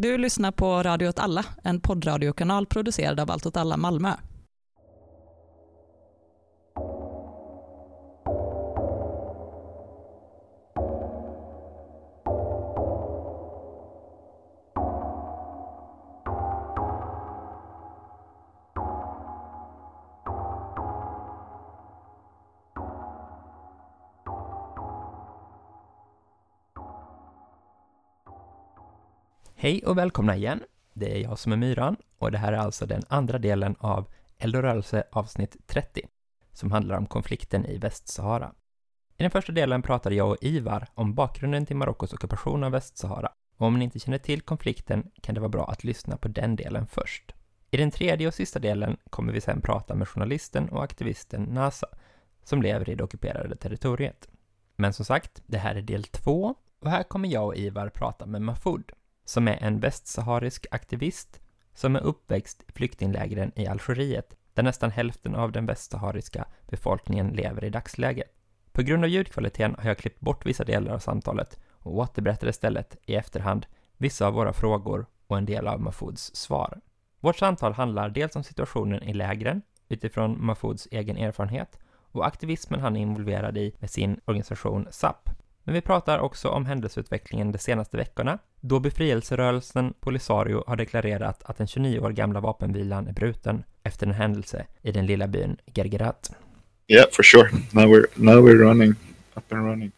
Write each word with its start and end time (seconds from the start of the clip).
Du 0.00 0.18
lyssnar 0.18 0.52
på 0.52 0.82
Radio 0.82 1.08
åt 1.08 1.18
alla, 1.18 1.44
en 1.62 1.80
poddradiokanal 1.80 2.66
producerad 2.66 3.20
av 3.20 3.30
Allt 3.30 3.46
åt 3.46 3.56
alla 3.56 3.76
Malmö. 3.76 4.12
Hej 29.68 29.82
och 29.86 29.98
välkomna 29.98 30.36
igen. 30.36 30.62
Det 30.94 31.12
är 31.12 31.18
jag 31.18 31.38
som 31.38 31.52
är 31.52 31.56
Myran 31.56 31.96
och 32.18 32.32
det 32.32 32.38
här 32.38 32.52
är 32.52 32.56
alltså 32.56 32.86
den 32.86 33.02
andra 33.08 33.38
delen 33.38 33.76
av 33.78 34.08
Eldorörelse 34.38 35.04
avsnitt 35.12 35.56
30 35.66 36.08
som 36.52 36.72
handlar 36.72 36.96
om 36.96 37.06
konflikten 37.06 37.66
i 37.66 37.78
Västsahara. 37.78 38.52
I 39.16 39.22
den 39.22 39.30
första 39.30 39.52
delen 39.52 39.82
pratade 39.82 40.14
jag 40.14 40.30
och 40.30 40.36
Ivar 40.40 40.88
om 40.94 41.14
bakgrunden 41.14 41.66
till 41.66 41.76
Marockos 41.76 42.12
ockupation 42.12 42.64
av 42.64 42.72
Västsahara 42.72 43.32
och 43.56 43.66
om 43.66 43.78
ni 43.78 43.84
inte 43.84 43.98
känner 43.98 44.18
till 44.18 44.40
konflikten 44.40 45.10
kan 45.22 45.34
det 45.34 45.40
vara 45.40 45.48
bra 45.48 45.70
att 45.70 45.84
lyssna 45.84 46.16
på 46.16 46.28
den 46.28 46.56
delen 46.56 46.86
först. 46.86 47.34
I 47.70 47.76
den 47.76 47.90
tredje 47.90 48.28
och 48.28 48.34
sista 48.34 48.58
delen 48.58 48.96
kommer 49.10 49.32
vi 49.32 49.40
sedan 49.40 49.60
prata 49.60 49.94
med 49.94 50.08
journalisten 50.08 50.68
och 50.68 50.84
aktivisten 50.84 51.42
Nasa 51.42 51.86
som 52.44 52.62
lever 52.62 52.90
i 52.90 52.94
det 52.94 53.04
ockuperade 53.04 53.56
territoriet. 53.56 54.28
Men 54.76 54.92
som 54.92 55.04
sagt, 55.04 55.42
det 55.46 55.58
här 55.58 55.74
är 55.74 55.82
del 55.82 56.04
två 56.04 56.54
och 56.80 56.90
här 56.90 57.02
kommer 57.02 57.28
jag 57.28 57.46
och 57.46 57.56
Ivar 57.56 57.88
prata 57.88 58.26
med 58.26 58.42
Mahfoud 58.42 58.92
som 59.28 59.48
är 59.48 59.62
en 59.62 59.80
västsaharisk 59.80 60.66
aktivist 60.70 61.40
som 61.74 61.96
är 61.96 62.00
uppväxt 62.00 62.64
i 62.68 62.72
flyktinglägren 62.72 63.52
i 63.54 63.66
Algeriet, 63.66 64.36
där 64.54 64.62
nästan 64.62 64.90
hälften 64.90 65.34
av 65.34 65.52
den 65.52 65.66
västsahariska 65.66 66.44
befolkningen 66.68 67.28
lever 67.28 67.64
i 67.64 67.70
dagsläget. 67.70 68.32
På 68.72 68.82
grund 68.82 69.04
av 69.04 69.10
ljudkvaliteten 69.10 69.76
har 69.78 69.88
jag 69.88 69.98
klippt 69.98 70.20
bort 70.20 70.46
vissa 70.46 70.64
delar 70.64 70.92
av 70.92 70.98
samtalet 70.98 71.58
och 71.70 71.96
återberättar 71.96 72.48
istället 72.48 72.96
i 73.06 73.14
efterhand 73.14 73.66
vissa 73.96 74.26
av 74.26 74.34
våra 74.34 74.52
frågor 74.52 75.06
och 75.26 75.38
en 75.38 75.46
del 75.46 75.66
av 75.66 75.80
Mahfouds 75.80 76.36
svar. 76.36 76.80
Vårt 77.20 77.36
samtal 77.36 77.72
handlar 77.72 78.08
dels 78.08 78.36
om 78.36 78.44
situationen 78.44 79.02
i 79.02 79.14
lägren 79.14 79.62
utifrån 79.88 80.46
Mahfouds 80.46 80.88
egen 80.90 81.16
erfarenhet 81.16 81.78
och 82.12 82.26
aktivismen 82.26 82.80
han 82.80 82.96
är 82.96 83.00
involverad 83.00 83.58
i 83.58 83.74
med 83.78 83.90
sin 83.90 84.20
organisation 84.24 84.86
SAP, 84.90 85.30
men 85.62 85.74
vi 85.74 85.80
pratar 85.80 86.18
också 86.18 86.48
om 86.48 86.66
händelseutvecklingen 86.66 87.52
de 87.52 87.58
senaste 87.58 87.96
veckorna, 87.96 88.38
då 88.60 88.80
befrielserörelsen 88.80 89.94
Polisario 90.00 90.64
har 90.66 90.76
deklarerat 90.76 91.42
att 91.44 91.58
den 91.58 91.66
29 91.66 92.00
år 92.00 92.10
gamla 92.10 92.40
vapenvilan 92.40 93.08
är 93.08 93.12
bruten 93.12 93.64
efter 93.82 94.06
en 94.06 94.12
händelse 94.12 94.66
i 94.82 94.92
den 94.92 95.06
lilla 95.06 95.26
byn 95.26 95.56
Gergerat. 95.74 96.30
Yeah, 96.88 97.06
for 97.12 97.22
sure. 97.22 97.50
Now 97.72 97.84
we're 97.84 98.06
now 98.16 98.48
we're 98.48 98.58
running 98.58 98.94
up 99.34 99.52
and 99.52 99.66
running. 99.66 99.92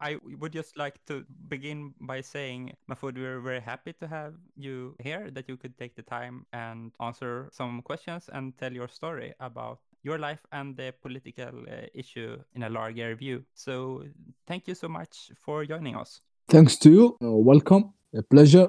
I 0.00 0.18
would 0.40 0.54
just 0.54 0.76
like 0.76 0.98
to 1.06 1.24
begin 1.48 1.94
by 1.98 2.22
saying, 2.22 2.74
Mahfoud, 2.86 3.16
we're 3.16 3.40
very 3.40 3.60
happy 3.60 3.92
to 3.94 4.06
have 4.06 4.34
you 4.54 4.96
here, 4.98 5.30
that 5.30 5.48
you 5.48 5.56
could 5.56 5.78
take 5.78 5.94
the 5.94 6.02
time 6.02 6.44
and 6.52 6.92
answer 7.00 7.48
some 7.52 7.80
questions 7.82 8.28
and 8.28 8.52
tell 8.58 8.72
your 8.72 8.88
story 8.88 9.32
about 9.40 9.78
your 10.02 10.18
life 10.18 10.40
and 10.52 10.76
the 10.76 10.92
political 11.00 11.64
uh, 11.68 11.86
issue 11.94 12.36
in 12.54 12.64
a 12.64 12.68
larger 12.68 13.14
view. 13.14 13.44
So 13.54 14.04
thank 14.46 14.68
you 14.68 14.74
so 14.74 14.88
much 14.88 15.30
for 15.42 15.64
joining 15.64 15.96
us. 15.96 16.20
Thanks 16.48 16.76
to 16.76 16.90
you. 16.90 17.16
Uh, 17.22 17.30
welcome. 17.32 17.92
A 18.14 18.22
pleasure. 18.22 18.68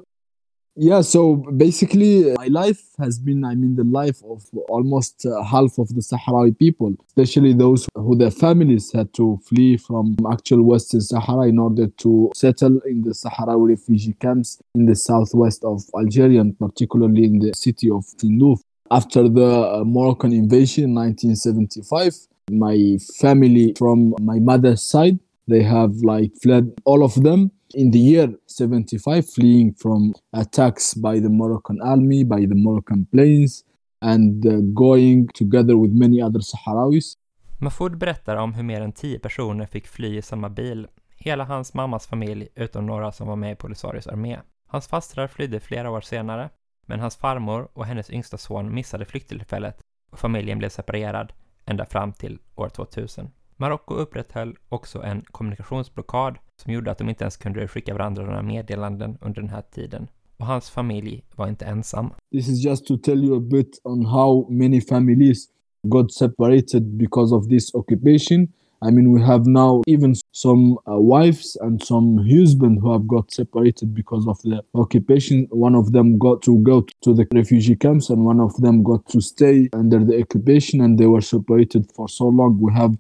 Yeah, 0.77 1.01
so 1.01 1.35
basically, 1.35 2.33
my 2.37 2.47
life 2.47 2.81
has 2.99 3.17
been, 3.17 3.45
I 3.45 3.55
mean, 3.55 3.75
the 3.75 3.85
life 3.85 4.21
of 4.29 4.43
almost 4.67 5.25
uh, 5.25 5.41
half 5.43 5.77
of 5.77 5.87
the 5.89 6.01
Sahrawi 6.01 6.57
people, 6.57 6.93
especially 7.07 7.53
those 7.53 7.87
who 7.95 8.17
their 8.17 8.31
families 8.31 8.91
had 8.91 9.14
to 9.14 9.39
flee 9.45 9.77
from 9.77 10.17
actual 10.30 10.64
Western 10.64 10.99
Sahara 10.99 11.47
in 11.47 11.59
order 11.59 11.87
to 11.87 12.31
settle 12.35 12.80
in 12.85 13.03
the 13.03 13.11
Sahrawi 13.11 13.69
refugee 13.69 14.17
camps 14.19 14.59
in 14.73 14.85
the 14.85 14.95
southwest 14.95 15.64
of 15.64 15.83
Algeria, 15.97 16.41
and 16.41 16.59
particularly 16.59 17.23
in 17.23 17.39
the 17.39 17.53
city 17.55 17.89
of 17.89 18.03
Tindouf. 18.17 18.59
After 18.91 19.30
the 19.30 19.80
uh, 19.80 19.83
Moroccan 19.85 20.33
invasion 20.33 20.85
in 20.85 20.95
1975, 20.95 22.15
my 22.52 22.97
family 23.17 23.73
from 23.77 24.14
my 24.19 24.39
mother's 24.39 24.83
side, 24.83 25.19
they 25.47 25.64
have 25.64 25.95
like 25.97 26.31
fled 26.41 26.73
all 26.83 27.03
of 27.03 27.15
them 27.23 27.52
in 27.73 27.92
the 27.92 27.99
year 27.99 28.33
75 28.59 29.30
fleeing 29.36 29.73
from 29.73 30.14
attacks 30.37 30.95
by 30.95 31.21
the 31.21 31.30
Moroccan 31.30 31.81
army, 31.81 32.23
by 32.26 32.48
the 32.48 32.55
Moroccan 32.55 33.05
planes 33.05 33.64
and 34.02 34.45
uh, 34.45 34.59
going 34.61 35.27
together 35.27 35.76
with 35.76 35.92
many 35.99 36.21
other 36.21 36.39
Sahrawis. 36.39 37.14
Mahfoud 37.59 37.98
berättar 37.98 38.36
om 38.36 38.53
hur 38.53 38.64
mer 38.64 38.81
än 38.81 38.92
tio 38.92 39.20
personer 39.20 39.65
fick 39.65 39.87
fly 39.87 40.17
i 40.17 40.21
samma 40.21 40.49
bil. 40.49 40.87
Hela 41.17 41.43
hans 41.43 41.73
mammas 41.73 42.08
familj, 42.08 42.48
utom 42.55 42.86
några 42.86 43.11
som 43.11 43.27
var 43.27 43.36
med 43.36 43.52
i 43.52 43.55
Polisarios 43.55 44.08
armé. 44.08 44.39
Hans 44.67 44.87
fastrar 44.87 45.27
flydde 45.27 45.59
flera 45.59 45.89
år 45.92 46.02
senare 46.02 46.49
men 46.86 46.99
hans 46.99 47.15
farmor 47.15 47.70
och 47.73 47.86
hennes 47.86 48.09
yngsta 48.09 48.37
son 48.37 48.73
missade 48.73 49.05
flykttillfället 49.05 49.82
och 50.11 50.20
familjen 50.20 50.58
blev 50.58 50.70
separerad 50.70 51.33
ända 51.65 51.86
fram 51.86 52.14
till 52.14 52.39
år 52.55 52.70
2000. 52.70 53.30
Marocko 53.58 53.93
upprätthöll 53.93 54.58
också 54.70 55.03
en 55.03 55.21
kommunikationsblockad 55.21 56.37
som 56.64 56.73
gjorde 56.73 56.92
att 56.92 56.98
de 56.98 57.10
inte 57.10 57.23
ens 57.23 57.38
kunde 57.38 57.67
skicka 57.67 57.93
varandra 57.93 58.23
några 58.26 58.42
meddelanden 58.42 59.17
under 59.21 59.42
den 59.42 59.49
här 59.49 59.61
tiden. 59.61 60.08
Och 60.38 60.45
hans 60.45 60.70
familj 60.70 61.23
var 61.36 61.48
inte 61.48 61.66
ensam. 61.66 62.10
This 62.32 62.48
is 62.48 62.66
just 62.66 62.88
to 62.88 62.98
tell 62.98 63.23
you 63.23 63.38
a 63.38 63.39
bit 63.52 63.82
on 63.83 64.05
how 64.05 64.49
many 64.49 64.82
families 64.82 65.45
got 65.83 66.14
separated 66.14 66.83
because 66.83 67.36
of 67.36 67.48
this 67.48 67.76
occupation 67.76 68.48
I 68.82 68.92
mean, 68.92 69.11
we 69.11 69.21
have 69.21 69.48
now 69.48 69.82
even 69.88 70.15
some 70.32 70.77
uh, 70.88 70.99
wives 70.99 71.58
and 71.61 71.83
some 71.83 72.17
husbands 72.17 72.82
who 72.82 72.92
have 72.92 73.08
got 73.08 73.32
separated 73.32 73.95
because 73.95 74.27
of 74.27 74.39
the 74.44 74.64
occupation. 74.76 75.48
One 75.49 75.76
of 75.76 75.92
them 75.92 76.20
got 76.20 76.44
to 76.44 76.60
go 76.60 76.86
to 77.02 77.14
the 77.14 77.26
refugee 77.33 77.76
camps, 77.76 78.10
and 78.10 78.26
one 78.26 78.39
of 78.39 78.55
them 78.58 78.83
got 78.83 79.08
to 79.10 79.21
stay 79.21 79.70
under 79.73 80.04
the 80.04 80.21
occupation, 80.21 80.82
and 80.82 80.99
they 80.99 81.08
were 81.08 81.21
separated 81.21 81.92
for 81.95 82.08
so 82.10 82.27
long. 82.27 82.60
We 82.61 82.73
have 82.73 82.95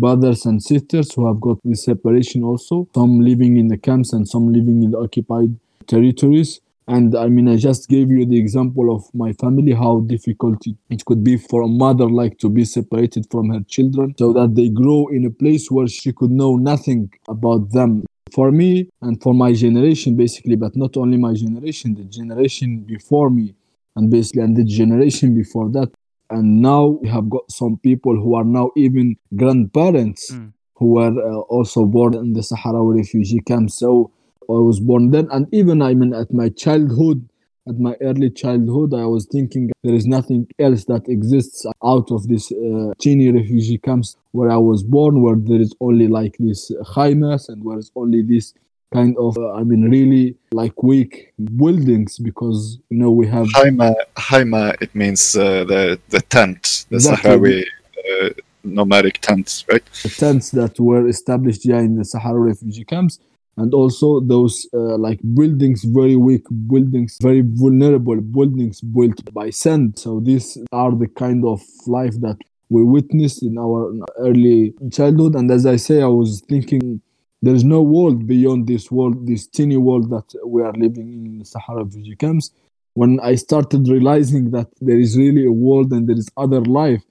brothers 0.00 0.46
and 0.46 0.62
sisters 0.62 1.12
who 1.14 1.26
have 1.26 1.40
got 1.40 1.58
this 1.62 1.84
separation 1.84 2.42
also, 2.42 2.88
some 2.94 3.20
living 3.20 3.56
in 3.58 3.68
the 3.68 3.76
camps 3.76 4.12
and 4.12 4.26
some 4.26 4.52
living 4.52 4.82
in 4.82 4.90
the 4.90 4.98
occupied 4.98 5.54
territories. 5.86 6.60
And 6.88 7.14
I 7.16 7.28
mean, 7.28 7.48
I 7.48 7.56
just 7.56 7.88
gave 7.88 8.10
you 8.10 8.26
the 8.26 8.38
example 8.38 8.92
of 8.92 9.04
my 9.14 9.32
family, 9.34 9.72
how 9.72 10.00
difficult 10.00 10.58
it 10.88 11.04
could 11.04 11.22
be 11.22 11.36
for 11.36 11.62
a 11.62 11.68
mother 11.68 12.08
like 12.08 12.38
to 12.38 12.48
be 12.48 12.64
separated 12.64 13.26
from 13.30 13.50
her 13.50 13.60
children 13.68 14.14
so 14.18 14.32
that 14.32 14.56
they 14.56 14.70
grow 14.70 15.06
in 15.08 15.24
a 15.24 15.30
place 15.30 15.70
where 15.70 15.86
she 15.86 16.12
could 16.12 16.32
know 16.32 16.56
nothing 16.56 17.12
about 17.28 17.70
them. 17.70 18.04
For 18.34 18.50
me 18.50 18.88
and 19.02 19.20
for 19.22 19.34
my 19.34 19.52
generation, 19.52 20.16
basically, 20.16 20.56
but 20.56 20.74
not 20.74 20.96
only 20.96 21.16
my 21.16 21.34
generation, 21.34 21.94
the 21.94 22.04
generation 22.04 22.80
before 22.80 23.30
me, 23.30 23.54
and 23.96 24.10
basically, 24.10 24.42
and 24.42 24.56
the 24.56 24.64
generation 24.64 25.34
before 25.34 25.68
that. 25.70 25.90
And 26.30 26.62
now 26.62 26.98
we 27.02 27.08
have 27.08 27.28
got 27.28 27.50
some 27.50 27.76
people 27.78 28.14
who 28.14 28.34
are 28.34 28.44
now 28.44 28.70
even 28.76 29.16
grandparents 29.34 30.30
mm. 30.30 30.52
who 30.74 30.94
were 30.94 31.10
uh, 31.10 31.40
also 31.40 31.84
born 31.84 32.14
in 32.14 32.32
the 32.34 32.40
Sahrawi 32.40 32.98
refugee 32.98 33.40
camp. 33.40 33.70
So 33.70 34.12
I 34.42 34.52
was 34.52 34.80
born 34.80 35.10
then, 35.10 35.28
and 35.30 35.46
even 35.52 35.82
I 35.82 35.94
mean 35.94 36.14
at 36.14 36.32
my 36.32 36.48
childhood, 36.48 37.28
at 37.68 37.78
my 37.78 37.94
early 38.00 38.30
childhood, 38.30 38.94
I 38.94 39.04
was 39.06 39.26
thinking 39.26 39.70
there 39.82 39.94
is 39.94 40.06
nothing 40.06 40.48
else 40.58 40.84
that 40.86 41.08
exists 41.08 41.66
out 41.84 42.10
of 42.10 42.26
this 42.26 42.50
uh, 42.50 42.92
Chini 43.00 43.30
refugee 43.30 43.78
camps 43.78 44.16
where 44.32 44.50
I 44.50 44.56
was 44.56 44.82
born, 44.82 45.22
where 45.22 45.36
there 45.36 45.60
is 45.60 45.74
only 45.80 46.08
like 46.08 46.36
this 46.38 46.72
khaimas 46.94 47.48
and 47.48 47.62
where 47.62 47.78
it's 47.78 47.92
only 47.94 48.22
this 48.22 48.54
kind 48.92 49.16
of, 49.18 49.36
uh, 49.38 49.52
I 49.52 49.62
mean, 49.62 49.82
really 49.88 50.36
like 50.52 50.82
weak 50.82 51.32
buildings 51.56 52.18
because 52.18 52.78
you 52.90 52.98
know 52.98 53.10
we 53.10 53.26
have 53.28 53.46
Haima. 53.48 53.94
Haima, 54.16 54.80
it 54.82 54.94
means 54.94 55.36
uh, 55.36 55.64
the 55.64 55.98
the 56.08 56.20
tent, 56.20 56.86
the 56.90 56.96
exactly. 56.96 57.30
Sahrawi 57.30 57.64
uh, 58.10 58.30
nomadic 58.64 59.20
tents, 59.20 59.64
right? 59.70 59.84
The 60.02 60.08
tents 60.08 60.50
that 60.50 60.78
were 60.78 61.08
established 61.08 61.64
yeah 61.64 61.78
in 61.78 61.96
the 61.96 62.04
Sahara 62.04 62.40
refugee 62.40 62.84
camps 62.84 63.18
and 63.56 63.74
also 63.74 64.20
those 64.20 64.66
uh, 64.72 64.96
like 64.96 65.20
buildings 65.34 65.84
very 65.84 66.16
weak 66.16 66.44
buildings 66.66 67.18
very 67.20 67.42
vulnerable 67.44 68.20
buildings 68.20 68.80
built 68.80 69.22
by 69.34 69.50
sand 69.50 69.98
so 69.98 70.20
these 70.20 70.56
are 70.72 70.92
the 70.92 71.08
kind 71.08 71.44
of 71.44 71.60
life 71.86 72.14
that 72.20 72.38
we 72.68 72.82
witnessed 72.82 73.42
in 73.42 73.58
our 73.58 73.92
early 74.18 74.72
childhood 74.92 75.34
and 75.34 75.50
as 75.50 75.66
i 75.66 75.76
say 75.76 76.00
i 76.02 76.06
was 76.06 76.42
thinking 76.48 77.00
there's 77.42 77.64
no 77.64 77.80
world 77.82 78.26
beyond 78.26 78.66
this 78.66 78.90
world 78.90 79.26
this 79.26 79.46
teeny 79.46 79.76
world 79.76 80.10
that 80.10 80.34
we 80.46 80.62
are 80.62 80.72
living 80.72 81.12
in 81.12 81.38
the 81.38 81.44
sahara 81.44 81.84
refugee 81.84 82.16
camps 82.16 82.50
when 82.94 83.20
i 83.20 83.34
started 83.34 83.88
realizing 83.88 84.50
that 84.50 84.68
there 84.80 84.98
is 84.98 85.16
really 85.16 85.46
a 85.46 85.52
world 85.52 85.92
and 85.92 86.08
there 86.08 86.16
is 86.18 86.28
other 86.36 86.60
life 86.62 87.02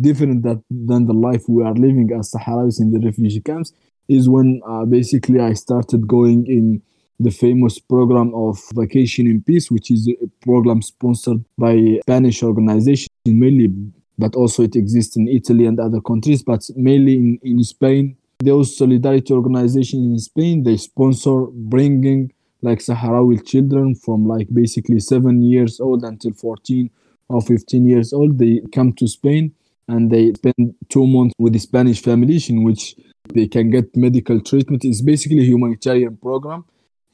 different 0.00 0.42
that, 0.42 0.62
than 0.70 1.06
the 1.06 1.12
life 1.12 1.42
we 1.48 1.64
are 1.64 1.74
living 1.74 2.10
as 2.18 2.32
sahrawis 2.32 2.80
in 2.80 2.92
the 2.92 3.00
refugee 3.04 3.40
camps 3.40 3.72
is 4.08 4.28
when 4.28 4.60
uh, 4.66 4.84
basically 4.84 5.40
I 5.40 5.52
started 5.52 6.08
going 6.08 6.46
in 6.46 6.82
the 7.20 7.30
famous 7.30 7.78
program 7.78 8.32
of 8.34 8.60
Vacation 8.74 9.26
in 9.26 9.42
Peace, 9.42 9.70
which 9.70 9.90
is 9.90 10.08
a 10.08 10.26
program 10.44 10.82
sponsored 10.82 11.44
by 11.58 11.98
Spanish 12.02 12.42
organization 12.42 13.08
mainly, 13.26 13.68
but 14.16 14.34
also 14.34 14.62
it 14.62 14.76
exists 14.76 15.16
in 15.16 15.28
Italy 15.28 15.66
and 15.66 15.78
other 15.78 16.00
countries, 16.00 16.42
but 16.42 16.62
mainly 16.76 17.14
in, 17.14 17.38
in 17.42 17.62
Spain. 17.62 18.16
Those 18.40 18.76
solidarity 18.76 19.34
organizations 19.34 20.06
in 20.12 20.18
Spain, 20.18 20.62
they 20.62 20.76
sponsor 20.76 21.46
bringing 21.52 22.32
like 22.62 22.78
Sahrawi 22.78 23.44
children 23.44 23.94
from 23.96 24.26
like 24.26 24.46
basically 24.52 25.00
seven 25.00 25.42
years 25.42 25.80
old 25.80 26.04
until 26.04 26.32
14 26.32 26.88
or 27.28 27.40
15 27.40 27.86
years 27.86 28.12
old. 28.12 28.38
They 28.38 28.60
come 28.72 28.92
to 28.94 29.08
Spain 29.08 29.54
and 29.88 30.10
they 30.10 30.32
spend 30.34 30.74
two 30.88 31.06
months 31.06 31.34
with 31.38 31.52
the 31.52 31.58
Spanish 31.58 32.00
families 32.00 32.48
in 32.48 32.62
which 32.62 32.94
they 33.34 33.48
can 33.48 33.70
get 33.70 33.96
medical 33.96 34.40
treatment. 34.40 34.84
It's 34.84 35.02
basically 35.02 35.40
a 35.40 35.44
humanitarian 35.44 36.16
program, 36.16 36.64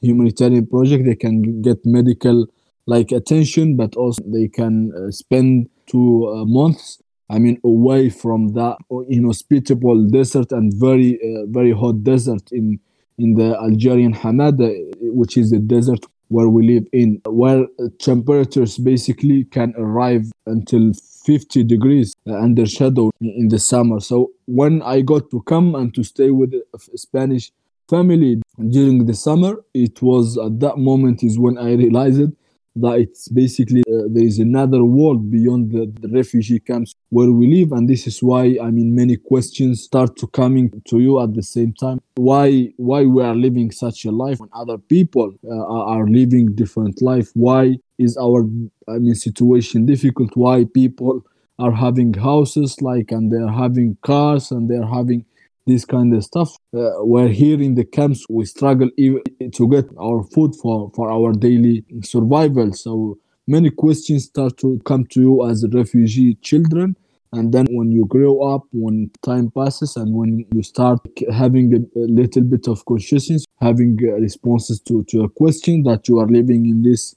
humanitarian 0.01 0.67
project. 0.67 1.05
They 1.05 1.15
can 1.15 1.61
get 1.61 1.85
medical 1.85 2.47
like 2.85 3.11
attention, 3.11 3.75
but 3.75 3.95
also 3.95 4.21
they 4.27 4.47
can 4.47 4.91
uh, 4.93 5.11
spend 5.11 5.69
two 5.87 6.27
uh, 6.27 6.45
months. 6.45 7.01
I 7.29 7.39
mean, 7.39 7.59
away 7.63 8.09
from 8.09 8.49
that 8.53 8.77
uh, 8.91 8.99
inhospitable 9.09 10.07
desert 10.09 10.51
and 10.51 10.73
very, 10.73 11.19
uh, 11.21 11.45
very 11.47 11.71
hot 11.71 12.03
desert 12.03 12.51
in 12.51 12.79
in 13.17 13.35
the 13.35 13.57
Algerian 13.57 14.13
Hamada, 14.13 14.69
uh, 14.69 14.95
which 15.13 15.37
is 15.37 15.49
the 15.49 15.59
desert 15.59 16.05
where 16.27 16.49
we 16.49 16.67
live 16.67 16.85
in, 16.91 17.21
where 17.27 17.63
uh, 17.63 17.87
temperatures 17.99 18.77
basically 18.77 19.45
can 19.45 19.73
arrive 19.77 20.31
until 20.45 20.91
50 21.25 21.63
degrees 21.63 22.15
under 22.27 22.65
shadow 22.65 23.11
in 23.21 23.47
the 23.47 23.59
summer. 23.59 23.99
So 23.99 24.31
when 24.45 24.81
I 24.81 25.01
got 25.01 25.31
to 25.31 25.41
come 25.43 25.75
and 25.75 25.93
to 25.95 26.03
stay 26.03 26.31
with 26.31 26.53
a 26.53 26.97
Spanish 26.97 27.51
family 27.89 28.41
during 28.69 29.05
the 29.05 29.13
summer, 29.13 29.63
it 29.73 30.01
was 30.01 30.37
at 30.37 30.59
that 30.59 30.77
moment 30.77 31.23
is 31.23 31.37
when 31.39 31.57
I 31.57 31.73
realized 31.73 32.31
that 32.75 32.99
it's 32.99 33.27
basically 33.29 33.81
uh, 33.81 34.03
there 34.09 34.23
is 34.23 34.39
another 34.39 34.83
world 34.83 35.31
beyond 35.31 35.71
the, 35.71 35.91
the, 36.01 36.09
refugee 36.09 36.59
camps 36.59 36.93
where 37.09 37.31
we 37.31 37.47
live. 37.47 37.71
And 37.71 37.89
this 37.89 38.07
is 38.07 38.21
why 38.21 38.57
i 38.61 38.69
mean 38.71 38.95
many 38.95 39.17
questions 39.17 39.83
start 39.83 40.15
to 40.17 40.27
coming 40.27 40.81
to 40.89 40.99
you 40.99 41.21
at 41.21 41.33
the 41.33 41.43
same 41.43 41.73
time. 41.73 41.99
Why 42.15 42.73
why 42.77 43.05
we 43.05 43.23
are 43.23 43.35
living 43.35 43.71
such 43.71 44.05
a 44.05 44.11
life 44.11 44.39
when 44.39 44.49
other 44.53 44.77
people 44.77 45.33
uh, 45.47 45.65
are 45.93 46.07
living 46.07 46.55
different 46.55 47.01
life? 47.01 47.29
Why 47.33 47.77
is 47.97 48.17
our 48.17 48.41
i 48.87 48.97
mean 48.99 49.15
situation 49.15 49.85
difficult? 49.85 50.31
Why 50.35 50.65
people 50.65 51.23
are 51.57 51.71
having 51.71 52.13
houses 52.13 52.81
like 52.81 53.11
and 53.11 53.31
they're 53.31 53.47
having 53.47 53.97
cars 54.01 54.51
and 54.51 54.69
they're 54.69 54.85
having 54.85 55.25
this 55.65 55.85
kind 55.85 56.13
of 56.13 56.23
stuff. 56.23 56.57
Uh, 56.75 56.91
where 57.03 57.27
here 57.27 57.61
in 57.61 57.75
the 57.75 57.85
camps 57.85 58.25
we 58.29 58.45
struggle 58.45 58.89
even 58.97 59.21
to 59.51 59.67
get 59.69 59.85
our 59.99 60.23
food 60.23 60.55
for, 60.55 60.91
for 60.95 61.11
our 61.11 61.33
daily 61.33 61.83
survival. 62.01 62.71
So 62.73 63.17
many 63.47 63.69
questions 63.69 64.25
start 64.25 64.57
to 64.57 64.79
come 64.85 65.05
to 65.07 65.21
you 65.21 65.49
as 65.49 65.65
refugee 65.71 66.35
children. 66.35 66.95
And 67.33 67.51
then 67.51 67.65
when 67.71 67.91
you 67.91 68.05
grow 68.05 68.41
up, 68.41 68.63
when 68.71 69.11
time 69.23 69.51
passes, 69.51 69.97
and 69.97 70.15
when 70.15 70.45
you 70.53 70.63
start 70.63 70.99
having 71.33 71.73
a, 71.73 71.99
a 71.99 72.07
little 72.07 72.43
bit 72.43 72.67
of 72.67 72.85
consciousness, 72.85 73.43
having 73.59 73.97
uh, 74.03 74.13
responses 74.13 74.79
to, 74.81 75.03
to 75.05 75.23
a 75.23 75.29
question 75.29 75.83
that 75.83 76.07
you 76.07 76.19
are 76.19 76.27
living 76.27 76.65
in 76.65 76.83
this 76.83 77.15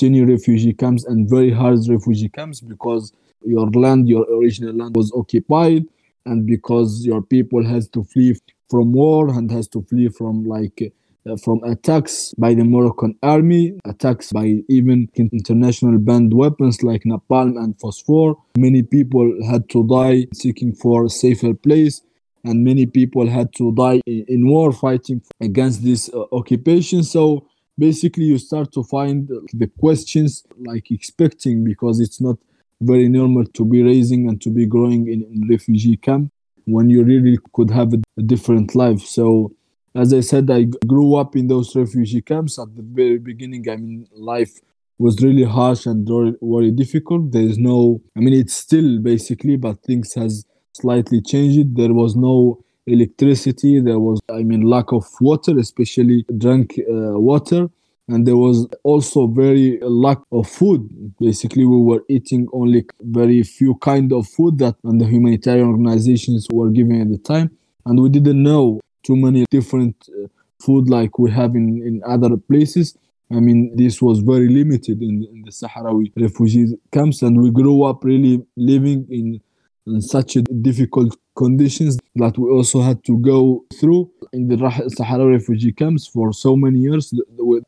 tiny 0.00 0.22
refugee 0.22 0.72
camps 0.72 1.04
and 1.04 1.28
very 1.28 1.50
hard 1.50 1.80
refugee 1.88 2.30
camps 2.30 2.60
because 2.60 3.12
your 3.44 3.68
land, 3.70 4.08
your 4.08 4.26
original 4.32 4.74
land 4.74 4.96
was 4.96 5.12
occupied 5.14 5.84
and 6.28 6.46
because 6.46 7.04
your 7.06 7.22
people 7.22 7.64
has 7.64 7.88
to 7.88 8.04
flee 8.04 8.34
from 8.70 8.92
war 8.92 9.28
and 9.30 9.50
has 9.50 9.66
to 9.68 9.82
flee 9.82 10.08
from 10.08 10.44
like 10.44 10.92
uh, 11.28 11.36
from 11.36 11.62
attacks 11.64 12.34
by 12.38 12.54
the 12.54 12.64
Moroccan 12.64 13.14
army, 13.22 13.78
attacks 13.84 14.32
by 14.32 14.62
even 14.68 15.08
international 15.16 15.98
banned 15.98 16.32
weapons 16.32 16.82
like 16.82 17.02
napalm 17.04 17.56
and 17.62 17.78
phosphor. 17.80 18.34
Many 18.56 18.82
people 18.82 19.26
had 19.50 19.68
to 19.70 19.86
die 19.86 20.26
seeking 20.32 20.72
for 20.74 21.04
a 21.04 21.10
safer 21.10 21.54
place, 21.54 22.02
and 22.44 22.64
many 22.64 22.86
people 22.86 23.28
had 23.28 23.52
to 23.54 23.72
die 23.72 24.00
in, 24.06 24.24
in 24.28 24.48
war 24.48 24.72
fighting 24.72 25.22
against 25.40 25.82
this 25.82 26.08
uh, 26.14 26.24
occupation. 26.32 27.02
So 27.02 27.46
basically, 27.76 28.24
you 28.24 28.38
start 28.38 28.72
to 28.72 28.82
find 28.84 29.28
the 29.52 29.66
questions 29.80 30.44
like 30.58 30.90
expecting 30.90 31.64
because 31.64 32.00
it's 32.00 32.20
not 32.20 32.38
very 32.80 33.08
normal 33.08 33.44
to 33.44 33.64
be 33.64 33.82
raising 33.82 34.28
and 34.28 34.40
to 34.42 34.50
be 34.50 34.66
growing 34.66 35.08
in, 35.08 35.22
in 35.22 35.48
refugee 35.48 35.96
camp 35.96 36.32
when 36.64 36.90
you 36.90 37.02
really 37.02 37.38
could 37.54 37.70
have 37.70 37.92
a, 37.94 38.22
different 38.22 38.74
life. 38.74 39.00
So 39.00 39.52
as 39.94 40.12
I 40.12 40.20
said, 40.20 40.50
I 40.50 40.64
grew 40.86 41.14
up 41.14 41.34
in 41.36 41.48
those 41.48 41.74
refugee 41.74 42.20
camps 42.20 42.58
at 42.58 42.74
the 42.76 42.82
very 42.82 43.18
beginning. 43.18 43.68
I 43.70 43.76
mean, 43.76 44.06
life 44.12 44.52
was 44.98 45.22
really 45.22 45.44
harsh 45.44 45.86
and 45.86 46.06
very, 46.06 46.34
very 46.42 46.70
difficult. 46.70 47.32
There 47.32 47.42
is 47.42 47.58
no, 47.58 48.00
I 48.16 48.20
mean, 48.20 48.34
it's 48.34 48.54
still 48.54 48.98
basically, 48.98 49.56
but 49.56 49.82
things 49.82 50.14
has 50.14 50.44
slightly 50.72 51.20
changed. 51.22 51.76
There 51.76 51.94
was 51.94 52.16
no 52.16 52.62
electricity. 52.86 53.80
There 53.80 54.00
was, 54.00 54.20
I 54.30 54.42
mean, 54.42 54.62
lack 54.62 54.92
of 54.92 55.06
water, 55.20 55.58
especially 55.58 56.26
drink 56.36 56.78
uh, 56.80 57.18
water 57.18 57.70
and 58.08 58.26
there 58.26 58.36
was 58.36 58.66
also 58.84 59.26
very 59.26 59.78
lack 59.82 60.18
of 60.32 60.48
food. 60.48 60.88
Basically 61.20 61.66
we 61.66 61.76
were 61.76 62.02
eating 62.08 62.48
only 62.52 62.86
very 63.02 63.42
few 63.42 63.74
kind 63.76 64.12
of 64.12 64.26
food 64.26 64.58
that 64.58 64.76
and 64.84 65.00
the 65.00 65.06
humanitarian 65.06 65.68
organizations 65.68 66.48
were 66.50 66.70
giving 66.70 67.00
at 67.02 67.10
the 67.10 67.18
time. 67.18 67.50
And 67.84 68.00
we 68.02 68.08
didn't 68.08 68.42
know 68.42 68.80
too 69.02 69.16
many 69.16 69.44
different 69.50 70.08
uh, 70.08 70.28
food 70.58 70.88
like 70.88 71.18
we 71.18 71.30
have 71.30 71.54
in, 71.54 71.82
in 71.86 72.02
other 72.06 72.36
places. 72.38 72.96
I 73.30 73.40
mean 73.40 73.76
this 73.76 74.00
was 74.00 74.20
very 74.20 74.48
limited 74.48 75.02
in, 75.02 75.26
in 75.30 75.42
the 75.44 75.50
sahrawi 75.50 76.10
refugee 76.16 76.78
camps. 76.90 77.20
And 77.20 77.42
we 77.42 77.50
grew 77.50 77.84
up 77.84 78.04
really 78.04 78.42
living 78.56 79.06
in, 79.10 79.40
in 79.88 80.02
such 80.02 80.36
difficult 80.62 81.16
conditions 81.36 81.98
that 82.16 82.36
we 82.38 82.50
also 82.50 82.80
had 82.82 83.04
to 83.04 83.18
go 83.18 83.64
through 83.78 84.10
in 84.32 84.48
the 84.48 84.56
Sahara 84.96 85.26
refugee 85.26 85.72
camps 85.72 86.06
for 86.06 86.32
so 86.32 86.56
many 86.56 86.80
years. 86.80 87.12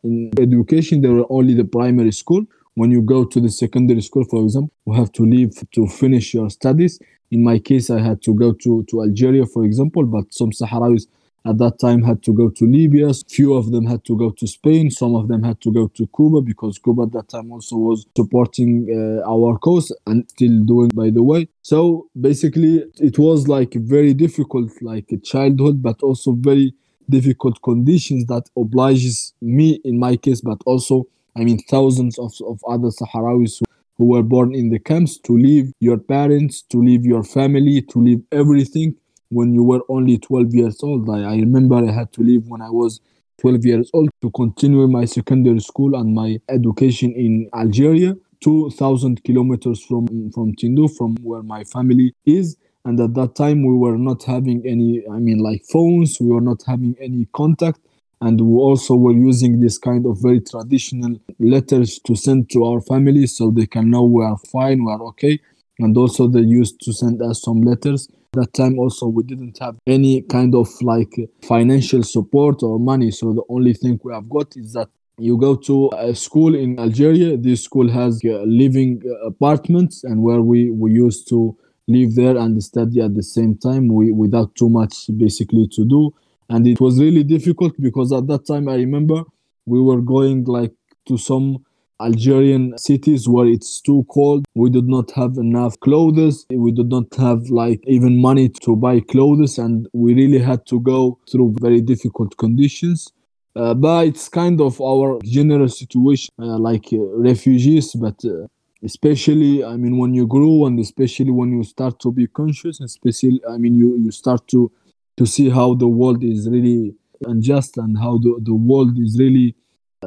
In 0.02 0.31
education, 0.38 1.00
there 1.00 1.12
were 1.12 1.26
only 1.31 1.55
the 1.55 1.64
primary 1.64 2.12
school. 2.12 2.44
When 2.75 2.90
you 2.90 3.02
go 3.02 3.25
to 3.25 3.40
the 3.40 3.50
secondary 3.50 4.00
school, 4.00 4.25
for 4.25 4.43
example, 4.43 4.72
you 4.87 4.94
have 4.94 5.12
to 5.12 5.22
leave 5.25 5.52
to 5.72 5.87
finish 5.87 6.34
your 6.34 6.50
studies. 6.50 6.99
In 7.31 7.43
my 7.44 7.58
case, 7.58 7.90
I 7.90 8.00
had 8.00 8.22
to 8.22 8.34
go 8.34 8.52
to, 8.52 8.84
to 8.90 9.02
Algeria, 9.02 9.46
for 9.46 9.64
example, 9.64 10.05
but 10.05 10.32
some 10.32 10.50
Sahrawis 10.50 11.06
at 11.46 11.58
that 11.58 11.78
time 11.78 12.02
had 12.02 12.22
to 12.25 12.32
go 12.32 12.50
to 12.50 12.66
Libya. 12.66 13.12
Few 13.28 13.54
of 13.54 13.70
them 13.72 13.87
had 13.87 14.04
to 14.04 14.16
go 14.16 14.31
to 14.31 14.46
Spain. 14.46 14.90
Some 14.90 15.14
of 15.14 15.28
them 15.28 15.42
had 15.42 15.60
to 15.62 15.72
go 15.72 15.88
to 15.88 16.08
Cuba 16.14 16.42
because 16.42 16.78
Cuba 16.78 17.02
at 17.02 17.12
that 17.12 17.28
time 17.28 17.50
also 17.50 17.76
was 17.76 18.06
supporting 18.16 18.88
uh, 18.90 19.29
our 19.29 19.58
cause 19.58 19.94
and 20.06 20.29
still 20.29 20.62
doing, 20.65 20.91
by 20.94 21.10
the 21.10 21.22
way. 21.22 21.48
So 21.62 22.08
basically, 22.20 22.84
it 22.96 23.19
was 23.19 23.48
like 23.48 23.72
very 23.74 24.12
difficult, 24.12 24.70
like 24.82 25.10
a 25.12 25.17
childhood, 25.19 25.82
but 25.82 26.03
also 26.03 26.32
very 26.32 26.74
difficult 27.08 27.60
conditions 27.62 28.26
that 28.26 28.48
obliges 28.56 29.34
me 29.41 29.81
in 29.84 29.98
my 29.98 30.17
case, 30.17 30.41
but 30.41 30.58
also, 30.67 31.06
I 31.36 31.44
mean, 31.44 31.58
thousands 31.69 32.19
of, 32.19 32.32
of 32.46 32.60
other 32.69 32.88
Sahrawis 32.88 33.58
who, 33.58 33.65
who 33.98 34.05
were 34.06 34.22
born 34.22 34.55
in 34.55 34.70
the 34.70 34.79
camps 34.79 35.19
to 35.19 35.36
leave 35.36 35.72
your 35.81 35.98
parents, 35.98 36.62
to 36.70 36.79
leave 36.82 37.05
your 37.05 37.24
family, 37.24 37.82
to 37.82 37.98
leave 37.98 38.22
everything 38.31 38.94
when 39.31 39.55
you 39.55 39.63
were 39.63 39.81
only 39.89 40.19
12 40.19 40.55
years 40.55 40.82
old. 40.82 41.08
I, 41.08 41.22
I 41.22 41.37
remember 41.37 41.77
I 41.77 41.91
had 41.91 42.13
to 42.15 42.22
leave 42.22 42.46
when 42.46 42.60
I 42.60 42.70
was 42.70 43.01
12 43.41 43.65
years 43.65 43.91
old 43.94 44.10
to 44.22 44.31
continue 44.32 44.87
my 44.87 45.05
secondary 45.05 45.60
school 45.60 45.94
and 45.96 46.15
my 46.15 46.39
education 46.49 47.13
in 47.13 47.49
Algeria, 47.55 48.15
2,000 48.43 49.25
kilometers 49.25 49.82
from, 49.84 50.06
from 50.32 50.55
Tindouf, 50.55 50.96
from 50.96 51.17
where 51.22 51.43
my 51.43 51.65
family 51.65 52.15
is. 52.27 52.56
And 52.84 52.99
at 53.01 53.15
that 53.15 53.34
time, 53.34 53.65
we 53.65 53.75
were 53.75 53.99
not 53.99 54.25
having 54.25 54.67
any, 54.67 55.03
I 55.10 55.19
mean, 55.19 55.39
like 55.39 55.63
phones, 55.70 56.19
we 56.20 56.29
were 56.29 56.41
not 56.41 56.63
having 56.67 56.96
any 57.01 57.27
contact. 57.34 57.81
And 58.22 58.41
we 58.41 58.58
also 58.58 58.96
were 58.96 59.13
using 59.13 59.60
this 59.60 59.79
kind 59.79 60.05
of 60.05 60.20
very 60.20 60.41
traditional 60.41 61.19
letters 61.39 61.99
to 62.01 62.15
send 62.15 62.51
to 62.51 62.65
our 62.65 62.81
family 62.82 63.27
so 63.27 63.51
they 63.51 63.67
can 63.67 63.91
know 63.91 64.03
we 64.03 64.25
are 64.25 64.37
fine, 64.53 64.84
we 64.84 64.93
are 64.93 65.03
okay. 65.05 65.41
And 65.79 65.96
also, 65.96 66.29
they 66.29 66.41
used 66.41 66.81
to 66.82 66.93
send 66.93 67.22
us 67.22 67.41
some 67.43 67.63
letters 67.63 68.08
that 68.32 68.53
time 68.55 68.79
also 68.79 69.06
we 69.06 69.22
didn't 69.25 69.58
have 69.58 69.77
any 69.87 70.22
kind 70.22 70.55
of 70.55 70.69
like 70.82 71.13
financial 71.43 72.03
support 72.03 72.63
or 72.63 72.79
money. 72.79 73.10
So 73.10 73.32
the 73.32 73.43
only 73.49 73.75
thing 73.75 73.99
we 74.03 74.13
have 74.13 74.29
got 74.29 74.56
is 74.56 74.72
that 74.75 74.89
you 75.19 75.37
go 75.37 75.56
to 75.56 75.91
a 75.96 76.15
school 76.15 76.55
in 76.55 76.79
algeria. 76.79 77.37
This 77.37 77.65
school 77.65 77.91
has 77.91 78.20
uh, 78.25 78.43
living 78.46 79.03
uh, 79.05 79.27
apartments 79.27 80.05
and 80.05 80.22
where 80.22 80.41
we 80.41 80.70
we 80.70 80.93
used 80.93 81.29
to 81.31 81.56
live 81.89 82.15
there 82.15 82.37
and 82.37 82.63
study 82.63 83.01
at 83.01 83.15
the 83.17 83.22
same 83.22 83.56
time 83.56 83.89
we, 83.89 84.13
without 84.13 84.55
too 84.55 84.69
much 84.69 84.94
basically 85.17 85.69
to 85.72 85.84
do. 85.84 86.15
And 86.49 86.67
it 86.67 86.81
was 86.81 87.01
really 87.01 87.25
difficult 87.25 87.75
because 87.81 88.13
at 88.13 88.27
that 88.29 88.46
time 88.46 88.69
i 88.69 88.75
remember 88.75 89.22
we 89.67 89.81
were 89.81 90.01
going 90.01 90.44
like 90.44 90.72
to 91.06 91.17
some 91.17 91.65
Algerian 92.00 92.76
cities 92.78 93.28
where 93.28 93.46
it's 93.46 93.80
too 93.80 94.06
cold. 94.10 94.46
We 94.54 94.70
did 94.70 94.88
not 94.88 95.10
have 95.12 95.36
enough 95.36 95.78
clothes. 95.80 96.46
We 96.50 96.72
did 96.72 96.88
not 96.88 97.14
have 97.16 97.50
like 97.50 97.80
even 97.86 98.20
money 98.20 98.48
to 98.64 98.76
buy 98.76 99.00
clothes, 99.00 99.58
and 99.58 99.88
we 99.92 100.14
really 100.14 100.38
had 100.38 100.66
to 100.66 100.80
go 100.80 101.19
through 101.30 101.56
very 101.60 101.80
difficult 101.80 102.36
conditions. 102.36 103.12
Uh, 103.56 103.74
but 103.74 104.06
it's 104.06 104.28
kind 104.28 104.60
of 104.60 104.80
our 104.80 105.19
general 105.24 105.69
situation, 105.69 106.32
uh, 106.38 106.56
like 106.58 106.86
uh, 106.92 106.98
refugees, 106.98 107.92
but 107.94 108.14
uh, 108.24 108.46
especially, 108.82 109.64
I 109.64 109.76
mean, 109.76 109.98
when 109.98 110.14
you 110.14 110.26
grow 110.26 110.66
and 110.66 110.78
especially 110.78 111.30
when 111.30 111.52
you 111.52 111.64
start 111.64 111.98
to 112.00 112.12
be 112.12 112.26
conscious, 112.28 112.80
especially, 112.80 113.40
I 113.48 113.58
mean, 113.58 113.74
you, 113.74 113.98
you 113.98 114.10
start 114.10 114.46
to, 114.48 114.70
to 115.16 115.26
see 115.26 115.50
how 115.50 115.74
the 115.74 115.88
world 115.88 116.22
is 116.22 116.48
really 116.48 116.94
unjust 117.26 117.76
and 117.76 117.98
how 117.98 118.19
the, 118.19 118.38
the 118.42 118.54
world 118.54 118.98
is 118.98 119.19
really 119.19 119.54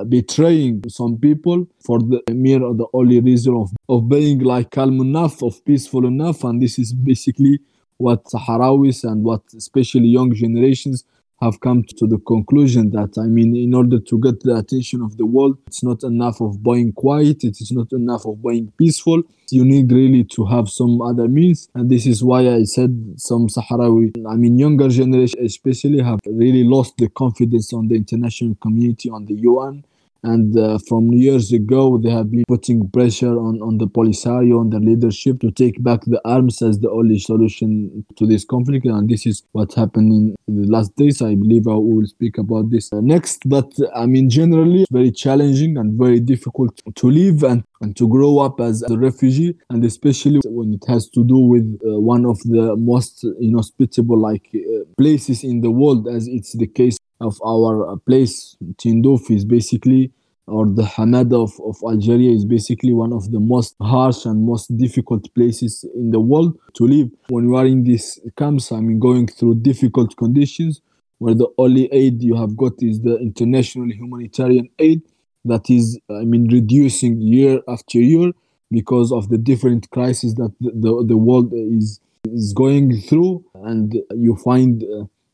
betraying 0.09 0.83
some 0.87 1.17
people 1.17 1.67
for 1.85 1.99
the 1.99 2.21
mere 2.33 2.63
or 2.63 2.73
the 2.73 2.87
only 2.93 3.19
reason 3.19 3.55
of, 3.55 3.71
of 3.89 4.09
being 4.09 4.39
like 4.39 4.71
calm 4.71 4.99
enough, 4.99 5.43
of 5.43 5.63
peaceful 5.65 6.05
enough. 6.05 6.43
And 6.43 6.61
this 6.61 6.79
is 6.79 6.93
basically 6.93 7.59
what 7.97 8.23
Sahrawis 8.25 9.03
and 9.03 9.23
what 9.23 9.41
especially 9.55 10.07
young 10.07 10.33
generations 10.33 11.03
have 11.43 11.59
come 11.59 11.83
to 11.97 12.07
the 12.07 12.17
conclusion 12.19 12.91
that 12.91 13.17
I 13.17 13.27
mean, 13.27 13.55
in 13.55 13.73
order 13.73 13.99
to 13.99 14.19
get 14.19 14.41
the 14.41 14.55
attention 14.55 15.01
of 15.01 15.17
the 15.17 15.25
world, 15.25 15.57
it's 15.67 15.83
not 15.83 16.03
enough 16.03 16.41
of 16.41 16.63
being 16.63 16.93
quiet, 16.93 17.43
it 17.43 17.59
is 17.61 17.71
not 17.71 17.91
enough 17.91 18.25
of 18.25 18.41
being 18.41 18.71
peaceful. 18.77 19.23
You 19.51 19.65
need 19.65 19.91
really 19.91 20.23
to 20.35 20.45
have 20.45 20.69
some 20.69 21.01
other 21.01 21.27
means, 21.27 21.69
and 21.75 21.89
this 21.89 22.07
is 22.07 22.23
why 22.23 22.49
I 22.49 22.63
said 22.63 23.15
some 23.17 23.47
Sahrawi, 23.47 24.11
I 24.27 24.35
mean, 24.35 24.57
younger 24.57 24.87
generation 24.87 25.39
especially, 25.43 26.01
have 26.01 26.19
really 26.25 26.63
lost 26.63 26.97
the 26.97 27.09
confidence 27.09 27.71
on 27.73 27.87
the 27.87 27.95
international 27.95 28.55
community, 28.55 29.09
on 29.09 29.25
the 29.25 29.35
UN, 29.35 29.83
and 30.23 30.57
uh, 30.57 30.79
from 30.87 31.11
years 31.11 31.51
ago, 31.51 31.97
they 31.97 32.09
have 32.09 32.31
been 32.31 32.45
putting 32.47 32.89
pressure 32.89 33.37
on, 33.37 33.61
on 33.61 33.77
the 33.77 33.87
Polisario, 33.87 34.59
on 34.59 34.69
the 34.69 34.79
leadership 34.79 35.41
to 35.41 35.51
take 35.51 35.83
back 35.83 36.01
the 36.05 36.21
arms 36.23 36.61
as 36.61 36.79
the 36.79 36.89
only 36.89 37.19
solution 37.19 38.05
to 38.15 38.25
this 38.25 38.45
conflict. 38.45 38.85
And 38.85 39.09
this 39.09 39.25
is 39.25 39.43
what 39.51 39.73
happened 39.73 40.35
in 40.47 40.61
the 40.61 40.71
last 40.71 40.95
days. 40.95 41.21
I 41.21 41.35
believe 41.35 41.67
I 41.67 41.73
will 41.73 42.05
speak 42.05 42.37
about 42.37 42.69
this 42.69 42.91
uh, 42.93 43.01
next. 43.01 43.49
But 43.49 43.73
I 43.93 44.05
mean, 44.05 44.29
generally, 44.29 44.85
very 44.91 45.11
challenging 45.11 45.77
and 45.77 45.99
very 45.99 46.21
difficult 46.21 46.81
to 46.95 47.09
live 47.09 47.43
and, 47.43 47.63
and 47.83 47.97
to 47.97 48.07
grow 48.07 48.39
up 48.39 48.61
as 48.61 48.81
a 48.83 48.97
refugee. 48.97 49.55
And 49.69 49.83
especially 49.83 50.39
when 50.45 50.73
it 50.73 50.85
has 50.87 51.09
to 51.09 51.23
do 51.23 51.37
with 51.37 51.79
uh, 51.85 51.99
one 51.99 52.25
of 52.25 52.39
the 52.43 52.75
most 52.77 53.25
inhospitable 53.41 54.17
like 54.17 54.49
uh, 54.55 54.85
places 54.97 55.43
in 55.43 55.59
the 55.59 55.69
world, 55.69 56.07
as 56.07 56.27
it's 56.27 56.57
the 56.57 56.67
case 56.67 56.97
of 57.19 57.37
our 57.45 57.97
place, 57.97 58.55
Tindouf 58.77 59.29
is 59.29 59.43
basically, 59.43 60.11
or 60.47 60.65
the 60.65 60.83
Hamada 60.83 61.43
of, 61.43 61.51
of 61.65 61.75
Algeria 61.85 62.31
is 62.31 62.45
basically 62.45 62.93
one 62.93 63.11
of 63.11 63.31
the 63.31 63.39
most 63.39 63.75
harsh 63.81 64.23
and 64.25 64.45
most 64.45 64.75
difficult 64.77 65.33
places 65.35 65.85
in 65.93 66.11
the 66.11 66.21
world 66.21 66.57
to 66.75 66.85
live. 66.85 67.09
When 67.29 67.49
you 67.49 67.55
are 67.55 67.65
in 67.65 67.83
these 67.83 68.17
camps, 68.37 68.71
I 68.71 68.79
mean, 68.79 68.99
going 68.99 69.27
through 69.27 69.55
difficult 69.55 70.15
conditions, 70.15 70.81
where 71.19 71.35
the 71.35 71.47
only 71.57 71.91
aid 71.91 72.21
you 72.21 72.35
have 72.35 72.55
got 72.57 72.73
is 72.79 73.01
the 73.01 73.17
international 73.17 73.89
humanitarian 73.91 74.69
aid 74.79 75.01
that 75.45 75.69
is, 75.69 75.99
I 76.09 76.23
mean, 76.23 76.47
reducing 76.51 77.21
year 77.21 77.61
after 77.67 77.99
year 77.99 78.31
because 78.71 79.11
of 79.11 79.29
the 79.29 79.37
different 79.37 79.89
crises 79.91 80.35
that 80.35 80.53
the, 80.59 80.71
the, 80.71 81.05
the 81.09 81.17
world 81.17 81.51
is 81.53 81.99
is 82.31 82.53
going 82.53 83.01
through, 83.01 83.43
and 83.55 83.95
you 84.15 84.35
find 84.37 84.83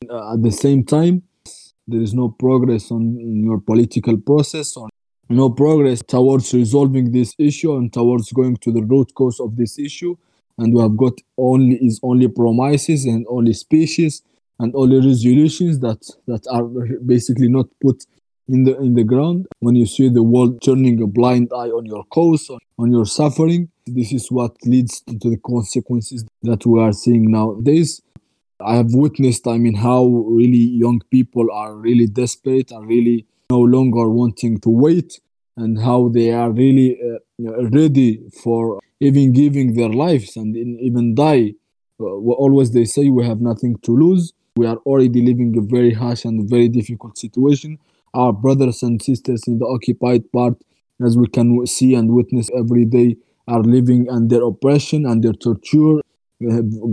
uh, 0.09 0.33
at 0.33 0.41
the 0.41 0.51
same 0.51 0.83
time 0.83 1.21
there 1.87 2.01
is 2.01 2.13
no 2.13 2.29
progress 2.29 2.91
on 2.91 3.17
your 3.43 3.59
political 3.59 4.17
process 4.17 4.75
or 4.77 4.89
no 5.29 5.49
progress 5.49 6.01
towards 6.01 6.53
resolving 6.53 7.11
this 7.11 7.35
issue 7.37 7.75
and 7.75 7.93
towards 7.93 8.31
going 8.31 8.57
to 8.57 8.71
the 8.71 8.81
root 8.81 9.13
cause 9.15 9.39
of 9.39 9.55
this 9.55 9.77
issue. 9.77 10.15
And 10.57 10.73
we 10.73 10.81
have 10.81 10.97
got 10.97 11.13
only 11.37 11.75
is 11.75 11.99
only 12.03 12.27
promises 12.27 13.05
and 13.05 13.25
only 13.29 13.53
speeches 13.53 14.23
and 14.59 14.73
only 14.75 14.97
resolutions 14.97 15.79
that 15.79 16.01
that 16.27 16.45
are 16.51 16.63
basically 17.05 17.47
not 17.47 17.67
put 17.81 18.05
in 18.50 18.63
the 18.65 18.77
in 18.79 18.94
the 18.96 19.03
ground 19.03 19.46
when 19.60 19.75
you 19.75 19.86
see 19.86 20.10
the 20.10 20.24
world 20.24 20.62
turning 20.62 21.01
a 21.01 21.08
blind 21.08 21.50
eye 21.53 21.72
on 21.79 21.86
your 21.86 22.03
cause 22.06 22.50
on, 22.50 22.60
on 22.77 22.91
your 22.91 23.06
suffering 23.06 23.70
this 23.86 24.12
is 24.12 24.32
what 24.32 24.51
leads 24.65 25.01
to, 25.01 25.18
to 25.20 25.29
the 25.29 25.41
consequences 25.53 26.25
that 26.44 26.65
we 26.65 26.79
are 26.82 26.94
seeing 26.94 27.29
nowadays 27.32 28.01
I 28.62 28.75
have 28.75 28.94
witnessed, 28.94 29.48
I 29.48 29.58
mean, 29.58 29.75
how 29.75 30.06
really 30.06 30.58
young 30.58 31.01
people 31.12 31.48
are 31.51 31.75
really 31.75 32.08
desperate, 32.08 32.74
are 32.74 32.86
really 32.86 33.25
no 33.50 33.62
longer 33.62 34.10
wanting 34.10 34.60
to 34.62 34.70
wait, 34.70 35.22
and 35.56 35.79
how 35.79 36.10
they 36.10 36.32
are 36.32 36.51
really 36.51 37.00
uh, 37.01 37.70
ready 37.70 38.22
for 38.44 38.82
even 39.00 39.32
giving 39.32 39.75
their 39.75 39.89
lives 39.89 40.36
and 40.36 40.58
even 40.58 41.15
die. 41.15 41.53
Uh, 42.01 42.06
always 42.06 42.72
they 42.72 42.86
say 42.86 43.10
we 43.10 43.25
have 43.25 43.39
nothing 43.39 43.77
to 43.84 43.96
lose. 43.96 44.34
We 44.58 44.68
are 44.68 44.77
already 44.86 45.22
living 45.22 45.56
a 45.58 45.62
very 45.62 45.94
harsh 45.94 46.25
and 46.25 46.50
very 46.50 46.68
difficult 46.68 47.18
situation. 47.18 47.79
Our 48.13 48.33
brothers 48.33 48.83
and 48.83 49.01
sisters 49.01 49.43
in 49.47 49.59
the 49.59 49.65
occupied 49.65 50.31
part, 50.31 50.55
as 51.03 51.17
we 51.17 51.27
can 51.27 51.65
see 51.65 51.95
and 51.95 52.11
witness 52.11 52.49
every 52.57 52.85
day, 52.85 53.17
are 53.47 53.61
living 53.61 54.09
under 54.09 54.43
oppression, 54.43 55.05
under 55.05 55.33
torture, 55.33 56.01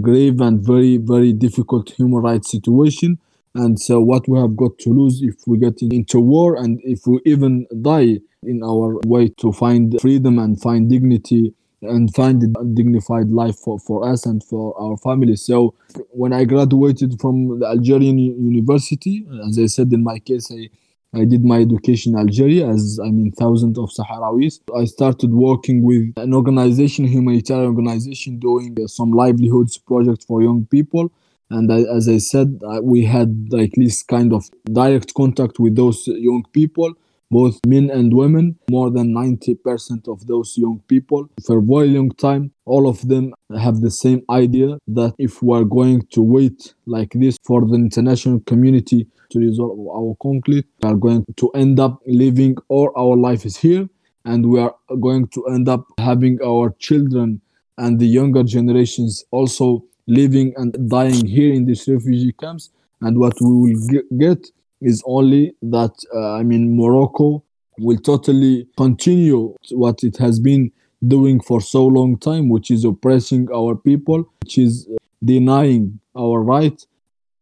grave 0.01 0.41
and 0.41 0.65
very 0.67 0.97
very 0.97 1.33
difficult 1.33 1.91
human 1.91 2.21
rights 2.21 2.51
situation 2.51 3.17
and 3.55 3.81
so 3.81 4.01
what 4.01 4.29
we 4.29 4.39
have 4.39 4.57
got 4.57 4.77
to 4.79 4.91
lose 4.91 5.23
if 5.23 5.37
we 5.47 5.57
get 5.57 5.81
into 5.81 6.21
war 6.21 6.57
and 6.57 6.81
if 6.83 7.07
we 7.07 7.21
even 7.25 7.67
die 7.81 8.19
in 8.43 8.63
our 8.63 8.99
way 9.07 9.29
to 9.29 9.53
find 9.53 9.99
freedom 10.01 10.39
and 10.39 10.61
find 10.61 10.91
dignity 10.91 11.55
and 11.83 12.15
find 12.15 12.43
a 12.43 12.65
dignified 12.65 13.31
life 13.31 13.57
for, 13.57 13.79
for 13.79 14.09
us 14.09 14.27
and 14.27 14.43
for 14.43 14.79
our 14.81 14.97
families. 14.97 15.43
So 15.43 15.75
when 16.11 16.33
I 16.33 16.45
graduated 16.45 17.21
from 17.21 17.61
the 17.61 17.67
Algerian 17.67 18.19
University, 18.19 19.27
as 19.49 19.59
I 19.59 19.67
said 19.67 19.93
in 19.93 20.03
my 20.03 20.19
case, 20.19 20.51
I 20.51 20.69
I 21.17 21.25
did 21.25 21.45
my 21.45 21.61
education 21.61 22.15
in 22.15 22.21
Algeria, 22.21 22.69
as 22.69 23.01
I 23.03 23.11
mean, 23.11 23.33
thousands 23.33 23.79
of 23.79 23.91
Sahrawis. 23.91 24.61
I 24.77 24.85
started 24.85 25.33
working 25.33 25.83
with 25.83 26.13
an 26.17 26.35
organization, 26.35 27.07
humanitarian 27.07 27.67
organization, 27.67 28.39
doing 28.39 28.77
uh, 28.83 28.87
some 28.87 29.13
livelihoods 29.13 29.79
project 29.79 30.25
for 30.29 30.43
young 30.43 30.67
people. 30.67 31.11
And 31.49 31.73
I, 31.73 31.81
as 31.99 32.09
I 32.09 32.19
said, 32.19 32.61
we 32.83 33.05
had 33.05 33.49
like 33.51 33.73
this 33.77 34.03
kind 34.03 34.33
of 34.33 34.45
direct 34.73 35.15
contact 35.15 35.59
with 35.59 35.77
those 35.77 36.07
young 36.09 36.45
people 36.53 36.95
both 37.31 37.59
men 37.67 37.91
and 37.91 38.15
women. 38.15 38.57
More 38.71 38.91
than 38.91 39.15
90% 39.15 40.09
of 40.09 40.27
those 40.27 40.57
young 40.57 40.81
people, 40.89 41.29
for 41.45 41.59
a 41.59 41.63
very 41.63 41.89
long 41.89 42.11
time, 42.11 42.53
all 42.65 42.89
of 42.89 43.07
them 43.09 43.35
have 43.59 43.81
the 43.81 43.91
same 43.91 44.23
idea 44.31 44.79
that 44.89 45.15
if 45.19 45.43
we 45.43 45.57
are 45.57 45.65
going 45.65 46.03
to 46.13 46.23
wait 46.23 46.75
like 46.87 47.13
this 47.15 47.37
for 47.45 47.65
the 47.65 47.75
international 47.75 48.41
community 48.41 49.07
to 49.31 49.39
resolve 49.39 49.79
our 49.89 50.17
conflict, 50.23 50.69
we 50.83 50.89
are 50.89 50.97
going 50.97 51.25
to 51.37 51.51
end 51.51 51.81
up 51.81 52.01
living 52.07 52.57
all 52.69 52.93
our 52.97 53.17
life 53.17 53.45
is 53.45 53.57
here, 53.57 53.89
and 54.25 54.47
we 54.47 54.61
are 54.61 54.75
going 55.01 55.27
to 55.29 55.45
end 55.47 55.69
up 55.69 55.85
having 55.99 56.39
our 56.45 56.75
children 56.79 57.41
and 57.79 57.99
the 57.99 58.07
younger 58.07 58.43
generations 58.43 59.25
also 59.31 59.85
living 60.07 60.55
and 60.57 60.89
dying 60.89 61.27
here 61.27 61.53
in 61.53 61.67
these 61.67 61.87
refugee 61.89 62.33
camps. 62.33 62.71
And 63.03 63.19
what 63.19 63.35
we 63.41 63.75
will 63.75 64.03
get 64.17 64.47
is 64.81 65.03
only 65.07 65.55
that 65.63 65.93
uh, 66.15 66.35
I 66.35 66.43
mean 66.43 66.77
Morocco 66.77 67.43
will 67.79 67.99
totally 67.99 68.67
continue 68.77 69.55
what 69.71 70.03
it 70.03 70.17
has 70.19 70.41
been 70.41 70.71
doing 71.07 71.41
for 71.41 71.61
so 71.61 71.87
long 71.87 72.19
time, 72.19 72.49
which 72.49 72.71
is 72.71 72.85
oppressing 72.85 73.49
our 73.55 73.75
people, 73.75 74.29
which 74.43 74.59
is 74.59 74.89
uh, 74.91 74.97
denying 75.25 76.01
our 76.17 76.43
rights. 76.43 76.87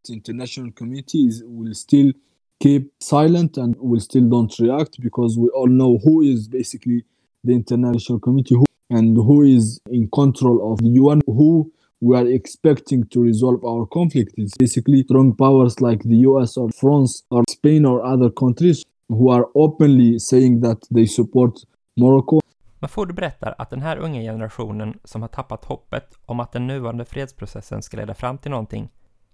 The 0.06 0.14
international 0.14 0.72
community 0.72 1.26
is, 1.26 1.42
will 1.46 1.74
still 1.74 2.12
keep 2.60 2.92
silent 3.00 3.56
and 3.56 3.74
will 3.78 4.00
still 4.00 4.28
don't 4.28 4.52
react 4.58 5.00
because 5.00 5.38
we 5.38 5.48
all 5.48 5.66
know 5.66 5.98
who 6.04 6.22
is 6.22 6.48
basically 6.48 7.04
the 7.42 7.52
international 7.52 8.18
community 8.18 8.54
who, 8.54 8.64
and 8.90 9.16
who 9.16 9.42
is 9.42 9.80
in 9.90 10.08
control 10.10 10.72
of 10.72 10.78
the 10.78 10.88
UN, 10.88 11.20
who 11.26 11.72
we 12.00 12.16
are 12.16 12.34
expecting 12.34 13.06
to 13.08 13.22
resolve 13.22 13.64
our 13.64 13.86
conflict. 13.86 14.32
It's 14.36 14.56
basically 14.58 15.04
strong 15.04 15.36
powers 15.36 15.80
like 15.80 16.02
the 16.02 16.16
US 16.28 16.56
or 16.56 16.70
France 16.80 17.24
or 17.30 17.44
Spain 17.48 17.86
or 17.86 18.04
other 18.04 18.30
countries 18.30 18.82
who 19.08 19.30
are 19.30 19.46
openly 19.54 20.18
saying 20.18 20.62
that 20.62 20.78
they 20.94 21.06
support 21.06 21.54
Morocco. 21.96 22.40
Mafoud 22.78 23.14
berättar 23.14 23.54
att 23.58 23.70
den 23.70 23.82
här 23.82 23.96
unga 23.96 24.20
generationen 24.20 24.98
som 25.04 25.22
har 25.22 25.28
tappat 25.28 25.64
hoppet 25.64 26.18
om 26.26 26.40
att 26.40 26.52
den 26.52 26.66
nuvarande 26.66 27.04
fredsprocessen 27.04 27.82
ska 27.82 27.96
leda 27.96 28.14
fram 28.14 28.38
till 28.38 28.50
någonting 28.50 28.88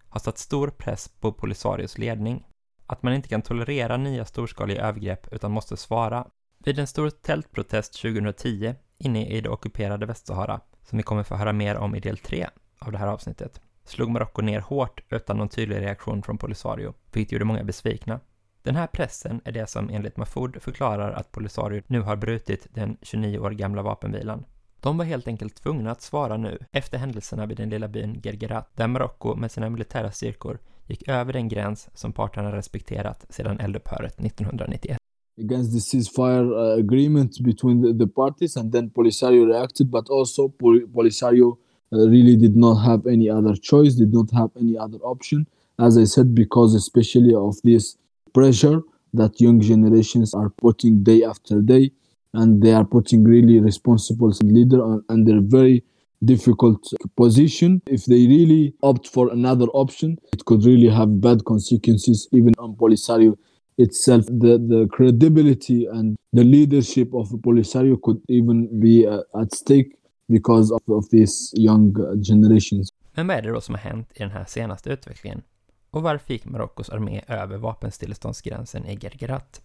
har 0.08 0.20
satt 0.20 0.38
stor 0.38 0.68
press 0.68 1.08
på 1.20 1.32
Polisarios 1.32 1.98
ledning. 1.98 2.46
Att 2.86 3.02
man 3.02 3.14
inte 3.14 3.28
kan 3.28 3.42
tolerera 3.42 3.96
nya 3.96 4.24
storskaliga 4.24 4.82
övergrepp 4.82 5.32
utan 5.32 5.52
måste 5.52 5.76
svara. 5.76 6.26
Vid 6.64 6.78
en 6.78 6.86
stor 6.86 7.10
tältprotest 7.10 8.02
2010 8.02 8.74
inne 8.98 9.26
i 9.26 9.40
det 9.40 9.48
ockuperade 9.48 10.06
Västsahara 10.06 10.60
som 10.84 10.96
vi 10.96 11.02
kommer 11.02 11.22
få 11.22 11.34
höra 11.34 11.52
mer 11.52 11.76
om 11.76 11.94
i 11.94 12.00
del 12.00 12.18
3 12.18 12.46
av 12.78 12.92
det 12.92 12.98
här 12.98 13.06
avsnittet, 13.06 13.60
slog 13.84 14.10
Marocko 14.10 14.42
ner 14.42 14.60
hårt 14.60 15.00
utan 15.08 15.36
någon 15.36 15.48
tydlig 15.48 15.80
reaktion 15.80 16.22
från 16.22 16.38
Polisario, 16.38 16.94
vilket 17.12 17.32
gjorde 17.32 17.44
många 17.44 17.64
besvikna. 17.64 18.20
Den 18.62 18.76
här 18.76 18.86
pressen 18.86 19.40
är 19.44 19.52
det 19.52 19.66
som 19.66 19.90
enligt 19.90 20.16
Mafoud 20.16 20.62
förklarar 20.62 21.12
att 21.12 21.32
Polisario 21.32 21.82
nu 21.86 22.00
har 22.00 22.16
brutit 22.16 22.66
den 22.70 22.96
29 23.02 23.38
år 23.38 23.50
gamla 23.50 23.82
vapenvilan. 23.82 24.44
De 24.80 24.98
var 24.98 25.04
helt 25.04 25.28
enkelt 25.28 25.54
tvungna 25.54 25.90
att 25.90 26.02
svara 26.02 26.36
nu 26.36 26.58
efter 26.72 26.98
händelserna 26.98 27.46
vid 27.46 27.56
den 27.56 27.70
lilla 27.70 27.88
byn 27.88 28.20
Gergerat, 28.22 28.70
där 28.74 28.86
Marocko 28.86 29.36
med 29.36 29.50
sina 29.50 29.70
militära 29.70 30.10
styrkor 30.10 30.58
gick 30.86 31.08
över 31.08 31.32
den 31.32 31.48
gräns 31.48 31.88
som 31.94 32.12
parterna 32.12 32.56
respekterat 32.56 33.26
sedan 33.28 33.60
eldupphöret 33.60 34.20
1991. 34.20 34.98
Against 35.38 35.72
the 35.72 35.78
ceasefire 35.78 36.50
uh, 36.52 36.78
agreement 36.78 37.42
between 37.42 37.80
the, 37.80 37.92
the 37.92 38.06
parties 38.06 38.56
and 38.56 38.72
then 38.72 38.90
polisario 38.90 39.46
reacted 39.46 39.90
but 39.90 40.08
also 40.08 40.48
Pol- 40.48 40.86
polisario 40.92 41.56
uh, 41.92 42.08
really 42.08 42.36
did 42.36 42.56
not 42.56 42.74
have 42.76 43.06
any 43.06 43.28
other 43.28 43.54
choice 43.54 43.94
did 43.94 44.12
not 44.12 44.30
have 44.32 44.50
any 44.58 44.76
other 44.76 44.98
option. 44.98 45.46
As 45.78 45.96
i 45.96 46.04
said 46.04 46.34
because 46.34 46.74
especially 46.74 47.34
of 47.34 47.56
this 47.62 47.96
pressure 48.34 48.82
that 49.14 49.40
young 49.40 49.60
generations 49.60 50.34
are 50.34 50.50
putting 50.50 51.02
day 51.02 51.24
after 51.24 51.60
day 51.60 51.90
and 52.32 52.62
they 52.62 52.72
are 52.72 52.84
putting 52.84 53.24
really 53.24 53.58
responsible 53.58 54.32
leader 54.42 54.82
on, 54.82 55.02
under 55.08 55.40
very 55.40 55.82
difficult 56.24 56.86
position. 57.16 57.82
If 57.86 58.04
they 58.04 58.26
really 58.26 58.74
opt 58.82 59.08
for 59.08 59.32
another 59.32 59.66
option 59.66 60.18
it 60.32 60.44
could 60.44 60.64
really 60.64 60.88
have 60.88 61.20
bad 61.20 61.44
consequences 61.44 62.28
even 62.30 62.54
on 62.58 62.74
polisario 62.74 63.36
itself 63.82 64.26
the, 64.26 64.58
the 64.58 64.88
credibility 64.96 65.86
and 65.86 66.16
the 66.36 66.44
leadership 66.44 67.14
of 67.14 67.42
polisario 67.42 67.96
could 67.96 68.20
even 68.28 68.80
be 68.80 69.06
uh, 69.06 69.42
at 69.42 69.54
stake 69.54 69.90
because 70.28 70.74
of, 70.74 70.82
of 70.86 71.08
these 71.10 71.54
young 71.56 71.94
generations 72.22 72.88
Men 73.14 73.26
vad 73.26 73.36
är 73.36 73.42
det 73.42 73.50
då 73.50 73.60
som 73.60 73.74
har 73.74 73.82
hänt 73.82 74.08
i 74.14 74.18
den 74.18 74.30
här 74.30 74.44
senaste 74.44 74.90
utvecklingen? 74.90 75.42
Och 75.90 76.02
varför 76.02 76.32
gick 76.32 76.44
Marockos 76.44 76.90
armé 76.90 77.20
över 77.28 77.56
vapenstilleståndsgränsen 77.58 78.86
i 78.86 78.96
Gergerat? 78.96 79.62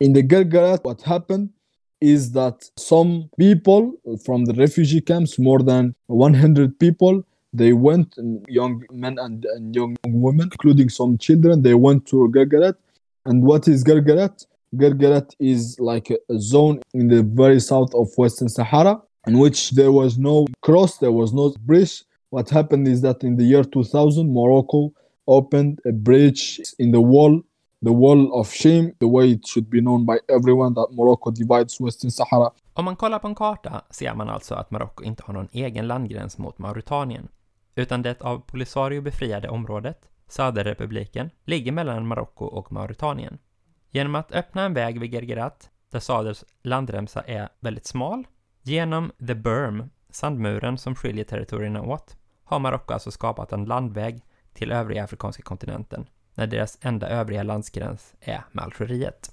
in 0.00 0.12
the 0.14 0.22
Gergerat, 0.22 0.84
what 0.84 1.02
happened 1.02 1.50
is 2.00 2.32
that 2.32 2.70
some 2.76 3.28
people 3.36 3.92
from 4.24 4.44
the 4.44 4.52
refugee 4.52 5.00
camps, 5.00 5.38
more 5.38 5.62
than 5.62 5.94
100 6.06 6.78
people, 6.78 7.22
they 7.52 7.72
went, 7.72 8.14
young 8.48 8.84
men 8.92 9.18
and, 9.18 9.44
and 9.56 9.74
young 9.74 9.96
women, 10.06 10.48
including 10.52 10.88
some 10.88 11.18
children, 11.18 11.62
they 11.62 11.74
went 11.74 12.06
to 12.06 12.28
Gergerat. 12.28 12.74
And 13.24 13.42
what 13.42 13.68
is 13.68 13.84
Gergerat? 13.84 14.46
Gergerat 14.74 15.34
is 15.38 15.76
like 15.80 16.10
a, 16.10 16.18
a 16.30 16.38
zone 16.38 16.80
in 16.94 17.08
the 17.08 17.22
very 17.22 17.60
south 17.60 17.94
of 17.94 18.08
Western 18.16 18.48
Sahara, 18.48 19.00
in 19.26 19.38
which 19.38 19.70
there 19.70 19.92
was 19.92 20.18
no 20.18 20.46
cross, 20.60 20.98
there 20.98 21.12
was 21.12 21.32
no 21.32 21.54
bridge. 21.60 22.04
What 22.30 22.50
happened 22.50 22.88
is 22.88 23.00
that 23.02 23.24
in 23.24 23.36
the 23.36 23.44
year 23.44 23.64
2000, 23.64 24.32
Morocco 24.32 24.92
opened 25.26 25.80
a 25.86 25.92
bridge 25.92 26.60
in 26.78 26.92
the 26.92 27.00
wall 27.00 27.42
the 27.80 27.90
wall 27.90 28.40
of 28.40 28.52
shame, 28.52 28.92
the 28.98 29.06
way 29.06 29.30
it 29.30 29.46
should 29.46 29.70
be 29.70 29.80
known 29.80 30.04
by 30.06 30.18
everyone 30.28 30.74
that 30.74 30.88
Morocco 30.90 31.30
divides 31.30 31.80
Western 31.80 32.10
Sahara. 32.10 32.50
Om 32.74 32.84
man 32.84 32.96
kollar 32.96 33.18
på 33.18 33.28
en 33.28 33.34
karta 33.34 33.82
ser 33.90 34.14
man 34.14 34.28
alltså 34.28 34.54
att 34.54 34.70
Marocko 34.70 35.04
inte 35.04 35.22
har 35.26 35.34
någon 35.34 35.48
egen 35.52 35.86
landgräns 35.86 36.38
mot 36.38 36.58
Mauritanien, 36.58 37.28
utan 37.74 38.02
det 38.02 38.22
av 38.22 38.38
Polisario 38.38 39.00
befriade 39.02 39.48
området, 39.48 40.00
Söderrepubliken, 40.28 41.30
ligger 41.44 41.72
mellan 41.72 42.06
Marocko 42.06 42.44
och 42.44 42.72
Mauritanien. 42.72 43.38
Genom 43.90 44.14
att 44.14 44.32
öppna 44.32 44.64
en 44.64 44.74
väg 44.74 45.00
vid 45.00 45.12
Gergerat, 45.12 45.70
där 45.90 46.00
Saders 46.00 46.44
landremsa 46.62 47.22
är 47.22 47.48
väldigt 47.60 47.86
smal, 47.86 48.26
genom 48.62 49.12
The 49.26 49.34
Berm, 49.34 49.90
sandmuren 50.10 50.78
som 50.78 50.94
skiljer 50.94 51.24
territorierna 51.24 51.82
åt, 51.82 52.16
har 52.44 52.58
Marocko 52.58 52.92
alltså 52.92 53.10
skapat 53.10 53.52
en 53.52 53.64
landväg 53.64 54.20
till 54.54 54.72
övriga 54.72 55.04
afrikanska 55.04 55.42
kontinenten, 55.42 56.06
när 56.34 56.46
deras 56.46 56.78
enda 56.80 57.08
övriga 57.08 57.42
landsgräns 57.42 58.14
är 58.20 58.44
med 58.52 58.64
Algeriet. 58.64 59.30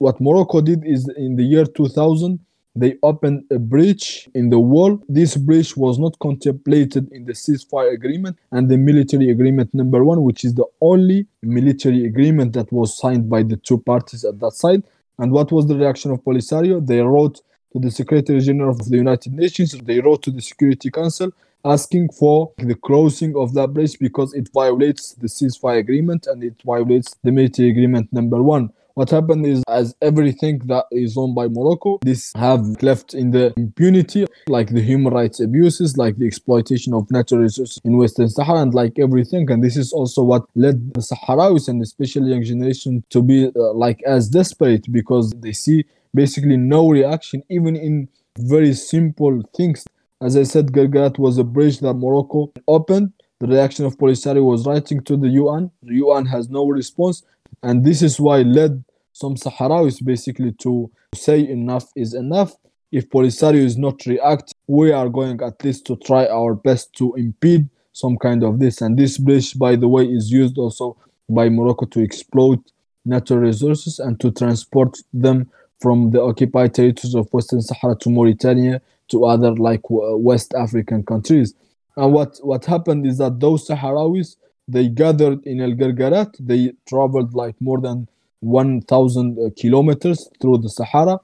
What 0.00 0.20
Morocco 0.20 0.60
did 0.60 0.84
is 0.84 1.08
in 1.18 1.36
the 1.36 1.42
year 1.42 1.66
2000, 1.66 2.38
they 2.76 2.96
opened 3.02 3.44
a 3.50 3.58
breach 3.58 4.28
in 4.34 4.50
the 4.50 4.60
wall. 4.60 5.02
This 5.08 5.36
breach 5.36 5.76
was 5.76 5.98
not 5.98 6.18
contemplated 6.18 7.10
in 7.10 7.24
the 7.24 7.32
ceasefire 7.32 7.92
agreement 7.92 8.38
and 8.52 8.68
the 8.68 8.76
military 8.76 9.30
agreement 9.30 9.72
number 9.72 10.04
one, 10.04 10.22
which 10.22 10.44
is 10.44 10.54
the 10.54 10.66
only 10.80 11.26
military 11.42 12.04
agreement 12.04 12.52
that 12.52 12.70
was 12.70 12.96
signed 12.96 13.30
by 13.30 13.42
the 13.42 13.56
two 13.56 13.78
parties 13.78 14.24
at 14.24 14.38
that 14.40 14.52
side. 14.52 14.82
And 15.18 15.32
what 15.32 15.50
was 15.50 15.66
the 15.66 15.76
reaction 15.76 16.10
of 16.10 16.22
Polisario? 16.22 16.86
They 16.86 17.00
wrote 17.00 17.40
to 17.72 17.78
the 17.78 17.90
Secretary 17.90 18.40
General 18.40 18.70
of 18.70 18.78
the 18.78 18.96
United 18.96 19.32
Nations, 19.32 19.72
they 19.72 20.00
wrote 20.00 20.22
to 20.24 20.30
the 20.30 20.42
Security 20.42 20.90
Council 20.90 21.32
asking 21.64 22.08
for 22.10 22.52
the 22.58 22.76
closing 22.76 23.34
of 23.36 23.52
that 23.54 23.74
breach 23.74 23.98
because 23.98 24.32
it 24.34 24.48
violates 24.54 25.14
the 25.14 25.26
ceasefire 25.26 25.78
agreement 25.78 26.26
and 26.26 26.44
it 26.44 26.54
violates 26.64 27.16
the 27.24 27.32
military 27.32 27.70
agreement 27.70 28.12
number 28.12 28.40
one. 28.42 28.70
What 28.96 29.10
happened 29.10 29.44
is, 29.44 29.62
as 29.68 29.94
everything 30.00 30.60
that 30.66 30.86
is 30.90 31.18
owned 31.18 31.34
by 31.34 31.48
Morocco, 31.48 31.98
this 32.02 32.32
have 32.34 32.82
left 32.82 33.12
in 33.12 33.30
the 33.30 33.52
impunity, 33.58 34.24
like 34.48 34.70
the 34.70 34.80
human 34.80 35.12
rights 35.12 35.38
abuses, 35.38 35.98
like 35.98 36.16
the 36.16 36.26
exploitation 36.26 36.94
of 36.94 37.10
natural 37.10 37.42
resources 37.42 37.78
in 37.84 37.98
Western 37.98 38.30
Sahara, 38.30 38.62
and 38.62 38.72
like 38.72 38.98
everything. 38.98 39.50
And 39.50 39.62
this 39.62 39.76
is 39.76 39.92
also 39.92 40.22
what 40.22 40.46
led 40.54 40.94
the 40.94 41.00
Sahrawis 41.00 41.68
and 41.68 41.82
especially 41.82 42.30
young 42.30 42.42
generation 42.42 43.04
to 43.10 43.20
be 43.20 43.52
uh, 43.54 43.74
like 43.74 44.02
as 44.06 44.30
desperate 44.30 44.90
because 44.90 45.30
they 45.42 45.52
see 45.52 45.84
basically 46.14 46.56
no 46.56 46.88
reaction, 46.88 47.42
even 47.50 47.76
in 47.76 48.08
very 48.38 48.72
simple 48.72 49.42
things 49.54 49.84
as 50.22 50.36
I 50.36 50.44
said, 50.44 50.72
Gergerat 50.72 51.18
was 51.18 51.36
a 51.36 51.44
bridge 51.44 51.80
that 51.80 51.94
Morocco 51.94 52.50
opened. 52.66 53.12
The 53.38 53.46
reaction 53.46 53.84
of 53.84 53.98
Polisario 53.98 54.44
was 54.44 54.66
writing 54.66 55.02
to 55.02 55.16
the 55.16 55.28
UN. 55.28 55.70
The 55.82 55.96
UN 55.96 56.24
has 56.26 56.48
no 56.48 56.66
response. 56.66 57.22
And 57.62 57.84
this 57.84 58.00
is 58.00 58.18
why 58.18 58.42
led 58.42 58.82
some 59.16 59.34
Sahrawis 59.34 60.04
basically 60.04 60.52
to 60.58 60.90
say 61.14 61.48
enough 61.48 61.90
is 61.96 62.12
enough. 62.12 62.54
If 62.92 63.08
Polisario 63.08 63.64
is 63.64 63.78
not 63.78 64.04
react, 64.04 64.52
we 64.66 64.92
are 64.92 65.08
going 65.08 65.40
at 65.42 65.64
least 65.64 65.86
to 65.86 65.96
try 65.96 66.26
our 66.26 66.54
best 66.54 66.92
to 66.96 67.14
impede 67.14 67.66
some 67.92 68.18
kind 68.18 68.42
of 68.44 68.58
this. 68.58 68.82
And 68.82 68.98
this 68.98 69.16
bridge, 69.16 69.58
by 69.58 69.76
the 69.76 69.88
way, 69.88 70.04
is 70.04 70.30
used 70.30 70.58
also 70.58 70.98
by 71.30 71.48
Morocco 71.48 71.86
to 71.86 72.02
exploit 72.02 72.60
natural 73.06 73.38
resources 73.38 73.98
and 73.98 74.20
to 74.20 74.30
transport 74.30 74.98
them 75.14 75.50
from 75.80 76.10
the 76.10 76.20
occupied 76.20 76.74
territories 76.74 77.14
of 77.14 77.32
Western 77.32 77.62
Sahara 77.62 77.96
to 78.00 78.10
Mauritania 78.10 78.82
to 79.08 79.24
other 79.24 79.56
like 79.56 79.84
uh, 79.90 80.14
West 80.18 80.52
African 80.52 81.02
countries. 81.02 81.54
And 81.96 82.12
what, 82.12 82.36
what 82.42 82.66
happened 82.66 83.06
is 83.06 83.16
that 83.16 83.40
those 83.40 83.66
Sahrawis, 83.66 84.36
they 84.68 84.88
gathered 84.88 85.42
in 85.46 85.62
El 85.62 85.72
Gargarat, 85.72 86.36
they 86.38 86.74
traveled 86.86 87.32
like 87.32 87.58
more 87.62 87.80
than 87.80 88.08
1,000 88.40 89.38
uh, 89.38 89.50
kilometers 89.56 90.28
through 90.40 90.58
the 90.58 90.68
Sahara. 90.68 91.18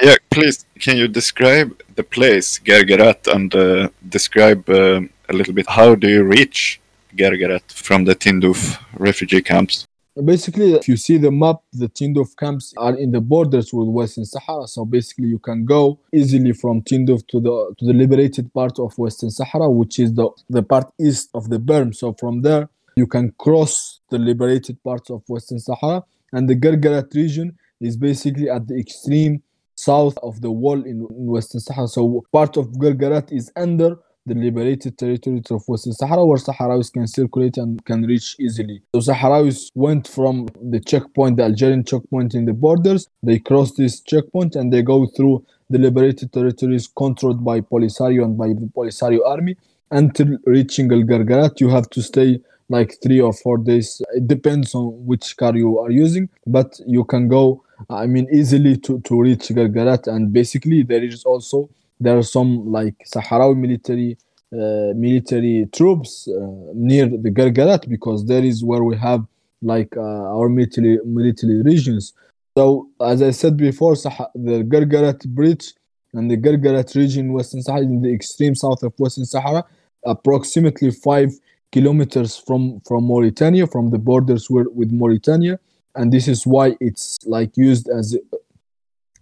Yeah, 0.00 0.14
please, 0.30 0.64
can 0.78 0.96
you 0.96 1.08
describe 1.08 1.80
the 1.96 2.04
place, 2.04 2.60
Gergerat, 2.60 3.26
and 3.34 3.54
uh, 3.54 3.88
describe 4.08 4.68
uh, 4.68 5.00
a 5.28 5.32
little 5.32 5.52
bit 5.52 5.66
how 5.68 5.94
do 5.94 6.08
you 6.08 6.22
reach 6.22 6.80
Gergerat 7.16 7.72
from 7.72 8.04
the 8.04 8.14
Tindouf 8.14 8.78
refugee 8.94 9.42
camps? 9.42 9.86
Basically, 10.24 10.74
if 10.74 10.88
you 10.88 10.96
see 10.96 11.16
the 11.16 11.30
map, 11.30 11.56
the 11.72 11.88
Tindouf 11.88 12.36
camps 12.36 12.74
are 12.76 12.96
in 12.96 13.12
the 13.12 13.20
borders 13.20 13.72
with 13.72 13.86
Western 13.88 14.24
Sahara. 14.24 14.66
So 14.66 14.84
basically, 14.84 15.28
you 15.28 15.38
can 15.38 15.64
go 15.64 16.00
easily 16.12 16.52
from 16.52 16.82
Tindouf 16.82 17.26
to 17.28 17.40
the 17.40 17.74
to 17.78 17.84
the 17.84 17.92
liberated 17.92 18.52
part 18.52 18.80
of 18.80 18.98
Western 18.98 19.30
Sahara, 19.30 19.70
which 19.70 20.00
is 20.00 20.12
the, 20.14 20.28
the 20.50 20.62
part 20.62 20.90
east 20.98 21.30
of 21.34 21.48
the 21.50 21.58
Berm. 21.58 21.94
So 21.94 22.14
from 22.14 22.42
there, 22.42 22.68
you 22.96 23.06
can 23.06 23.32
cross 23.38 24.00
the 24.10 24.18
liberated 24.18 24.82
parts 24.82 25.08
of 25.08 25.22
Western 25.28 25.60
Sahara. 25.60 26.02
And 26.32 26.48
the 26.48 26.56
Gergerat 26.56 27.14
region 27.14 27.56
is 27.80 27.96
basically 27.96 28.48
at 28.50 28.66
the 28.68 28.78
extreme 28.78 29.42
south 29.74 30.18
of 30.22 30.40
the 30.40 30.50
wall 30.50 30.80
in, 30.82 31.06
in 31.10 31.26
Western 31.26 31.60
Sahara. 31.60 31.88
So 31.88 32.24
part 32.32 32.56
of 32.56 32.66
Gergerat 32.72 33.32
is 33.32 33.52
under 33.56 33.96
the 34.28 34.34
liberated 34.34 34.98
territories 34.98 35.50
of 35.50 35.66
Western 35.66 35.94
Sahara 35.94 36.24
where 36.24 36.36
Sahrawis 36.38 36.92
can 36.92 37.06
circulate 37.06 37.56
and 37.56 37.82
can 37.84 38.02
reach 38.02 38.36
easily. 38.38 38.82
So 38.94 39.00
Sahrawis 39.00 39.70
went 39.74 40.06
from 40.06 40.48
the 40.60 40.80
checkpoint, 40.80 41.38
the 41.38 41.44
Algerian 41.44 41.84
checkpoint 41.84 42.34
in 42.34 42.44
the 42.44 42.52
borders, 42.52 43.08
they 43.22 43.38
cross 43.38 43.72
this 43.72 44.00
checkpoint 44.00 44.54
and 44.54 44.72
they 44.72 44.82
go 44.82 45.06
through 45.06 45.44
the 45.70 45.78
liberated 45.78 46.32
territories 46.32 46.88
controlled 46.96 47.44
by 47.44 47.60
Polisario 47.60 48.24
and 48.24 48.36
by 48.36 48.48
the 48.48 48.70
Polisario 48.76 49.20
army 49.26 49.56
until 49.90 50.38
reaching 50.44 50.92
El 50.92 51.02
Gargarat. 51.02 51.60
You 51.60 51.70
have 51.70 51.88
to 51.90 52.02
stay 52.02 52.40
like 52.68 52.96
three 53.02 53.20
or 53.20 53.32
four 53.32 53.58
days. 53.58 54.02
It 54.12 54.26
depends 54.26 54.74
on 54.74 55.06
which 55.06 55.36
car 55.36 55.56
you 55.56 55.78
are 55.78 55.90
using, 55.90 56.28
but 56.46 56.78
you 56.86 57.04
can 57.04 57.28
go, 57.28 57.64
I 57.88 58.06
mean, 58.06 58.28
easily 58.32 58.76
to, 58.78 59.00
to 59.00 59.20
reach 59.20 59.48
Gargarat. 59.48 60.06
And 60.06 60.32
basically, 60.32 60.82
there 60.82 61.02
is 61.02 61.24
also 61.24 61.70
there 62.00 62.16
are 62.16 62.22
some 62.22 62.70
like 62.70 62.94
Sahrawi 63.12 63.56
military 63.56 64.18
uh, 64.52 64.94
military 64.94 65.68
troops 65.72 66.28
uh, 66.28 66.72
near 66.74 67.06
the 67.06 67.30
Gargarat 67.30 67.88
because 67.88 68.26
there 68.26 68.42
is 68.42 68.64
where 68.64 68.82
we 68.82 68.96
have 68.96 69.26
like 69.60 69.96
uh, 69.96 70.00
our 70.00 70.48
military 70.48 70.98
military 71.04 71.62
regions. 71.62 72.12
So 72.56 72.88
as 73.00 73.22
I 73.22 73.30
said 73.30 73.56
before, 73.56 73.96
Sah- 73.96 74.30
the 74.34 74.62
Gargarat 74.62 75.26
bridge 75.28 75.74
and 76.14 76.30
the 76.30 76.36
Gargarat 76.36 76.94
region, 76.94 77.32
Western 77.32 77.62
Sahara, 77.62 77.82
in 77.82 78.00
the 78.02 78.12
extreme 78.12 78.54
south 78.54 78.82
of 78.82 78.94
Western 78.98 79.26
Sahara, 79.26 79.64
approximately 80.04 80.90
five 80.90 81.30
kilometers 81.72 82.36
from 82.36 82.80
from 82.86 83.04
Mauritania, 83.04 83.66
from 83.66 83.90
the 83.90 83.98
borders 83.98 84.48
with, 84.50 84.68
with 84.74 84.90
Mauritania, 84.92 85.58
and 85.94 86.12
this 86.12 86.28
is 86.28 86.46
why 86.46 86.76
it's 86.80 87.18
like 87.26 87.56
used 87.56 87.88
as 87.88 88.14
a, 88.14 88.18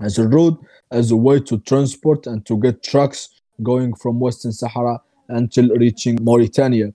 as 0.00 0.18
a 0.18 0.28
road 0.28 0.56
as 0.90 1.11
a 1.11 1.16
way 1.16 1.40
to 1.40 1.59
transport 1.59 2.26
and 2.26 2.44
to 2.46 2.59
get 2.59 2.82
trucks 2.82 3.40
going 3.62 3.94
from 3.94 4.20
Western 4.20 4.52
Sahara 4.52 5.00
until 5.28 5.68
reaching 5.70 6.18
Mauritania. 6.22 6.92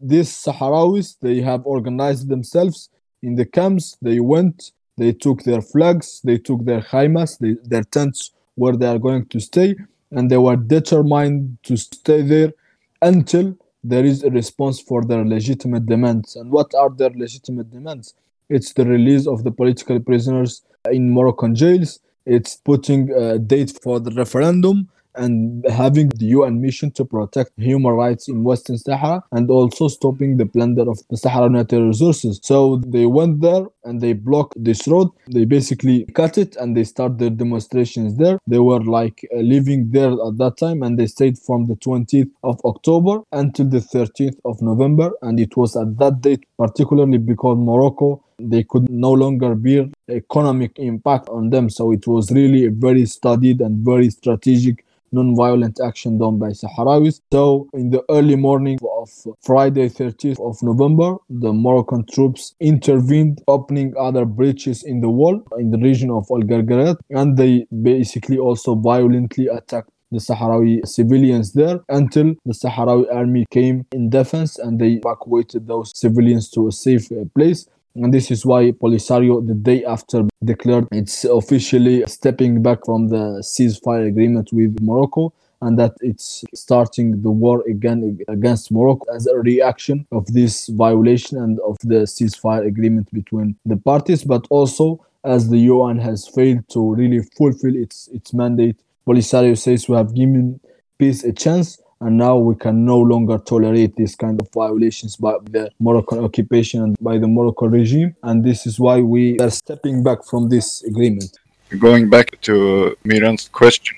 these 0.00 0.30
Sahrawis, 0.30 1.16
they 1.20 1.40
have 1.40 1.64
organized 1.64 2.28
themselves 2.28 2.90
in 3.22 3.36
the 3.36 3.46
camps. 3.46 3.96
They 4.02 4.20
went, 4.20 4.72
they 4.98 5.12
took 5.12 5.44
their 5.44 5.62
flags, 5.62 6.20
they 6.24 6.38
took 6.38 6.64
their 6.64 6.80
khaymas, 6.80 7.38
they, 7.38 7.56
their 7.64 7.84
tents 7.84 8.32
where 8.56 8.76
they 8.76 8.86
are 8.86 8.98
going 8.98 9.26
to 9.26 9.40
stay, 9.40 9.76
and 10.10 10.30
they 10.30 10.36
were 10.36 10.56
determined 10.56 11.58
to 11.62 11.76
stay 11.76 12.22
there 12.22 12.52
until 13.00 13.56
there 13.84 14.04
is 14.04 14.22
a 14.22 14.30
response 14.30 14.80
for 14.80 15.04
their 15.04 15.24
legitimate 15.24 15.86
demands. 15.86 16.36
And 16.36 16.50
what 16.50 16.74
are 16.74 16.90
their 16.90 17.10
legitimate 17.10 17.70
demands? 17.70 18.14
It's 18.48 18.72
the 18.72 18.84
release 18.84 19.26
of 19.26 19.44
the 19.44 19.50
political 19.50 19.98
prisoners 20.00 20.62
in 20.90 21.10
Moroccan 21.12 21.54
jails. 21.54 22.00
It's 22.26 22.56
putting 22.56 23.10
a 23.10 23.38
date 23.38 23.78
for 23.82 23.98
the 23.98 24.12
referendum 24.12 24.88
and 25.14 25.64
having 25.68 26.08
the 26.08 26.26
UN 26.26 26.60
mission 26.60 26.90
to 26.92 27.04
protect 27.04 27.52
human 27.56 27.92
rights 27.92 28.28
in 28.28 28.44
Western 28.44 28.78
Sahara 28.78 29.22
and 29.32 29.50
also 29.50 29.88
stopping 29.88 30.36
the 30.36 30.46
plunder 30.46 30.88
of 30.88 30.98
the 31.10 31.16
Sahara 31.16 31.48
natural 31.48 31.86
resources. 31.86 32.40
So 32.42 32.82
they 32.86 33.06
went 33.06 33.40
there 33.40 33.66
and 33.84 34.00
they 34.00 34.12
blocked 34.12 34.62
this 34.62 34.86
road. 34.88 35.08
They 35.28 35.44
basically 35.44 36.04
cut 36.14 36.38
it 36.38 36.56
and 36.56 36.76
they 36.76 36.84
start 36.84 37.18
their 37.18 37.30
demonstrations 37.30 38.16
there. 38.16 38.38
They 38.46 38.58
were 38.58 38.82
like 38.82 39.26
uh, 39.34 39.40
living 39.40 39.90
there 39.90 40.12
at 40.12 40.38
that 40.38 40.56
time 40.58 40.82
and 40.82 40.98
they 40.98 41.06
stayed 41.06 41.38
from 41.38 41.66
the 41.66 41.76
20th 41.76 42.30
of 42.42 42.60
October 42.64 43.22
until 43.32 43.66
the 43.68 43.78
13th 43.78 44.38
of 44.44 44.62
November. 44.62 45.12
And 45.22 45.38
it 45.38 45.56
was 45.56 45.76
at 45.76 45.98
that 45.98 46.20
date, 46.20 46.44
particularly 46.58 47.18
because 47.18 47.58
Morocco 47.58 48.22
they 48.38 48.64
could 48.64 48.90
no 48.90 49.12
longer 49.12 49.54
bear 49.54 49.88
economic 50.08 50.78
impact 50.78 51.28
on 51.28 51.50
them. 51.50 51.70
So 51.70 51.92
it 51.92 52.06
was 52.06 52.30
really 52.30 52.66
a 52.66 52.70
very 52.70 53.06
studied 53.06 53.60
and 53.60 53.84
very 53.84 54.10
strategic 54.10 54.84
non-violent 55.12 55.80
action 55.84 56.18
done 56.18 56.38
by 56.38 56.48
Sahrawis. 56.48 57.20
So 57.32 57.68
in 57.74 57.90
the 57.90 58.02
early 58.10 58.36
morning 58.36 58.78
of 58.98 59.10
Friday 59.42 59.88
30th 59.88 60.40
of 60.40 60.62
November, 60.62 61.16
the 61.28 61.52
Moroccan 61.52 62.04
troops 62.12 62.54
intervened, 62.60 63.42
opening 63.48 63.94
other 63.98 64.24
breaches 64.24 64.82
in 64.82 65.00
the 65.00 65.10
wall 65.10 65.42
in 65.58 65.70
the 65.70 65.78
region 65.78 66.10
of 66.10 66.26
Al 66.30 66.42
Gargaret, 66.42 66.96
and 67.10 67.36
they 67.36 67.66
basically 67.82 68.38
also 68.38 68.74
violently 68.74 69.46
attacked 69.46 69.90
the 70.12 70.18
Sahrawi 70.18 70.86
civilians 70.86 71.54
there 71.54 71.80
until 71.88 72.34
the 72.44 72.52
Sahrawi 72.52 73.12
army 73.12 73.46
came 73.50 73.86
in 73.92 74.10
defense 74.10 74.58
and 74.58 74.78
they 74.78 75.00
evacuated 75.02 75.66
those 75.66 75.90
civilians 75.96 76.50
to 76.50 76.68
a 76.68 76.72
safe 76.72 77.10
uh, 77.10 77.24
place. 77.34 77.66
And 77.94 78.12
this 78.12 78.30
is 78.30 78.46
why 78.46 78.70
Polisario, 78.72 79.46
the 79.46 79.54
day 79.54 79.84
after, 79.84 80.24
declared 80.42 80.88
it's 80.92 81.24
officially 81.24 82.04
stepping 82.06 82.62
back 82.62 82.86
from 82.86 83.08
the 83.08 83.42
ceasefire 83.42 84.06
agreement 84.08 84.50
with 84.52 84.80
Morocco 84.80 85.32
and 85.60 85.78
that 85.78 85.94
it's 86.00 86.44
starting 86.54 87.22
the 87.22 87.30
war 87.30 87.62
again 87.68 88.18
against 88.28 88.72
Morocco 88.72 89.04
as 89.14 89.26
a 89.26 89.38
reaction 89.38 90.06
of 90.10 90.26
this 90.32 90.68
violation 90.68 91.38
and 91.38 91.60
of 91.60 91.76
the 91.80 92.06
ceasefire 92.06 92.66
agreement 92.66 93.12
between 93.12 93.56
the 93.64 93.76
parties, 93.76 94.24
but 94.24 94.46
also 94.50 95.04
as 95.24 95.50
the 95.50 95.58
UN 95.58 95.98
has 95.98 96.26
failed 96.26 96.68
to 96.70 96.94
really 96.94 97.20
fulfill 97.36 97.76
its, 97.76 98.08
its 98.12 98.32
mandate. 98.32 98.76
Polisario 99.06 99.56
says 99.56 99.88
we 99.88 99.96
have 99.96 100.14
given 100.14 100.58
peace 100.98 101.22
a 101.24 101.32
chance 101.32 101.78
and 102.02 102.18
now 102.18 102.36
we 102.36 102.54
can 102.56 102.84
no 102.84 102.98
longer 102.98 103.38
tolerate 103.38 103.94
this 103.96 104.14
kind 104.16 104.40
of 104.40 104.48
violations 104.52 105.16
by 105.16 105.34
the 105.50 105.70
Moroccan 105.78 106.18
occupation 106.18 106.82
and 106.82 106.96
by 107.00 107.16
the 107.16 107.28
Moroccan 107.28 107.70
regime, 107.70 108.16
and 108.24 108.44
this 108.44 108.66
is 108.66 108.80
why 108.80 109.00
we 109.00 109.38
are 109.38 109.50
stepping 109.50 110.02
back 110.02 110.24
from 110.24 110.48
this 110.48 110.82
agreement. 110.82 111.38
Going 111.78 112.10
back 112.10 112.40
to 112.42 112.96
Myran's 113.04 113.48
question 113.48 113.96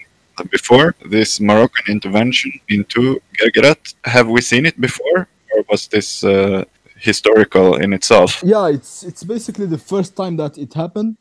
before 0.50 0.94
this 1.08 1.40
Moroccan 1.40 1.86
intervention 1.88 2.52
into 2.68 3.20
Gergerat, 3.38 3.94
have 4.04 4.28
we 4.28 4.40
seen 4.42 4.66
it 4.66 4.78
before, 4.80 5.28
or 5.52 5.64
was 5.70 5.88
this 5.88 6.22
uh, 6.22 6.64
historical 6.98 7.76
in 7.76 7.92
itself? 7.92 8.42
Yeah, 8.44 8.68
it's 8.68 9.02
it's 9.02 9.24
basically 9.24 9.66
the 9.66 9.82
first 9.92 10.14
time 10.14 10.36
that 10.36 10.58
it 10.58 10.74
happened 10.74 11.16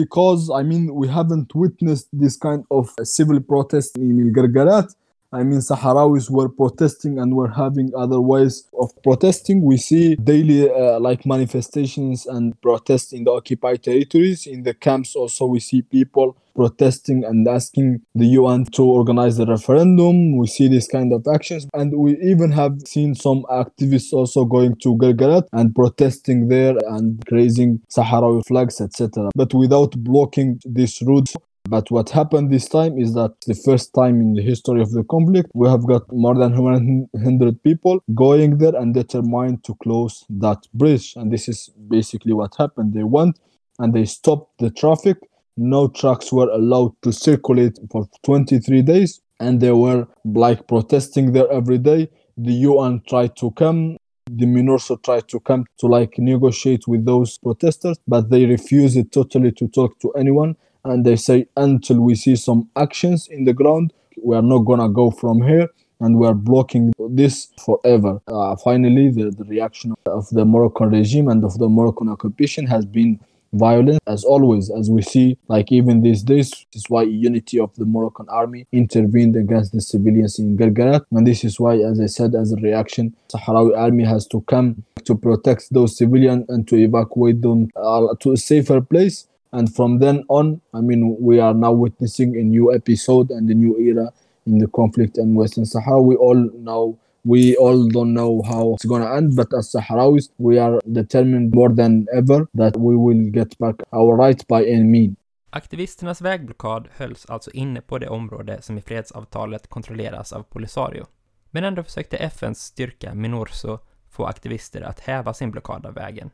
because 0.00 0.50
I 0.50 0.62
mean 0.62 0.94
we 0.94 1.08
haven't 1.08 1.54
witnessed 1.54 2.08
this 2.12 2.36
kind 2.36 2.64
of 2.70 2.84
civil 3.02 3.40
protest 3.40 3.96
in 3.96 4.32
Gergerat 4.34 4.94
I 5.36 5.42
mean, 5.42 5.58
Sahrawis 5.58 6.30
were 6.30 6.48
protesting 6.48 7.18
and 7.18 7.36
were 7.36 7.50
having 7.50 7.92
other 7.94 8.22
ways 8.22 8.64
of 8.80 8.90
protesting. 9.02 9.62
We 9.62 9.76
see 9.76 10.16
daily 10.16 10.70
uh, 10.70 10.98
like 10.98 11.26
manifestations 11.26 12.24
and 12.24 12.58
protests 12.62 13.12
in 13.12 13.24
the 13.24 13.32
occupied 13.32 13.82
territories. 13.82 14.46
In 14.46 14.62
the 14.62 14.72
camps, 14.72 15.14
also, 15.14 15.44
we 15.44 15.60
see 15.60 15.82
people 15.82 16.38
protesting 16.54 17.22
and 17.22 17.46
asking 17.46 18.00
the 18.14 18.28
UN 18.28 18.64
to 18.76 18.82
organize 18.82 19.36
the 19.36 19.44
referendum. 19.44 20.38
We 20.38 20.46
see 20.46 20.68
these 20.68 20.88
kind 20.88 21.12
of 21.12 21.26
actions, 21.28 21.66
and 21.74 21.92
we 21.98 22.16
even 22.22 22.50
have 22.52 22.80
seen 22.86 23.14
some 23.14 23.44
activists 23.50 24.14
also 24.14 24.46
going 24.46 24.76
to 24.76 24.96
Gergerat 24.96 25.48
and 25.52 25.74
protesting 25.74 26.48
there 26.48 26.76
and 26.88 27.22
raising 27.30 27.82
Sahrawi 27.94 28.46
flags, 28.46 28.80
etc. 28.80 29.28
But 29.34 29.52
without 29.52 29.92
blocking 29.98 30.60
these 30.64 31.02
routes 31.02 31.36
but 31.68 31.90
what 31.90 32.10
happened 32.10 32.52
this 32.52 32.68
time 32.68 32.98
is 32.98 33.14
that 33.14 33.34
the 33.46 33.54
first 33.54 33.92
time 33.94 34.20
in 34.20 34.34
the 34.34 34.42
history 34.42 34.80
of 34.80 34.90
the 34.92 35.04
conflict, 35.04 35.50
we 35.54 35.68
have 35.68 35.86
got 35.86 36.02
more 36.12 36.34
than 36.34 36.56
100 36.56 37.62
people 37.62 38.00
going 38.14 38.58
there 38.58 38.74
and 38.76 38.94
determined 38.94 39.64
to 39.64 39.74
close 39.82 40.24
that 40.28 40.58
bridge. 40.74 41.14
And 41.16 41.32
this 41.32 41.48
is 41.48 41.70
basically 41.88 42.32
what 42.32 42.54
happened. 42.56 42.94
They 42.94 43.02
went 43.02 43.38
and 43.78 43.92
they 43.94 44.04
stopped 44.04 44.58
the 44.58 44.70
traffic. 44.70 45.18
No 45.56 45.88
trucks 45.88 46.32
were 46.32 46.50
allowed 46.50 46.94
to 47.02 47.12
circulate 47.12 47.78
for 47.90 48.08
23 48.24 48.82
days. 48.82 49.20
And 49.40 49.60
they 49.60 49.72
were 49.72 50.06
like 50.24 50.66
protesting 50.66 51.32
there 51.32 51.50
every 51.50 51.78
day. 51.78 52.10
The 52.36 52.52
UN 52.52 53.02
tried 53.08 53.36
to 53.36 53.50
come 53.52 53.96
the 54.28 54.44
MINURSO 54.44 55.04
tried 55.04 55.28
to 55.28 55.38
come 55.38 55.66
to 55.78 55.86
like 55.86 56.18
negotiate 56.18 56.88
with 56.88 57.04
those 57.04 57.38
protesters, 57.38 57.96
but 58.08 58.28
they 58.28 58.44
refused 58.44 59.12
totally 59.12 59.52
to 59.52 59.68
talk 59.68 60.00
to 60.00 60.10
anyone 60.14 60.56
and 60.90 61.04
they 61.04 61.16
say 61.16 61.46
until 61.56 62.00
we 62.00 62.14
see 62.14 62.36
some 62.36 62.68
actions 62.76 63.28
in 63.28 63.44
the 63.44 63.52
ground 63.52 63.92
we 64.22 64.34
are 64.34 64.42
not 64.42 64.60
gonna 64.60 64.88
go 64.88 65.10
from 65.10 65.42
here 65.42 65.68
and 66.00 66.18
we 66.18 66.26
are 66.26 66.34
blocking 66.34 66.92
this 67.10 67.48
forever. 67.64 68.20
Uh, 68.28 68.54
finally, 68.56 69.08
the, 69.10 69.30
the 69.30 69.44
reaction 69.44 69.94
of 70.06 70.28
the 70.30 70.44
Moroccan 70.44 70.90
regime 70.90 71.28
and 71.28 71.42
of 71.44 71.58
the 71.58 71.68
Moroccan 71.68 72.08
occupation 72.08 72.66
has 72.66 72.84
been 72.84 73.18
violent 73.52 74.00
as 74.06 74.24
always 74.24 74.70
as 74.70 74.90
we 74.90 75.00
see 75.00 75.38
like 75.48 75.70
even 75.72 76.02
these 76.02 76.22
days 76.22 76.50
this 76.50 76.82
is 76.82 76.90
why 76.90 77.02
unity 77.02 77.58
of 77.60 77.74
the 77.76 77.84
moroccan 77.84 78.26
army 78.28 78.66
intervened 78.72 79.36
against 79.36 79.72
the 79.72 79.80
civilians 79.80 80.38
in 80.38 80.56
gargarat 80.56 81.04
and 81.12 81.26
this 81.26 81.44
is 81.44 81.58
why 81.58 81.76
as 81.76 82.00
i 82.00 82.06
said 82.06 82.34
as 82.34 82.52
a 82.52 82.56
reaction 82.56 83.14
sahrawi 83.32 83.76
army 83.78 84.04
has 84.04 84.26
to 84.26 84.40
come 84.42 84.82
to 85.04 85.14
protect 85.14 85.72
those 85.72 85.96
civilians 85.96 86.44
and 86.48 86.66
to 86.66 86.76
evacuate 86.76 87.40
them 87.40 87.70
uh, 87.76 88.08
to 88.18 88.32
a 88.32 88.36
safer 88.36 88.80
place 88.80 89.28
and 89.56 89.66
from 89.76 89.98
then 89.98 90.16
on 90.28 90.60
i 90.78 90.80
mean 90.88 91.02
we 91.28 91.40
are 91.46 91.54
now 91.54 91.72
witnessing 91.84 92.30
a 92.42 92.44
new 92.54 92.66
episode 92.78 93.28
and 93.36 93.50
a 93.50 93.54
new 93.54 93.74
era 93.78 94.06
in 94.46 94.58
the 94.58 94.68
conflict 94.68 95.18
in 95.18 95.34
western 95.34 95.66
sahara. 95.66 96.00
We 96.00 96.16
all 96.16 96.50
know 96.50 96.98
we 97.24 97.56
all 97.56 97.88
don't 97.88 98.14
know 98.14 98.42
how 98.42 98.74
it's 98.74 98.88
going 98.88 99.02
to 99.02 99.16
end 99.16 99.36
but 99.36 99.52
as 99.58 99.72
sahrawis 99.72 100.30
we 100.38 100.58
are 100.58 100.80
determined 100.84 101.54
more 101.54 101.74
than 101.74 102.06
ever 102.14 102.46
that 102.54 102.76
we 102.76 102.94
will 102.96 103.30
get 103.30 103.58
back 103.58 103.76
our 103.92 104.16
rights 104.16 104.46
by 104.46 104.64
any 104.64 104.84
means. 104.84 105.16
Aktivisternas 105.50 106.20
vägblockad 106.20 106.88
hölls 106.96 107.26
alltså 107.26 107.50
inne 107.50 107.80
på 107.80 107.98
det 107.98 108.08
område 108.08 108.62
som 108.62 108.78
i 108.78 108.80
fredsavtalet 108.80 109.66
kontrolleras 109.66 110.32
av 110.32 110.42
Polisario. 110.42 111.06
Men 111.50 111.64
ändå 111.64 111.82
försökte 111.82 112.16
FNs 112.16 112.58
styrka 112.58 113.14
Minurso 113.14 113.78
få 114.10 114.24
aktivister 114.24 114.82
att 114.82 115.00
häva 115.00 115.34
sin 115.34 115.50
blockad 115.50 115.86
av 115.86 115.94
vägen 115.94 116.30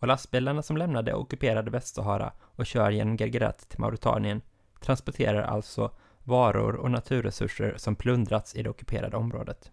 och 0.00 0.06
lastbilarna 0.06 0.62
som 0.62 0.76
lämnar 0.76 1.02
det 1.02 1.14
ockuperade 1.14 1.70
Västsahara 1.70 2.32
och 2.40 2.66
kör 2.66 2.90
genom 2.90 3.16
Gergerat 3.16 3.68
till 3.68 3.80
Mauritanien 3.80 4.42
transporterar 4.80 5.42
alltså 5.42 5.90
varor 6.24 6.74
och 6.74 6.90
naturresurser 6.90 7.74
som 7.76 7.96
plundrats 7.96 8.54
i 8.54 8.62
det 8.62 8.70
ockuperade 8.70 9.16
området. 9.16 9.70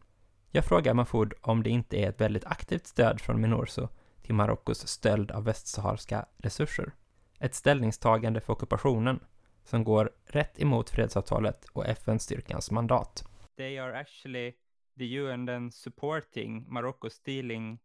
Jag 0.51 0.65
frågar 0.65 0.93
Mahfoud 0.93 1.33
om 1.41 1.63
det 1.63 1.69
inte 1.69 1.97
är 1.97 2.09
ett 2.09 2.21
väldigt 2.21 2.45
aktivt 2.45 2.87
stöd 2.87 3.21
från 3.21 3.41
Minurso 3.41 3.87
till 4.21 4.35
Marockos 4.35 4.87
stöld 4.87 5.31
av 5.31 5.43
västsaharska 5.43 6.25
resurser. 6.37 6.91
Ett 7.39 7.55
ställningstagande 7.55 8.41
för 8.41 8.53
ockupationen 8.53 9.19
som 9.63 9.83
går 9.83 10.11
rätt 10.25 10.61
emot 10.61 10.89
fredsavtalet 10.89 11.65
och 11.65 11.85
FN-styrkans 11.85 12.71
mandat. 12.71 13.23
They 13.57 13.77
are 13.77 13.99
actually 13.99 14.53
the 14.97 15.17
UN 15.17 15.45
then 15.45 15.71
supporting 15.71 16.65
Morocco 16.67 17.09
stealing 17.09 17.79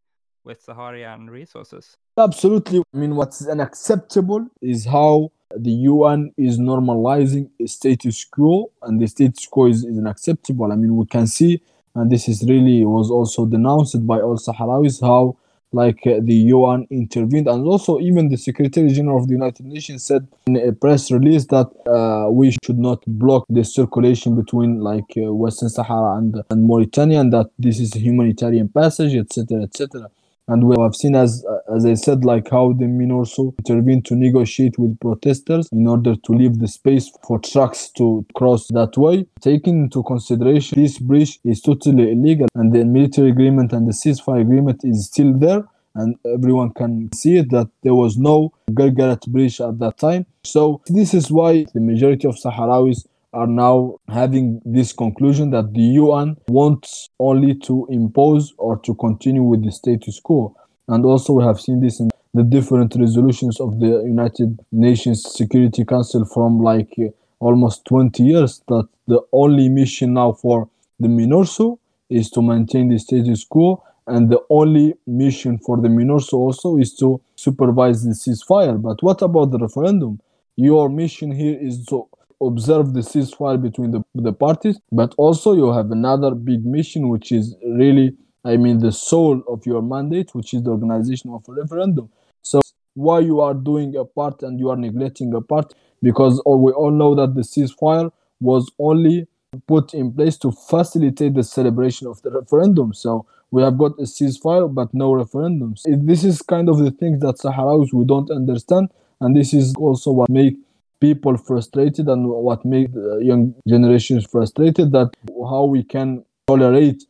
West 0.44 0.62
Saharian 0.62 1.30
resources. 1.30 1.98
Absolutely. 2.18 2.82
I 2.92 2.96
mean, 2.96 3.16
what's 3.16 3.46
unacceptable 3.46 4.46
is 4.60 4.84
how 4.84 5.32
the 5.56 5.70
UN 5.70 6.32
is 6.36 6.58
normalizing 6.58 7.48
a 7.58 7.66
status 7.66 8.24
quo, 8.24 8.70
and 8.82 9.00
the 9.00 9.06
status 9.06 9.46
quo 9.46 9.66
is, 9.68 9.84
is 9.84 9.98
unacceptable. 9.98 10.70
I 10.72 10.76
mean, 10.76 10.96
we 10.96 11.06
can 11.06 11.26
see, 11.26 11.62
and 11.94 12.10
this 12.10 12.28
is 12.28 12.44
really 12.46 12.84
was 12.84 13.10
also 13.10 13.46
denounced 13.46 14.06
by 14.06 14.20
all 14.20 14.36
Sahrawis, 14.36 15.00
how 15.00 15.36
like 15.74 16.06
uh, 16.06 16.20
the 16.22 16.34
UN 16.34 16.86
intervened, 16.90 17.48
and 17.48 17.66
also 17.66 17.98
even 17.98 18.28
the 18.28 18.36
Secretary 18.36 18.90
General 18.90 19.22
of 19.22 19.28
the 19.28 19.32
United 19.32 19.64
Nations 19.64 20.04
said 20.04 20.28
in 20.46 20.56
a 20.56 20.72
press 20.72 21.10
release 21.10 21.46
that 21.46 21.70
uh, 21.86 22.30
we 22.30 22.54
should 22.62 22.78
not 22.78 23.02
block 23.06 23.46
the 23.48 23.64
circulation 23.64 24.36
between 24.36 24.80
like 24.80 25.16
uh, 25.16 25.32
Western 25.32 25.70
Sahara 25.70 26.18
and, 26.18 26.42
and 26.50 26.64
Mauritania, 26.64 27.20
and 27.20 27.32
that 27.32 27.46
this 27.58 27.80
is 27.80 27.96
a 27.96 27.98
humanitarian 27.98 28.68
passage, 28.68 29.14
etc., 29.14 29.62
etc. 29.62 30.10
And 30.48 30.64
we 30.64 30.76
have 30.80 30.96
seen, 30.96 31.14
as 31.14 31.44
as 31.72 31.86
I 31.86 31.94
said, 31.94 32.24
like 32.24 32.50
how 32.50 32.72
the 32.72 32.86
MINURSO 32.86 33.54
intervened 33.58 34.04
to 34.06 34.16
negotiate 34.16 34.76
with 34.78 34.98
protesters 34.98 35.68
in 35.70 35.86
order 35.86 36.16
to 36.16 36.32
leave 36.32 36.58
the 36.58 36.68
space 36.68 37.10
for 37.26 37.38
trucks 37.38 37.90
to 37.96 38.26
cross 38.34 38.66
that 38.68 38.96
way. 38.96 39.26
Taking 39.40 39.84
into 39.84 40.02
consideration 40.02 40.82
this 40.82 40.98
breach 40.98 41.38
is 41.44 41.60
totally 41.60 42.10
illegal, 42.12 42.48
and 42.54 42.72
the 42.72 42.84
military 42.84 43.30
agreement 43.30 43.72
and 43.72 43.86
the 43.86 43.92
ceasefire 43.92 44.40
agreement 44.40 44.80
is 44.84 45.06
still 45.06 45.32
there, 45.38 45.64
and 45.94 46.16
everyone 46.26 46.70
can 46.70 47.10
see 47.14 47.36
it 47.36 47.50
that 47.50 47.68
there 47.82 47.94
was 47.94 48.16
no 48.18 48.52
Gargarat 48.70 49.26
breach 49.28 49.60
at 49.60 49.78
that 49.78 49.98
time. 49.98 50.26
So 50.44 50.82
this 50.88 51.14
is 51.14 51.30
why 51.30 51.66
the 51.72 51.80
majority 51.80 52.26
of 52.26 52.34
Sahrawis 52.34 53.06
are 53.32 53.46
now 53.46 53.96
having 54.08 54.60
this 54.64 54.92
conclusion 54.92 55.50
that 55.50 55.72
the 55.72 55.80
UN 55.80 56.36
wants 56.48 57.08
only 57.18 57.54
to 57.60 57.86
impose 57.90 58.52
or 58.58 58.78
to 58.80 58.94
continue 58.94 59.42
with 59.42 59.64
the 59.64 59.72
status 59.72 60.20
quo. 60.20 60.54
And 60.88 61.04
also, 61.04 61.34
we 61.34 61.44
have 61.44 61.60
seen 61.60 61.80
this 61.80 62.00
in 62.00 62.10
the 62.34 62.42
different 62.42 62.94
resolutions 62.96 63.60
of 63.60 63.80
the 63.80 64.02
United 64.04 64.58
Nations 64.72 65.22
Security 65.22 65.84
Council 65.84 66.24
from 66.24 66.60
like 66.60 66.92
uh, 66.98 67.08
almost 67.40 67.84
20 67.86 68.22
years 68.22 68.62
that 68.68 68.88
the 69.06 69.20
only 69.32 69.68
mission 69.68 70.14
now 70.14 70.32
for 70.32 70.68
the 71.00 71.08
MINURSO 71.08 71.78
is 72.10 72.30
to 72.30 72.42
maintain 72.42 72.88
the 72.88 72.98
status 72.98 73.44
quo. 73.44 73.82
And 74.06 74.30
the 74.30 74.40
only 74.50 74.94
mission 75.06 75.58
for 75.58 75.80
the 75.80 75.88
MINURSO 75.88 76.34
also 76.34 76.76
is 76.76 76.94
to 76.96 77.20
supervise 77.36 78.02
the 78.02 78.10
ceasefire. 78.10 78.80
But 78.80 79.02
what 79.02 79.22
about 79.22 79.52
the 79.52 79.58
referendum? 79.58 80.20
Your 80.56 80.88
mission 80.88 81.32
here 81.32 81.56
is 81.58 81.86
to 81.86 82.08
observe 82.46 82.92
the 82.92 83.00
ceasefire 83.00 83.60
between 83.60 83.90
the, 83.90 84.02
the 84.14 84.32
parties, 84.32 84.78
but 84.90 85.14
also 85.16 85.54
you 85.54 85.72
have 85.72 85.90
another 85.90 86.34
big 86.34 86.64
mission, 86.64 87.08
which 87.08 87.32
is 87.32 87.56
really, 87.66 88.16
I 88.44 88.56
mean, 88.56 88.78
the 88.78 88.92
soul 88.92 89.42
of 89.48 89.64
your 89.66 89.82
mandate, 89.82 90.34
which 90.34 90.54
is 90.54 90.62
the 90.62 90.70
organization 90.70 91.30
of 91.30 91.44
a 91.48 91.52
referendum. 91.52 92.10
So 92.42 92.60
why 92.94 93.20
you 93.20 93.40
are 93.40 93.54
doing 93.54 93.96
a 93.96 94.04
part 94.04 94.42
and 94.42 94.58
you 94.58 94.70
are 94.70 94.76
neglecting 94.76 95.32
a 95.34 95.40
part? 95.40 95.74
Because 96.02 96.42
we 96.44 96.72
all 96.72 96.90
know 96.90 97.14
that 97.14 97.34
the 97.34 97.42
ceasefire 97.42 98.10
was 98.40 98.70
only 98.78 99.28
put 99.66 99.94
in 99.94 100.12
place 100.12 100.36
to 100.38 100.50
facilitate 100.50 101.34
the 101.34 101.44
celebration 101.44 102.06
of 102.06 102.20
the 102.22 102.30
referendum. 102.30 102.92
So 102.92 103.26
we 103.50 103.62
have 103.62 103.78
got 103.78 103.92
a 103.98 104.02
ceasefire 104.02 104.72
but 104.72 104.92
no 104.92 105.12
referendums. 105.12 105.82
This 105.86 106.24
is 106.24 106.42
kind 106.42 106.68
of 106.68 106.78
the 106.78 106.90
things 106.90 107.20
that 107.20 107.36
Sahrawis 107.36 107.92
we 107.92 108.04
don't 108.04 108.30
understand, 108.30 108.90
and 109.20 109.36
this 109.36 109.52
is 109.54 109.74
also 109.76 110.10
what 110.10 110.30
make 110.30 110.56
people 111.02 111.36
frustrated 111.36 112.06
and 112.08 112.28
what 112.28 112.64
makes 112.64 112.92
young 113.20 113.52
generations 113.66 114.24
frustrated 114.24 114.92
that 114.92 115.10
how 115.52 115.64
we 115.64 115.82
can 115.82 116.24
tolerate 116.46 117.02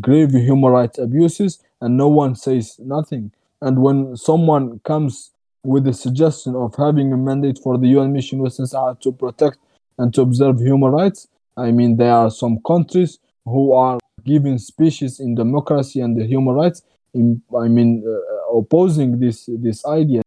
grave 0.00 0.30
human 0.30 0.70
rights 0.72 0.98
abuses 0.98 1.52
and 1.82 1.94
no 1.98 2.08
one 2.08 2.34
says 2.34 2.76
nothing. 2.78 3.30
And 3.60 3.82
when 3.82 4.16
someone 4.16 4.80
comes 4.90 5.30
with 5.62 5.84
the 5.84 5.92
suggestion 5.92 6.56
of 6.56 6.74
having 6.76 7.12
a 7.12 7.18
mandate 7.18 7.58
for 7.62 7.76
the 7.76 7.88
UN 7.96 8.14
mission 8.14 8.38
Western 8.38 8.66
Sahara 8.66 8.96
to 9.02 9.12
protect 9.12 9.58
and 9.98 10.12
to 10.14 10.22
observe 10.22 10.58
human 10.58 10.90
rights 10.90 11.28
I 11.56 11.70
mean 11.70 11.98
there 11.98 12.14
are 12.22 12.30
some 12.30 12.58
countries 12.66 13.18
who 13.44 13.72
are 13.72 13.98
giving 14.24 14.56
speeches 14.56 15.20
in 15.20 15.34
democracy 15.34 16.00
and 16.00 16.16
the 16.18 16.24
human 16.26 16.54
rights 16.54 16.82
in, 17.12 17.42
I 17.64 17.68
mean 17.68 18.02
uh, 18.06 18.58
opposing 18.58 19.20
this 19.20 19.48
this 19.66 19.84
idea. 19.84 20.22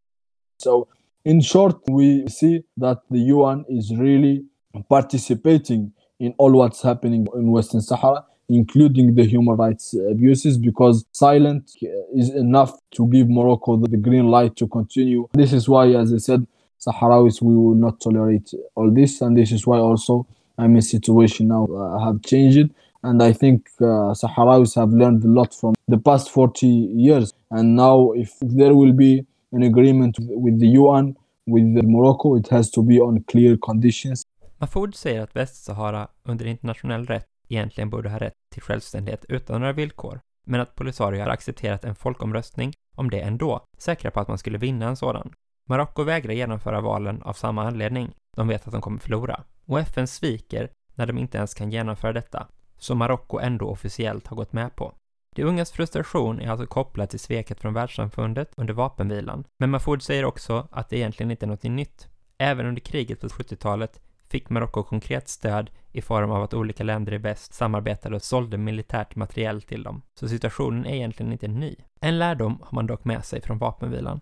So 0.60 0.88
in 1.28 1.42
short, 1.42 1.76
we 1.90 2.26
see 2.30 2.64
that 2.78 3.00
the 3.12 3.20
UN 3.36 3.66
is 3.68 3.94
really 3.94 4.46
participating 4.88 5.92
in 6.20 6.34
all 6.38 6.54
what's 6.54 6.82
happening 6.82 7.28
in 7.36 7.52
Western 7.52 7.82
Sahara, 7.82 8.24
including 8.48 9.14
the 9.14 9.26
human 9.26 9.58
rights 9.58 9.94
abuses, 10.10 10.58
because 10.58 11.04
silence 11.12 11.76
is 12.16 12.30
enough 12.30 12.72
to 12.92 13.06
give 13.10 13.30
Morocco 13.30 13.76
the 13.76 13.98
green 13.98 14.28
light 14.28 14.56
to 14.56 14.68
continue. 14.68 15.28
This 15.34 15.52
is 15.52 15.68
why, 15.68 15.90
as 15.90 16.14
I 16.14 16.18
said, 16.18 16.48
Sahrawis, 16.80 17.42
we 17.42 17.56
will 17.56 17.76
not 17.76 18.00
tolerate 18.00 18.54
all 18.76 18.90
this, 18.90 19.20
and 19.20 19.36
this 19.36 19.52
is 19.52 19.68
why 19.68 19.80
also 19.80 20.26
I 20.58 20.68
mean 20.68 20.82
situation 20.82 21.50
now 21.50 21.66
uh, 21.66 22.06
have 22.06 22.22
changed, 22.22 22.70
and 23.04 23.22
I 23.22 23.34
think 23.34 23.68
uh, 23.82 24.16
Sahrawis 24.22 24.76
have 24.76 24.92
learned 24.92 25.26
a 25.26 25.28
lot 25.28 25.54
from 25.54 25.76
the 25.90 25.98
past 25.98 26.32
40 26.32 26.68
years, 26.68 27.34
and 27.52 27.76
now 27.76 28.14
if 28.14 28.34
there 28.40 28.74
will 28.74 28.94
be 28.94 29.26
an 29.56 29.64
agreement 29.64 30.20
with 30.20 30.60
the 30.60 30.78
UN, 30.78 31.16
with 31.46 31.84
Morocco, 31.84 32.38
it 32.38 32.48
has 32.50 32.72
to 32.72 32.84
be 32.84 33.02
on 33.02 33.24
clear 33.24 33.58
conditions. 33.62 34.24
Mahfoud 34.58 34.96
säger 34.96 35.22
att 35.22 35.36
Västsahara 35.36 36.08
under 36.24 36.46
internationell 36.46 37.06
rätt 37.06 37.28
egentligen 37.48 37.90
borde 37.90 38.10
ha 38.10 38.18
rätt 38.18 38.34
till 38.54 38.62
självständighet 38.62 39.26
utan 39.30 39.62
några 39.62 39.74
villkor, 39.74 40.20
men 40.46 40.60
att 40.60 40.76
Polisario 40.76 41.22
har 41.22 41.30
accepterat 41.30 41.86
en 41.86 41.96
folkomröstning 41.96 42.74
om 42.96 43.10
det 43.10 43.20
ändå, 43.20 43.66
säkra 43.78 44.12
på 44.12 44.20
att 44.20 44.28
man 44.28 44.38
skulle 44.38 44.58
vinna 44.58 44.88
en 44.88 44.96
sådan. 44.96 45.32
Marocko 45.70 46.04
vägrar 46.04 46.34
genomföra 46.34 46.82
valen 46.82 47.22
av 47.22 47.34
samma 47.34 47.64
anledning. 47.64 48.12
De 48.36 48.48
vet 48.48 48.68
att 48.68 48.74
de 48.74 48.82
kommer 48.82 49.00
förlora. 49.00 49.44
Och 49.66 49.80
FN 49.80 50.08
sviker 50.08 50.70
när 50.96 51.06
de 51.06 51.18
inte 51.18 51.38
ens 51.38 51.54
kan 51.54 51.72
genomföra 51.72 52.14
detta, 52.14 52.48
som 52.78 52.98
Marocko 52.98 53.40
ändå 53.40 53.66
officiellt 53.66 54.28
har 54.28 54.36
gått 54.36 54.54
med 54.54 54.76
på. 54.76 54.94
De 55.38 55.44
ungas 55.44 55.72
frustration 55.72 56.40
är 56.40 56.50
alltså 56.50 56.68
kopplad 56.68 57.10
till 57.10 57.20
sveket 57.20 57.60
från 57.60 57.74
världssamfundet 57.74 58.52
under 58.56 58.74
vapenvilan. 58.74 59.44
Men 59.60 59.70
Mahfoud 59.70 60.02
säger 60.02 60.26
också 60.26 60.68
att 60.72 60.90
det 60.90 60.98
egentligen 60.98 61.32
inte 61.32 61.46
är 61.46 61.48
något 61.48 61.64
nytt. 61.64 62.08
Även 62.38 62.66
under 62.66 62.82
kriget 62.82 63.22
på 63.22 63.28
70-talet 63.28 64.02
fick 64.30 64.50
Marocko 64.50 64.84
konkret 64.84 65.28
stöd 65.28 65.70
i 65.92 66.02
form 66.02 66.32
av 66.32 66.44
att 66.44 66.54
olika 66.54 66.84
länder 66.84 67.14
i 67.14 67.18
väst 67.18 67.54
samarbetade 67.54 68.16
och 68.16 68.22
sålde 68.22 68.58
militärt 68.58 69.16
materiell 69.16 69.62
till 69.62 69.84
dem. 69.84 70.02
Så 70.20 70.28
situationen 70.28 70.86
är 70.86 70.96
egentligen 70.96 71.32
inte 71.32 71.48
ny. 71.48 71.76
En 72.02 72.20
lärdom 72.20 72.58
har 72.62 72.76
man 72.76 72.88
dock 72.88 73.06
med 73.06 73.26
sig 73.26 73.42
från 73.42 73.58
vapenvilan. 73.58 74.20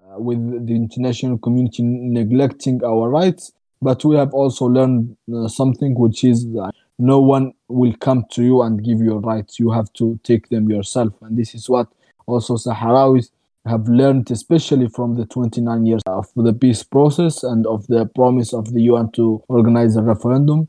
Uh, 0.00 0.28
with 0.28 0.66
the 0.66 0.74
international 0.74 1.38
community 1.38 1.82
neglecting 1.82 2.84
our 2.84 3.20
rights, 3.20 3.50
but 3.80 4.04
we 4.04 4.18
have 4.18 4.30
also 4.34 4.68
learned 4.68 5.16
uh, 5.34 5.46
something 5.46 6.04
which 6.04 6.24
is 6.24 6.44
that 6.44 6.74
no 7.02 7.18
one 7.18 7.52
will 7.68 7.94
come 7.98 8.24
to 8.30 8.42
you 8.42 8.62
and 8.62 8.84
give 8.84 9.00
you 9.00 9.18
rights. 9.18 9.58
You 9.58 9.72
have 9.72 9.92
to 9.94 10.18
take 10.22 10.48
them 10.48 10.70
yourself. 10.70 11.12
And 11.20 11.36
this 11.36 11.54
is 11.54 11.68
what 11.68 11.88
also 12.26 12.56
Sahrawis 12.56 13.26
have 13.64 13.88
learned, 13.88 14.30
especially 14.30 14.88
from 14.88 15.16
the 15.16 15.26
29 15.26 15.86
years 15.86 16.02
of 16.06 16.26
the 16.34 16.52
peace 16.52 16.84
process 16.84 17.42
and 17.42 17.66
of 17.66 17.86
the 17.86 18.06
promise 18.14 18.56
of 18.56 18.72
the 18.72 18.80
UN 18.90 19.10
to 19.12 19.42
organize 19.48 19.98
a 19.98 20.02
referendum. 20.02 20.66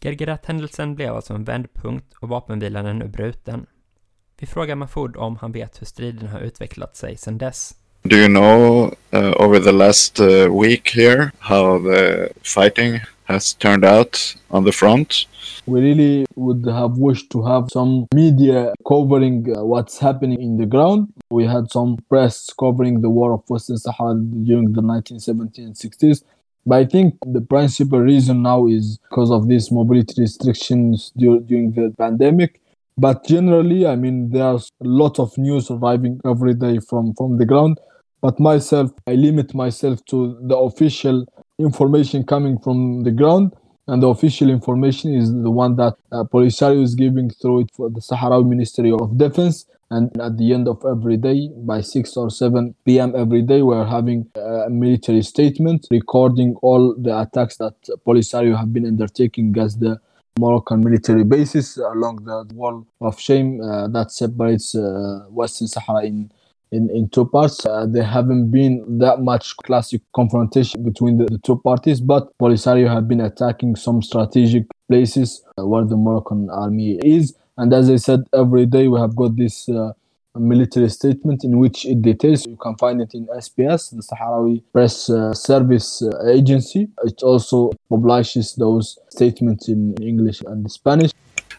Gergerat-händelsen 0.00 0.94
blev 0.94 1.14
alltså 1.14 1.34
en 1.34 1.44
vändpunkt 1.44 2.14
och 2.20 2.28
vapenvilan 2.28 2.86
är 2.86 2.94
nu 2.94 3.08
bruten. 3.08 3.66
Vi 4.40 4.46
frågar 4.46 4.76
Mahfoud 4.76 5.16
om 5.16 5.36
han 5.36 5.52
vet 5.52 5.80
hur 5.80 5.86
striden 5.86 6.28
har 6.28 6.40
utvecklat 6.40 6.96
sig 6.96 7.16
sedan 7.16 7.38
dess. 7.38 7.74
Do 8.02 8.16
you 8.16 8.28
know 8.28 8.94
uh, 9.14 9.46
over 9.46 9.60
the 9.60 9.72
last 9.72 10.20
uh, 10.20 10.60
week 10.62 10.96
here 10.96 11.30
how 11.38 11.78
the 11.78 12.28
fighting 12.42 13.00
has 13.28 13.52
turned 13.54 13.84
out 13.84 14.34
on 14.50 14.64
the 14.64 14.72
front? 14.72 15.26
We 15.66 15.80
really 15.80 16.26
would 16.34 16.64
have 16.66 16.96
wished 16.96 17.30
to 17.30 17.44
have 17.44 17.68
some 17.70 18.06
media 18.14 18.72
covering 18.86 19.46
uh, 19.54 19.64
what's 19.64 19.98
happening 19.98 20.40
in 20.40 20.56
the 20.56 20.66
ground. 20.66 21.12
We 21.30 21.44
had 21.44 21.70
some 21.70 21.98
press 22.08 22.50
covering 22.58 23.02
the 23.02 23.10
war 23.10 23.32
of 23.32 23.42
Western 23.48 23.76
Sahara 23.76 24.14
during 24.14 24.72
the 24.72 24.80
1970s 24.80 25.58
and 25.58 25.74
60s. 25.74 26.22
But 26.64 26.78
I 26.78 26.84
think 26.86 27.16
the 27.24 27.40
principal 27.40 28.00
reason 28.00 28.42
now 28.42 28.66
is 28.66 28.98
because 29.10 29.30
of 29.30 29.48
these 29.48 29.70
mobility 29.70 30.20
restrictions 30.20 31.12
during 31.16 31.72
the 31.72 31.94
pandemic. 31.98 32.60
But 32.96 33.26
generally, 33.26 33.86
I 33.86 33.96
mean, 33.96 34.30
there's 34.30 34.72
a 34.82 34.88
lot 34.88 35.18
of 35.18 35.36
news 35.38 35.70
arriving 35.70 36.20
every 36.24 36.54
day 36.54 36.78
from, 36.80 37.14
from 37.14 37.38
the 37.38 37.46
ground. 37.46 37.78
But 38.20 38.40
myself, 38.40 38.90
I 39.06 39.12
limit 39.12 39.54
myself 39.54 40.04
to 40.06 40.36
the 40.42 40.56
official 40.56 41.24
information 41.58 42.24
coming 42.24 42.58
from 42.58 43.02
the 43.02 43.10
ground 43.10 43.52
and 43.88 44.02
the 44.02 44.06
official 44.06 44.50
information 44.50 45.14
is 45.14 45.32
the 45.32 45.50
one 45.50 45.76
that 45.76 45.94
uh, 46.12 46.22
Polisario 46.24 46.82
is 46.82 46.94
giving 46.94 47.30
through 47.30 47.60
it 47.60 47.70
for 47.74 47.90
the 47.90 48.00
Sahrawi 48.00 48.46
Ministry 48.46 48.92
of 48.92 49.16
Defense. 49.16 49.66
And 49.90 50.14
at 50.20 50.36
the 50.36 50.52
end 50.52 50.68
of 50.68 50.84
every 50.84 51.16
day, 51.16 51.48
by 51.56 51.80
6 51.80 52.14
or 52.18 52.30
7 52.30 52.74
p.m. 52.84 53.14
every 53.16 53.40
day, 53.40 53.62
we're 53.62 53.86
having 53.86 54.30
a 54.36 54.68
military 54.68 55.22
statement 55.22 55.86
recording 55.90 56.56
all 56.60 56.94
the 56.94 57.18
attacks 57.18 57.56
that 57.56 57.72
Polisario 58.06 58.54
have 58.58 58.70
been 58.70 58.86
undertaking 58.86 59.48
against 59.48 59.80
the 59.80 59.98
Moroccan 60.38 60.80
military 60.80 61.24
bases 61.24 61.78
along 61.78 62.24
the 62.24 62.44
wall 62.54 62.86
of 63.00 63.18
shame 63.18 63.62
uh, 63.62 63.88
that 63.88 64.12
separates 64.12 64.74
uh, 64.74 65.24
Western 65.30 65.66
Sahara 65.66 66.04
in 66.04 66.30
in, 66.72 66.90
in 66.90 67.08
two 67.08 67.24
parts. 67.26 67.64
Uh, 67.64 67.86
there 67.88 68.04
haven't 68.04 68.50
been 68.50 68.98
that 68.98 69.20
much 69.20 69.56
classic 69.58 70.00
confrontation 70.14 70.82
between 70.82 71.18
the, 71.18 71.24
the, 71.26 71.38
two 71.38 71.56
parties, 71.56 72.00
but 72.00 72.36
Polisario 72.38 72.88
have 72.88 73.08
been 73.08 73.20
attacking 73.20 73.76
some 73.76 74.02
strategic 74.02 74.64
places 74.88 75.42
uh, 75.58 75.66
where 75.66 75.84
the 75.84 75.96
Moroccan 75.96 76.50
army 76.50 76.98
is. 77.02 77.34
And 77.56 77.72
as 77.72 77.90
I 77.90 77.96
said, 77.96 78.24
every 78.32 78.66
day 78.66 78.88
we 78.88 79.00
have 79.00 79.16
got 79.16 79.36
this 79.36 79.68
uh, 79.68 79.92
military 80.38 80.88
statement 80.88 81.44
in 81.44 81.58
which 81.58 81.84
it 81.84 82.02
details. 82.02 82.46
You 82.46 82.56
can 82.56 82.76
find 82.76 83.00
it 83.00 83.14
in 83.14 83.26
SPS, 83.26 83.90
the 83.90 84.02
Sahrawi 84.02 84.62
Press 84.72 85.10
uh, 85.10 85.34
Service 85.34 86.02
uh, 86.02 86.26
Agency. 86.28 86.88
It 87.04 87.22
also 87.22 87.72
publishes 87.88 88.54
those 88.54 88.98
statements 89.10 89.68
in 89.68 89.94
English 90.00 90.40
and 90.42 90.70
Spanish. 90.70 91.12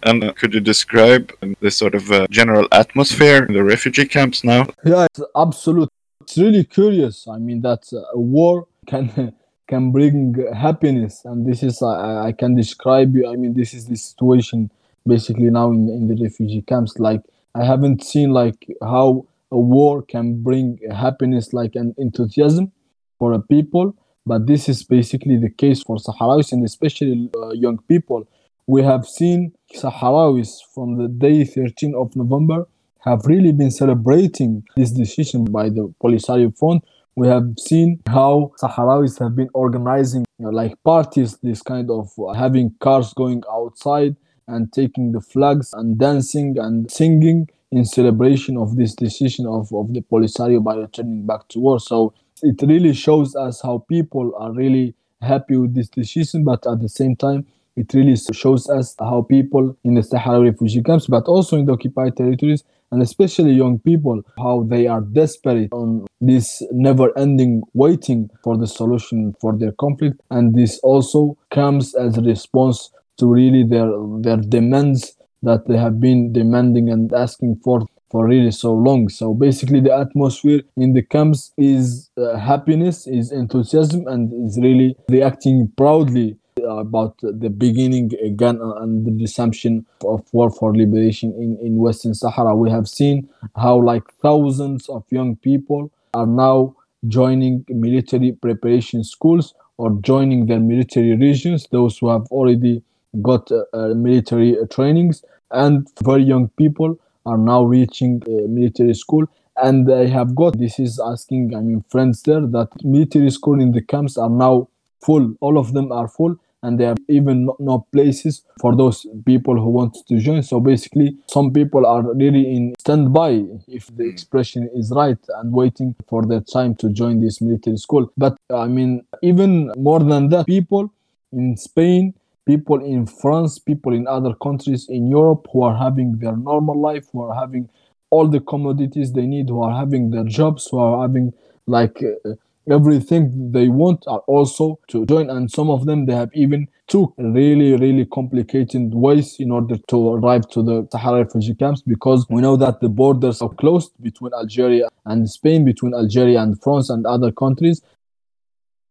And 0.04 0.36
could 0.36 0.54
you 0.54 0.60
describe 0.60 1.32
the 1.62 1.72
sort 1.72 1.96
of 1.96 2.12
uh, 2.12 2.28
general 2.30 2.68
atmosphere 2.72 3.44
in 3.44 3.54
the 3.54 3.64
refugee 3.64 4.06
camps 4.06 4.44
now? 4.44 4.68
Yeah, 4.84 5.06
it's 5.06 5.22
absolute. 5.36 5.90
It's 6.22 6.38
really 6.38 6.64
curious. 6.64 7.28
I 7.28 7.38
mean, 7.38 7.62
that 7.62 7.84
uh, 7.94 8.02
a 8.14 8.20
war 8.20 8.68
can 8.88 9.34
can 9.68 9.92
bring 9.92 10.36
happiness, 10.56 11.24
and 11.26 11.46
this 11.46 11.64
is 11.64 11.82
I, 11.82 12.28
I 12.28 12.32
can 12.32 12.56
describe 12.56 13.16
you. 13.16 13.32
I 13.32 13.36
mean, 13.36 13.54
this 13.54 13.74
is 13.74 13.88
the 13.88 13.96
situation 13.96 14.72
basically 15.08 15.50
now 15.50 15.72
in 15.72 15.90
in 15.90 16.08
the 16.08 16.22
refugee 16.22 16.62
camps. 16.62 16.98
Like 17.00 17.22
I 17.56 17.66
haven't 17.66 18.04
seen 18.04 18.32
like 18.32 18.68
how 18.82 19.26
a 19.52 19.60
war 19.60 20.02
can 20.02 20.42
bring 20.44 20.80
happiness, 20.92 21.54
like 21.54 21.76
an 21.76 21.96
enthusiasm 21.98 22.72
for 23.18 23.34
a 23.34 23.40
people. 23.40 23.96
But 24.26 24.46
this 24.46 24.70
is 24.70 24.84
basically 24.84 25.38
the 25.38 25.50
case 25.50 25.82
for 25.82 25.98
Sahrawis 25.98 26.52
and 26.52 26.64
especially 26.64 27.30
uh, 27.36 27.50
young 27.52 27.80
people. 27.88 28.28
We 28.68 28.84
have 28.84 29.08
seen 29.08 29.54
Sahrawis 29.73 30.60
from 30.73 30.97
the 30.97 31.08
day 31.08 31.45
13 31.45 31.95
of 31.95 32.15
November 32.15 32.67
have 33.01 33.25
really 33.25 33.51
been 33.51 33.71
celebrating 33.71 34.63
this 34.75 34.91
decision 34.91 35.45
by 35.45 35.69
the 35.69 35.93
Polisario 36.03 36.55
Front. 36.58 36.84
We 37.15 37.27
have 37.27 37.53
seen 37.58 38.01
how 38.08 38.51
Sahrawis 38.62 39.19
have 39.19 39.36
been 39.36 39.49
organizing 39.53 40.25
you 40.38 40.45
know, 40.45 40.51
like 40.51 40.82
parties, 40.84 41.38
this 41.43 41.62
kind 41.62 41.89
of 41.89 42.12
uh, 42.19 42.34
having 42.34 42.75
cars 42.79 43.13
going 43.13 43.43
outside 43.51 44.15
and 44.47 44.71
taking 44.73 45.12
the 45.12 45.21
flags 45.21 45.73
and 45.73 45.97
dancing 45.97 46.58
and 46.58 46.89
singing 46.91 47.49
in 47.71 47.86
celebration 47.86 48.58
of 48.58 48.75
this 48.75 48.95
decision 48.95 49.45
of, 49.45 49.71
of 49.73 49.93
the 49.93 50.01
Polisario 50.01 50.63
by 50.63 50.75
returning 50.75 51.25
back 51.25 51.47
to 51.49 51.60
war. 51.60 51.79
So 51.79 52.13
it 52.41 52.62
really 52.63 52.93
shows 52.93 53.36
us 53.36 53.62
how 53.62 53.86
people 53.88 54.34
are 54.38 54.51
really 54.51 54.95
happy 55.21 55.55
with 55.55 55.75
this 55.75 55.89
decision, 55.89 56.43
but 56.43 56.65
at 56.65 56.79
the 56.82 56.89
same 56.89 57.15
time, 57.15 57.45
it 57.80 57.94
really 57.94 58.18
shows 58.34 58.70
us 58.70 58.96
how 59.00 59.22
people 59.22 59.78
in 59.86 59.94
the 59.94 60.02
Sahrawi 60.02 60.52
refugee 60.52 60.84
camps, 60.84 61.08
but 61.08 61.26
also 61.26 61.58
in 61.58 61.65
the 61.65 61.72
occupied 61.72 62.18
territories, 62.18 62.63
and 62.92 63.02
especially 63.02 63.52
young 63.52 63.80
people, 63.80 64.22
how 64.38 64.63
they 64.63 64.88
are 64.88 65.02
desperate 65.02 65.72
on 65.72 66.06
this 66.20 66.62
never 66.72 67.18
ending 67.18 67.62
waiting 67.74 68.30
for 68.44 68.58
the 68.58 68.68
solution 68.68 69.34
for 69.39 69.56
their 69.56 69.72
conflict. 69.74 70.20
And 70.30 70.56
this 70.56 70.80
also 70.80 71.38
comes 71.52 71.96
as 71.96 72.18
a 72.18 72.22
response 72.22 72.92
to 73.20 73.28
really 73.28 73.63
their, 73.63 73.89
their 74.20 74.38
demands 74.38 75.13
that 75.44 75.68
they 75.68 75.78
have 75.78 76.02
been 76.02 76.34
demanding 76.34 76.89
and 76.89 77.13
asking 77.13 77.62
for 77.63 77.86
for 78.12 78.26
really 78.26 78.50
so 78.50 78.74
long. 78.74 79.08
So 79.08 79.36
basically, 79.36 79.82
the 79.82 79.94
atmosphere 79.96 80.62
in 80.76 80.94
the 80.94 81.04
camps 81.04 81.54
is 81.60 82.10
uh, 82.18 82.38
happiness, 82.38 83.06
is 83.06 83.32
enthusiasm, 83.32 84.08
and 84.08 84.34
is 84.48 84.58
really 84.60 84.96
reacting 85.10 85.72
proudly 85.78 86.38
about 86.63 87.17
the 87.22 87.50
beginning 87.50 88.12
again 88.24 88.60
and 88.62 89.06
the 89.06 89.12
resumption 89.12 89.86
of 90.04 90.26
war 90.32 90.50
for 90.50 90.76
liberation 90.76 91.34
in, 91.34 91.58
in 91.65 91.78
Western 91.78 92.13
Sahara. 92.13 92.56
We 92.56 92.69
have 92.69 92.88
seen 92.88 93.30
how 93.56 93.82
like 93.82 94.04
thousands 94.22 94.89
of 94.89 95.04
young 95.10 95.36
people 95.38 95.91
are 96.13 96.28
now 96.28 96.76
joining 97.08 97.65
military 97.69 98.34
preparation 98.34 99.04
schools 99.04 99.54
or 99.78 99.91
joining 100.02 100.45
their 100.48 100.60
military 100.60 101.15
regions, 101.15 101.67
those 101.72 101.98
who 101.98 102.10
have 102.10 102.26
already 102.32 102.84
got 103.22 103.50
uh, 103.52 103.63
uh, 103.74 103.88
military 103.95 104.58
trainings, 104.69 105.24
and 105.52 105.88
very 106.04 106.24
young 106.24 106.50
people 106.50 107.00
are 107.26 107.38
now 107.38 107.63
reaching 107.63 108.22
uh, 108.28 108.48
military 108.48 108.93
school. 108.93 109.26
And 109.56 109.88
they 109.88 110.08
have 110.08 110.36
got 110.36 110.58
this 110.58 110.80
is 110.80 111.02
asking 111.06 111.54
i 111.54 111.60
mean 111.60 111.84
friends 111.89 112.22
there 112.24 112.39
that 112.39 112.69
military 112.82 113.30
school 113.30 113.60
in 113.60 113.74
the 113.74 113.82
camps 113.82 114.17
are 114.17 114.30
now 114.30 114.69
full. 115.02 115.34
All 115.41 115.58
of 115.58 115.74
them 115.74 115.91
are 115.91 116.08
full 116.08 116.38
and 116.63 116.80
there 116.80 116.91
are 116.91 116.98
even 117.08 117.45
no, 117.45 117.56
no, 117.60 117.86
places 117.91 118.43
for 118.60 118.76
those 118.76 119.06
people 119.26 119.56
who 119.56 119.69
want 119.69 119.98
to 120.08 120.17
join. 120.19 120.43
So 120.43 120.60
basically, 120.60 121.17
some 121.28 121.52
people 121.52 121.86
are 121.86 122.04
really 122.13 122.56
in 122.56 122.76
standby, 122.80 123.45
if 123.67 123.88
the 123.95 124.04
Hmm. 124.04 124.10
expression 124.10 124.69
is 124.74 124.91
right, 124.91 125.17
and 125.38 125.54
waiting 125.54 125.95
for 126.08 126.26
their 126.26 126.41
time 126.41 126.76
to 126.76 126.89
join 126.89 127.22
this 127.22 127.41
military 127.41 127.78
school. 127.78 128.12
But 128.17 128.38
I 128.50 128.67
mean, 128.67 129.04
even 129.22 129.72
more 129.78 130.00
than 130.00 130.30
that, 130.30 130.45
people 130.45 130.91
in 131.32 131.56
Spain, 131.58 132.13
people 132.45 132.84
in 132.84 133.06
France, 133.06 133.60
people 133.60 133.93
in 133.93 134.08
other 134.08 134.34
countries 134.34 134.88
in 134.89 135.08
Europe 135.08 135.48
who 135.52 135.62
are 135.63 135.76
having 135.76 136.17
their 136.17 136.36
normal 136.36 136.80
life, 136.80 137.08
who 137.12 137.22
are 137.22 137.36
having 137.36 137.69
all 138.10 138.28
the 138.28 138.39
commodities 138.39 139.13
they 139.13 139.28
need, 139.28 139.50
who 139.50 139.62
are 139.62 139.76
having 139.76 140.10
their 140.12 140.24
jobs, 140.24 140.67
who 140.69 140.80
are 140.80 141.02
having 141.02 141.32
like 141.67 142.04
uh, 142.04 142.34
everything 142.71 143.51
they 143.51 143.67
want 143.67 144.03
are 144.08 144.19
also 144.27 144.79
to 144.88 145.05
join 145.05 145.29
and 145.29 145.51
some 145.51 145.69
of 145.69 145.86
them 145.86 146.05
they 146.05 146.13
have 146.13 146.29
even 146.34 146.67
took 146.88 147.13
really 147.17 147.75
really 147.75 148.05
complicated 148.05 148.93
ways 148.93 149.36
in 149.39 149.51
order 149.51 149.77
to 149.88 150.13
arrive 150.13 150.47
to 150.49 150.62
the 150.63 150.88
Sahara 150.91 151.23
refugee 151.23 151.55
camps 151.55 151.82
because 151.82 152.25
we 152.29 152.41
know 152.41 152.55
that 152.58 152.79
the 152.82 152.89
borders 152.89 153.41
are 153.41 153.53
closed 153.55 153.91
between 154.01 154.32
Algeria 154.34 154.89
and 155.05 155.29
Spain 155.29 155.65
between 155.65 155.93
Algeria 155.93 156.41
and 156.41 156.62
France 156.62 156.89
and 156.89 157.05
other 157.05 157.32
countries 157.32 157.82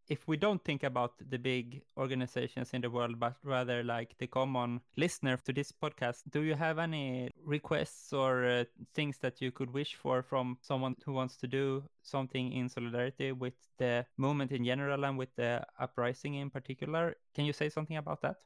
if 0.08 0.26
we 0.26 0.36
don't 0.36 0.64
think 0.64 0.82
about 0.82 1.12
the 1.30 1.38
big 1.38 1.82
organizations 1.96 2.70
in 2.72 2.80
the 2.80 2.90
world, 2.90 3.18
but 3.18 3.36
rather 3.42 3.84
like 3.84 4.14
the 4.18 4.26
common 4.26 4.80
listener 4.96 5.36
to 5.44 5.52
this 5.52 5.70
podcast, 5.70 6.22
do 6.30 6.42
you 6.42 6.54
have 6.54 6.78
any 6.78 7.30
requests 7.44 8.12
or 8.12 8.44
uh, 8.44 8.64
things 8.94 9.18
that 9.18 9.40
you 9.40 9.50
could 9.50 9.72
wish 9.72 9.94
for 9.94 10.22
from 10.22 10.56
someone 10.62 10.96
who 11.04 11.12
wants 11.12 11.36
to 11.36 11.46
do 11.46 11.82
something 12.02 12.52
in 12.52 12.68
solidarity 12.68 13.32
with 13.32 13.54
the 13.78 14.04
movement 14.16 14.50
in 14.52 14.64
general 14.64 15.04
and 15.04 15.18
with 15.18 15.34
the 15.36 15.62
uprising 15.78 16.34
in 16.34 16.50
particular? 16.50 17.16
Can 17.34 17.44
you 17.44 17.52
say 17.52 17.68
something 17.68 17.96
about 17.96 18.22
that? 18.22 18.36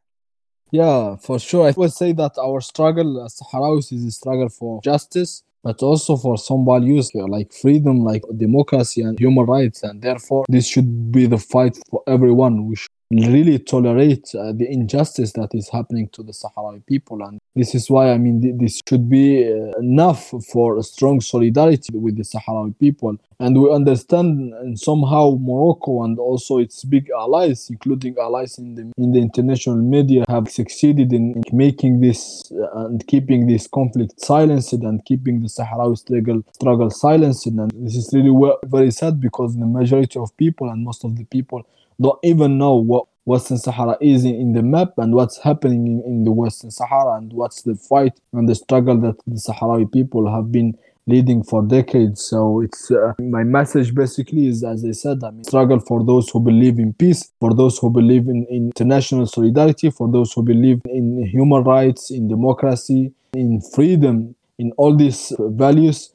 Yeah, 0.72 1.16
for 1.16 1.38
sure. 1.38 1.68
I 1.68 1.75
would 1.77 1.92
say 1.92 2.12
that 2.12 2.38
our 2.38 2.61
struggle 2.61 3.22
as 3.25 3.38
Sahrawis 3.38 3.92
is 3.92 4.07
a 4.07 4.11
struggle 4.11 4.48
for 4.48 4.81
justice, 4.81 5.44
but 5.62 5.83
also 5.83 6.16
for 6.16 6.37
some 6.37 6.64
values 6.64 7.11
uh, 7.14 7.27
like 7.27 7.53
freedom, 7.53 8.01
like 8.05 8.22
democracy 8.37 9.03
and 9.03 9.18
human 9.18 9.46
rights. 9.46 9.83
And 9.83 10.03
therefore, 10.03 10.44
this 10.48 10.66
should 10.66 11.12
be 11.12 11.27
the 11.27 11.38
fight 11.38 11.79
for 11.90 12.03
everyone. 12.07 12.66
We 12.66 12.77
really 13.20 13.59
tolerate 13.59 14.35
uh, 14.35 14.53
the 14.53 14.66
injustice 14.70 15.33
that 15.33 15.51
is 15.53 15.68
happening 15.68 16.09
to 16.12 16.22
the 16.22 16.33
Sahrawi 16.33 16.85
people. 16.87 17.22
And 17.22 17.40
this 17.55 17.75
is 17.75 17.90
why, 17.90 18.12
I 18.12 18.18
mean, 18.18 18.40
th- 18.40 18.55
this 18.59 18.81
should 18.88 19.09
be 19.09 19.44
uh, 19.44 19.79
enough 19.79 20.33
for 20.53 20.79
a 20.79 20.83
strong 20.83 21.20
solidarity 21.20 21.96
with 21.96 22.16
the 22.16 22.22
Sahrawi 22.22 22.79
people. 22.79 23.16
And 23.38 23.61
we 23.61 23.72
understand 23.72 24.55
and 24.55 24.79
somehow 24.79 25.37
Morocco 25.40 26.05
and 26.05 26.18
also 26.18 26.59
its 26.59 26.85
big 26.85 27.11
allies, 27.11 27.68
including 27.68 28.16
allies 28.18 28.57
in 28.59 28.77
the, 28.77 28.92
in 28.96 29.12
the 29.12 29.18
international 29.18 29.77
media, 29.77 30.25
have 30.29 30.48
succeeded 30.48 31.12
in 31.12 31.42
making 31.53 32.01
this 32.01 32.51
uh, 32.53 32.87
and 32.87 33.05
keeping 33.07 33.46
this 33.46 33.66
conflict 33.66 34.20
silenced 34.20 34.72
and 34.75 35.05
keeping 35.05 35.40
the 35.40 35.48
Sahrawi 35.48 35.98
struggle, 35.98 36.42
struggle 36.53 36.90
silenced. 36.90 37.46
And 37.46 37.70
this 37.75 37.96
is 37.96 38.11
really 38.12 38.53
very 38.64 38.90
sad 38.90 39.20
because 39.20 39.57
the 39.57 39.66
majority 39.66 40.18
of 40.18 40.37
people 40.37 40.70
and 40.70 40.85
most 40.85 41.05
of 41.05 41.16
the 41.16 41.25
people 41.25 41.66
don't 42.00 42.18
even 42.22 42.59
know 42.59 42.74
what 42.74 43.07
Western 43.24 43.59
Sahara 43.59 43.96
is 44.00 44.24
in, 44.24 44.52
the 44.52 44.62
map 44.62 44.94
and 44.98 45.14
what's 45.14 45.38
happening 45.38 45.87
in, 45.87 46.02
in 46.05 46.24
the 46.24 46.33
Western 46.33 46.70
Sahara 46.70 47.18
and 47.18 47.33
what's 47.33 47.62
the 47.62 47.76
fight 47.76 48.18
and 48.33 48.48
the 48.48 48.55
struggle 48.55 48.98
that 49.00 49.16
the 49.26 49.37
Sahrawi 49.37 49.90
people 49.92 50.33
have 50.33 50.50
been 50.50 50.76
leading 51.07 51.42
for 51.42 51.62
decades. 51.62 52.24
So 52.24 52.61
it's 52.61 52.90
uh, 52.90 53.12
my 53.20 53.44
message 53.44 53.94
basically 53.94 54.48
is, 54.48 54.64
as 54.64 54.85
I 54.85 54.92
said, 54.92 55.22
I 55.24 55.31
mean, 55.31 55.44
struggle 55.44 55.81
for 55.81 56.05
those 56.05 56.28
who 56.31 56.40
believe 56.40 56.78
in 56.78 56.92
peace, 56.94 57.31
for 57.40 57.55
those 57.55 57.78
who 57.78 57.90
believe 57.90 58.28
in, 58.28 58.46
in 58.50 58.66
international 58.66 59.26
solidarity, 59.26 59.90
for 59.90 60.11
those 60.11 60.33
who 60.33 60.42
believe 60.42 60.81
in 60.87 61.24
human 61.26 61.62
rights, 61.62 62.11
in 62.11 62.28
democracy, 62.28 63.12
in 63.35 63.61
freedom, 63.61 64.35
in 64.59 64.72
all 64.76 64.96
these 64.96 65.33
values. 65.38 66.12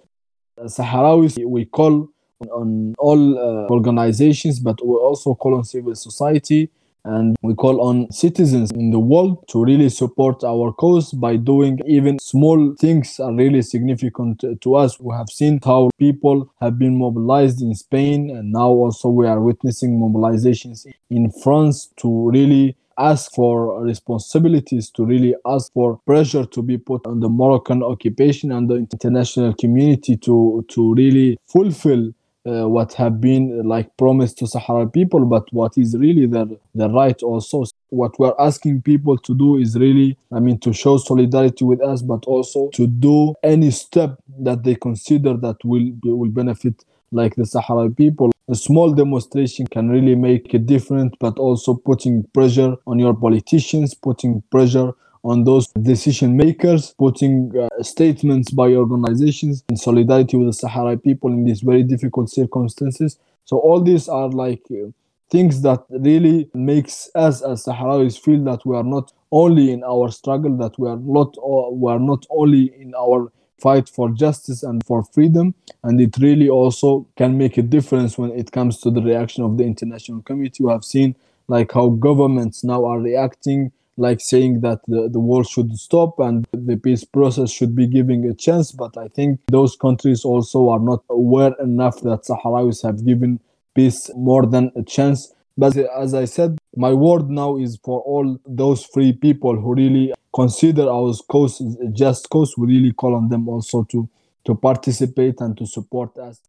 Sahrawis, 0.59 1.37
we 1.45 1.65
call 1.65 2.09
on 2.51 2.95
all 2.99 3.37
uh, 3.37 3.67
organizations, 3.69 4.59
but 4.59 4.85
we 4.85 4.95
also 4.95 5.35
call 5.35 5.55
on 5.55 5.63
civil 5.63 5.95
society 5.95 6.69
and 7.03 7.37
we 7.41 7.53
call 7.55 7.81
on 7.81 8.11
citizens 8.11 8.69
in 8.71 8.91
the 8.91 8.99
world 8.99 9.47
to 9.47 9.63
really 9.63 9.87
support 9.87 10.43
our 10.43 10.73
cause 10.73 11.13
by 11.13 11.37
doing 11.37 11.79
even 11.87 12.19
small 12.19 12.75
things 12.79 13.19
are 13.19 13.33
really 13.33 13.61
significant 13.61 14.43
to 14.61 14.75
us. 14.75 14.99
We 14.99 15.15
have 15.15 15.29
seen 15.29 15.59
how 15.63 15.89
people 15.97 16.51
have 16.59 16.77
been 16.77 16.97
mobilized 16.97 17.61
in 17.61 17.73
Spain, 17.75 18.29
and 18.29 18.51
now 18.51 18.67
also 18.67 19.07
we 19.07 19.25
are 19.25 19.39
witnessing 19.39 19.97
mobilizations 19.97 20.85
in 21.09 21.31
France 21.31 21.89
to 21.97 22.29
really 22.29 22.75
ask 22.97 23.31
for 23.31 23.81
responsibilities, 23.83 24.89
to 24.89 25.05
really 25.05 25.35
ask 25.45 25.71
for 25.71 25.99
pressure 26.05 26.45
to 26.45 26.61
be 26.61 26.77
put 26.77 27.05
on 27.05 27.21
the 27.21 27.29
Moroccan 27.29 27.83
occupation 27.83 28.51
and 28.51 28.69
the 28.69 28.75
international 28.75 29.53
community 29.53 30.17
to, 30.17 30.65
to 30.67 30.93
really 30.95 31.37
fulfill 31.45 32.11
uh, 32.47 32.67
what 32.67 32.93
have 32.93 33.19
been 33.19 33.67
like 33.67 33.95
promised 33.97 34.37
to 34.39 34.45
Sahrawi 34.45 34.93
people, 34.93 35.25
but 35.25 35.51
what 35.51 35.77
is 35.77 35.97
really 35.97 36.25
their, 36.25 36.45
their 36.73 36.89
right 36.89 37.21
also. 37.21 37.65
What 37.89 38.17
we're 38.19 38.33
asking 38.39 38.81
people 38.81 39.17
to 39.17 39.35
do 39.35 39.57
is 39.57 39.77
really, 39.77 40.17
I 40.31 40.39
mean, 40.39 40.59
to 40.59 40.73
show 40.73 40.97
solidarity 40.97 41.65
with 41.65 41.81
us, 41.81 42.01
but 42.01 42.25
also 42.25 42.69
to 42.73 42.87
do 42.87 43.33
any 43.43 43.71
step 43.71 44.17
that 44.39 44.63
they 44.63 44.75
consider 44.75 45.35
that 45.37 45.57
will 45.63 45.91
will 46.03 46.29
benefit 46.29 46.83
like 47.11 47.35
the 47.35 47.43
Sahrawi 47.43 47.95
people. 47.95 48.31
A 48.49 48.55
small 48.55 48.93
demonstration 48.93 49.67
can 49.67 49.89
really 49.89 50.15
make 50.15 50.53
a 50.53 50.59
difference, 50.59 51.13
but 51.19 51.37
also 51.37 51.73
putting 51.73 52.23
pressure 52.33 52.75
on 52.85 52.99
your 52.99 53.13
politicians, 53.13 53.93
putting 53.93 54.41
pressure 54.51 54.93
on 55.27 55.43
those 55.43 55.67
decision 55.81 56.37
makers, 56.37 56.95
putting 56.97 57.51
uh, 57.57 57.67
statements 57.83 58.49
by 58.49 58.73
organizations 58.73 59.63
in 59.67 59.75
solidarity 59.75 60.37
with 60.37 60.47
the 60.47 60.67
Sahrawi 60.67 61.03
people 61.03 61.31
in 61.33 61.43
these 61.43 61.59
very 61.59 61.83
difficult 61.83 62.29
circumstances. 62.29 63.19
So 63.43 63.57
all 63.57 63.81
these 63.81 64.07
are 64.07 64.29
like 64.29 64.63
uh, 64.71 64.91
things 65.29 65.61
that 65.63 65.83
really 65.89 66.49
makes 66.53 67.09
us 67.13 67.41
as 67.41 67.65
Sahrawis 67.65 68.17
feel 68.17 68.41
that 68.45 68.65
we 68.65 68.77
are 68.77 68.85
not 68.85 69.11
only 69.33 69.71
in 69.71 69.83
our 69.83 70.09
struggle, 70.11 70.55
that 70.57 70.79
we 70.79 70.87
are 70.87 70.97
not 70.97 71.35
uh, 71.37 71.71
we 71.71 71.91
are 71.91 71.99
not 71.99 72.25
only 72.29 72.73
in 72.79 72.95
our 72.95 73.29
fight 73.57 73.89
for 73.89 74.09
justice 74.11 74.63
and 74.63 74.85
for 74.85 75.03
freedom 75.03 75.53
and 75.83 75.99
it 75.99 76.15
really 76.19 76.47
also 76.47 77.07
can 77.17 77.37
make 77.37 77.57
a 77.57 77.61
difference 77.61 78.15
when 78.15 78.31
it 78.31 78.51
comes 78.51 78.79
to 78.79 78.91
the 78.91 79.01
reaction 79.01 79.43
of 79.43 79.57
the 79.57 79.63
international 79.63 80.21
community 80.21 80.63
we 80.63 80.71
have 80.71 80.85
seen 80.85 81.15
like 81.47 81.71
how 81.71 81.89
governments 81.89 82.63
now 82.63 82.85
are 82.85 82.99
reacting 82.99 83.71
like 83.97 84.21
saying 84.21 84.61
that 84.61 84.79
the, 84.87 85.09
the 85.09 85.19
war 85.19 85.43
should 85.43 85.77
stop 85.77 86.19
and 86.19 86.47
the 86.51 86.77
peace 86.77 87.03
process 87.03 87.51
should 87.51 87.75
be 87.75 87.87
giving 87.87 88.25
a 88.29 88.33
chance. 88.33 88.71
But 88.71 88.97
I 88.97 89.07
think 89.07 89.39
those 89.47 89.75
countries 89.75 90.23
also 90.23 90.69
are 90.69 90.79
not 90.79 91.03
aware 91.09 91.53
enough 91.59 91.99
that 92.01 92.23
Sahrawis 92.23 92.83
have 92.83 93.05
given 93.05 93.39
peace 93.75 94.11
more 94.15 94.45
than 94.45 94.71
a 94.75 94.83
chance. 94.83 95.33
But 95.57 95.75
as 95.77 96.13
I 96.13 96.25
said, 96.25 96.57
my 96.75 96.93
word 96.93 97.29
now 97.29 97.57
is 97.57 97.79
for 97.83 97.99
all 98.01 98.37
those 98.45 98.85
free 98.93 99.13
people 99.13 99.55
who 99.55 99.73
really 99.73 100.13
consider 100.31 100.87
our 100.89 101.13
cause 101.27 101.61
a 101.61 101.87
just 101.87 102.29
cause. 102.29 102.53
We 102.57 102.67
really 102.67 102.93
call 102.93 103.15
on 103.15 103.29
them 103.29 103.49
also 103.49 103.83
to, 103.83 104.07
to 104.45 104.55
participate 104.55 105.41
and 105.41 105.57
to 105.57 105.65
support 105.65 106.17
us. 106.17 106.41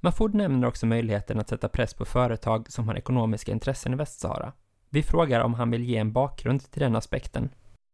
Mahfoud 0.00 0.34
nämner 0.34 0.68
också 0.68 0.86
möjligheten 0.86 1.40
att 1.40 1.48
sätta 1.48 1.68
press 1.68 1.94
på 1.94 2.04
företag 2.04 2.72
som 2.72 2.88
har 2.88 2.94
ekonomiska 2.94 3.52
intressen 3.52 3.92
i 3.92 3.96
Västsahara. 3.96 4.52
Vi 4.90 5.02
frågar 5.02 5.44
om 5.44 5.54
han 5.54 5.70
vill 5.70 5.84
ge 5.84 5.96
en 5.96 6.12
bakgrund 6.12 6.70
till 6.70 6.80
den 6.80 6.96
aspekten. 6.96 7.48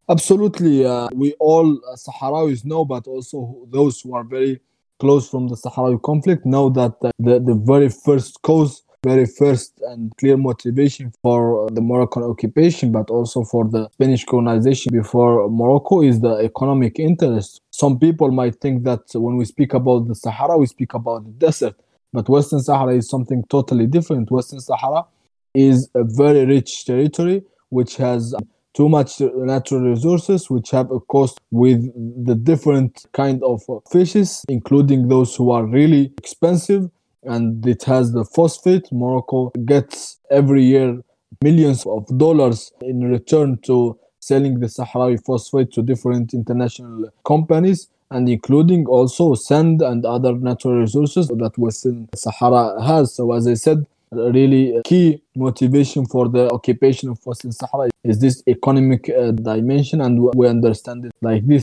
Absolutely. 0.06 0.84
Uh, 0.84 1.08
we 1.14 1.32
all 1.40 1.66
uh, 1.72 1.96
Sahrawis 1.96 2.62
know, 2.62 2.84
but 2.84 3.08
also 3.08 3.66
those 3.72 4.02
who 4.04 4.16
are 4.16 4.24
very 4.24 4.58
close 5.00 5.30
from 5.30 5.48
the 5.48 5.56
Sahrawi 5.56 5.98
conflict 6.02 6.44
know 6.44 6.70
that 6.70 6.96
uh, 7.02 7.10
the, 7.18 7.40
the 7.40 7.54
very 7.54 7.88
first 7.88 8.42
cause, 8.42 8.82
very 9.02 9.26
first 9.26 9.80
and 9.90 10.12
clear 10.18 10.36
motivation 10.36 11.12
for 11.22 11.68
the 11.72 11.80
Moroccan 11.80 12.22
occupation, 12.22 12.92
but 12.92 13.10
also 13.10 13.44
for 13.44 13.64
the 13.64 13.88
Spanish 13.92 14.24
colonization 14.24 14.92
before 14.92 15.48
Morocco 15.50 16.02
is 16.02 16.20
the 16.20 16.36
economic 16.44 16.98
interest. 16.98 17.60
Some 17.70 17.98
people 17.98 18.30
might 18.30 18.60
think 18.60 18.84
that 18.84 19.02
when 19.14 19.36
we 19.36 19.46
speak 19.46 19.74
about 19.74 20.06
the 20.08 20.14
Sahara, 20.14 20.58
we 20.58 20.66
speak 20.66 20.94
about 20.94 21.24
the 21.24 21.32
desert, 21.32 21.76
but 22.12 22.28
Western 22.28 22.60
Sahara 22.60 22.94
is 22.94 23.08
something 23.08 23.42
totally 23.48 23.86
different. 23.86 24.30
Western 24.30 24.60
Sahara 24.60 25.06
is 25.54 25.88
a 25.94 26.04
very 26.04 26.44
rich 26.44 26.84
territory 26.84 27.42
which 27.70 27.96
has 27.96 28.34
too 28.74 28.88
much 28.88 29.20
natural 29.20 29.80
resources 29.82 30.50
which 30.50 30.70
have 30.70 30.90
a 30.90 31.00
cost 31.00 31.40
with 31.50 31.80
the 32.26 32.34
different 32.34 33.06
kind 33.12 33.42
of 33.44 33.62
fishes 33.90 34.44
including 34.48 35.08
those 35.08 35.34
who 35.36 35.50
are 35.50 35.64
really 35.64 36.12
expensive. 36.18 36.90
And 37.22 37.66
it 37.66 37.84
has 37.84 38.12
the 38.12 38.24
phosphate. 38.24 38.86
Morocco 38.92 39.50
gets 39.64 40.20
every 40.30 40.62
year 40.62 41.00
millions 41.42 41.86
of 41.86 42.06
dollars 42.18 42.70
in 42.82 43.00
return 43.00 43.58
to 43.62 43.98
selling 44.20 44.60
the 44.60 44.66
sahrawi 44.66 45.24
phosphate 45.24 45.72
to 45.72 45.82
different 45.82 46.34
international 46.34 47.08
companies 47.24 47.88
and 48.10 48.28
including 48.28 48.86
also 48.86 49.34
sand 49.34 49.80
and 49.80 50.04
other 50.04 50.34
natural 50.34 50.80
resources 50.80 51.28
that 51.28 51.52
western 51.56 52.08
sahara 52.14 52.82
has. 52.82 53.14
So 53.14 53.32
as 53.32 53.46
i 53.46 53.54
said 53.54 53.86
really 54.16 54.82
key 54.84 55.18
motivation 55.34 56.06
for 56.06 56.32
the 56.32 56.48
occupation 56.48 57.10
of 57.10 57.18
Western 57.26 57.52
Sahara 57.52 57.88
is 58.02 58.20
this 58.20 58.42
economic 58.46 59.08
uh, 59.08 59.32
dimension 59.32 60.00
and 60.00 60.18
we 60.34 60.48
understand 60.48 61.04
it 61.04 61.12
like 61.20 61.46
this. 61.46 61.62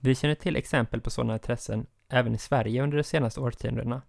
Vi 0.00 0.14
känner 0.14 0.34
till 0.34 0.56
exempel 0.56 1.00
på 1.00 1.10
sådana 1.10 1.34
intressen 1.34 1.86
även 2.08 2.34
i 2.34 2.38
Sverige 2.38 2.82
under 2.82 2.96
de 2.96 3.04
senaste 3.04 3.40
årtiondena. 3.40 4.02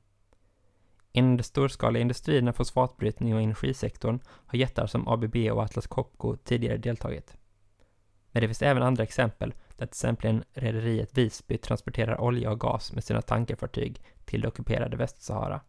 Inom 1.12 1.38
de 1.38 1.44
storskaliga 1.44 2.02
industrierna, 2.02 2.54
fosfatbrytning 2.54 3.36
och 3.36 3.42
energisektorn 3.42 4.20
har 4.28 4.60
jättar 4.60 4.88
som 4.88 5.08
ABB 5.08 5.36
och 5.52 5.64
Atlas 5.64 5.88
Copco 5.88 6.36
tidigare 6.36 6.78
deltagit. 6.78 7.38
Men 8.32 8.42
det 8.42 8.48
finns 8.48 8.62
även 8.62 8.84
andra 8.84 9.04
exempel 9.04 9.54
där 9.78 9.86
till 9.86 9.92
exempel 9.94 10.44
rederiet 10.54 11.18
Visby 11.18 11.58
transporterar 11.58 12.22
olja 12.22 12.52
och 12.52 12.60
gas 12.60 12.94
med 12.94 13.04
sina 13.04 13.22
tankerfartyg 13.22 14.02
till 14.26 14.42
det 14.42 14.48
ockuperade 14.48 14.98
Västsahara. 14.98 15.62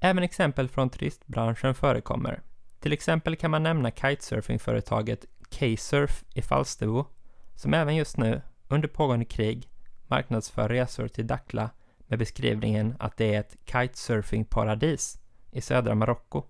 Även 0.00 0.22
exempel 0.22 0.68
från 0.68 0.90
turistbranschen 0.90 1.74
förekommer. 1.74 2.42
Till 2.80 2.92
exempel 2.92 3.36
kan 3.36 3.50
man 3.50 3.62
nämna 3.62 3.90
kitesurfingföretaget 3.90 5.26
K-Surf 5.58 6.24
i 6.34 6.42
Falsterbo, 6.42 7.04
som 7.54 7.74
även 7.74 7.96
just 7.96 8.16
nu, 8.16 8.42
under 8.68 8.88
pågående 8.88 9.24
krig, 9.24 9.68
marknadsför 10.06 10.68
resor 10.68 11.08
till 11.08 11.26
Dakhla 11.26 11.70
med 12.06 12.18
beskrivningen 12.18 12.96
att 12.98 13.16
det 13.16 13.34
är 13.34 13.40
ett 13.40 13.56
kitesurfingparadis 13.64 15.18
i 15.50 15.60
södra 15.60 15.94
Marocko 15.94 16.42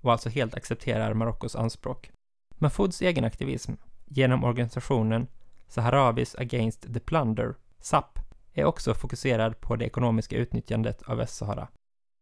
och 0.00 0.12
alltså 0.12 0.28
helt 0.28 0.54
accepterar 0.54 1.14
Marockos 1.14 1.56
anspråk. 1.56 2.10
Mahfouds 2.50 3.02
egen 3.02 3.24
aktivism 3.24 3.72
genom 4.04 4.44
organisationen 4.44 5.26
Saharavis 5.68 6.34
Against 6.34 6.94
the 6.94 7.00
Plunder, 7.00 7.54
SAP, 7.80 8.18
är 8.52 8.64
också 8.64 8.94
fokuserad 8.94 9.60
på 9.60 9.76
det 9.76 9.84
ekonomiska 9.84 10.36
utnyttjandet 10.36 11.02
av 11.02 11.16
Västsahara 11.16 11.68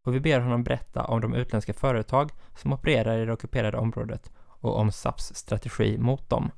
och 0.07 0.15
vi 0.15 0.21
ber 0.21 0.41
honom 0.41 0.63
berätta 0.63 1.05
om 1.05 1.21
de 1.21 1.35
utländska 1.35 1.73
företag 1.73 2.31
som 2.63 2.73
opererar 2.73 3.19
i 3.19 3.25
det 3.25 3.33
ockuperade 3.33 3.79
området 3.79 4.31
och 4.61 4.79
om 4.79 4.93
SAPs 4.93 5.35
strategi 5.35 5.99
mot 5.99 6.31
dem. 6.31 6.51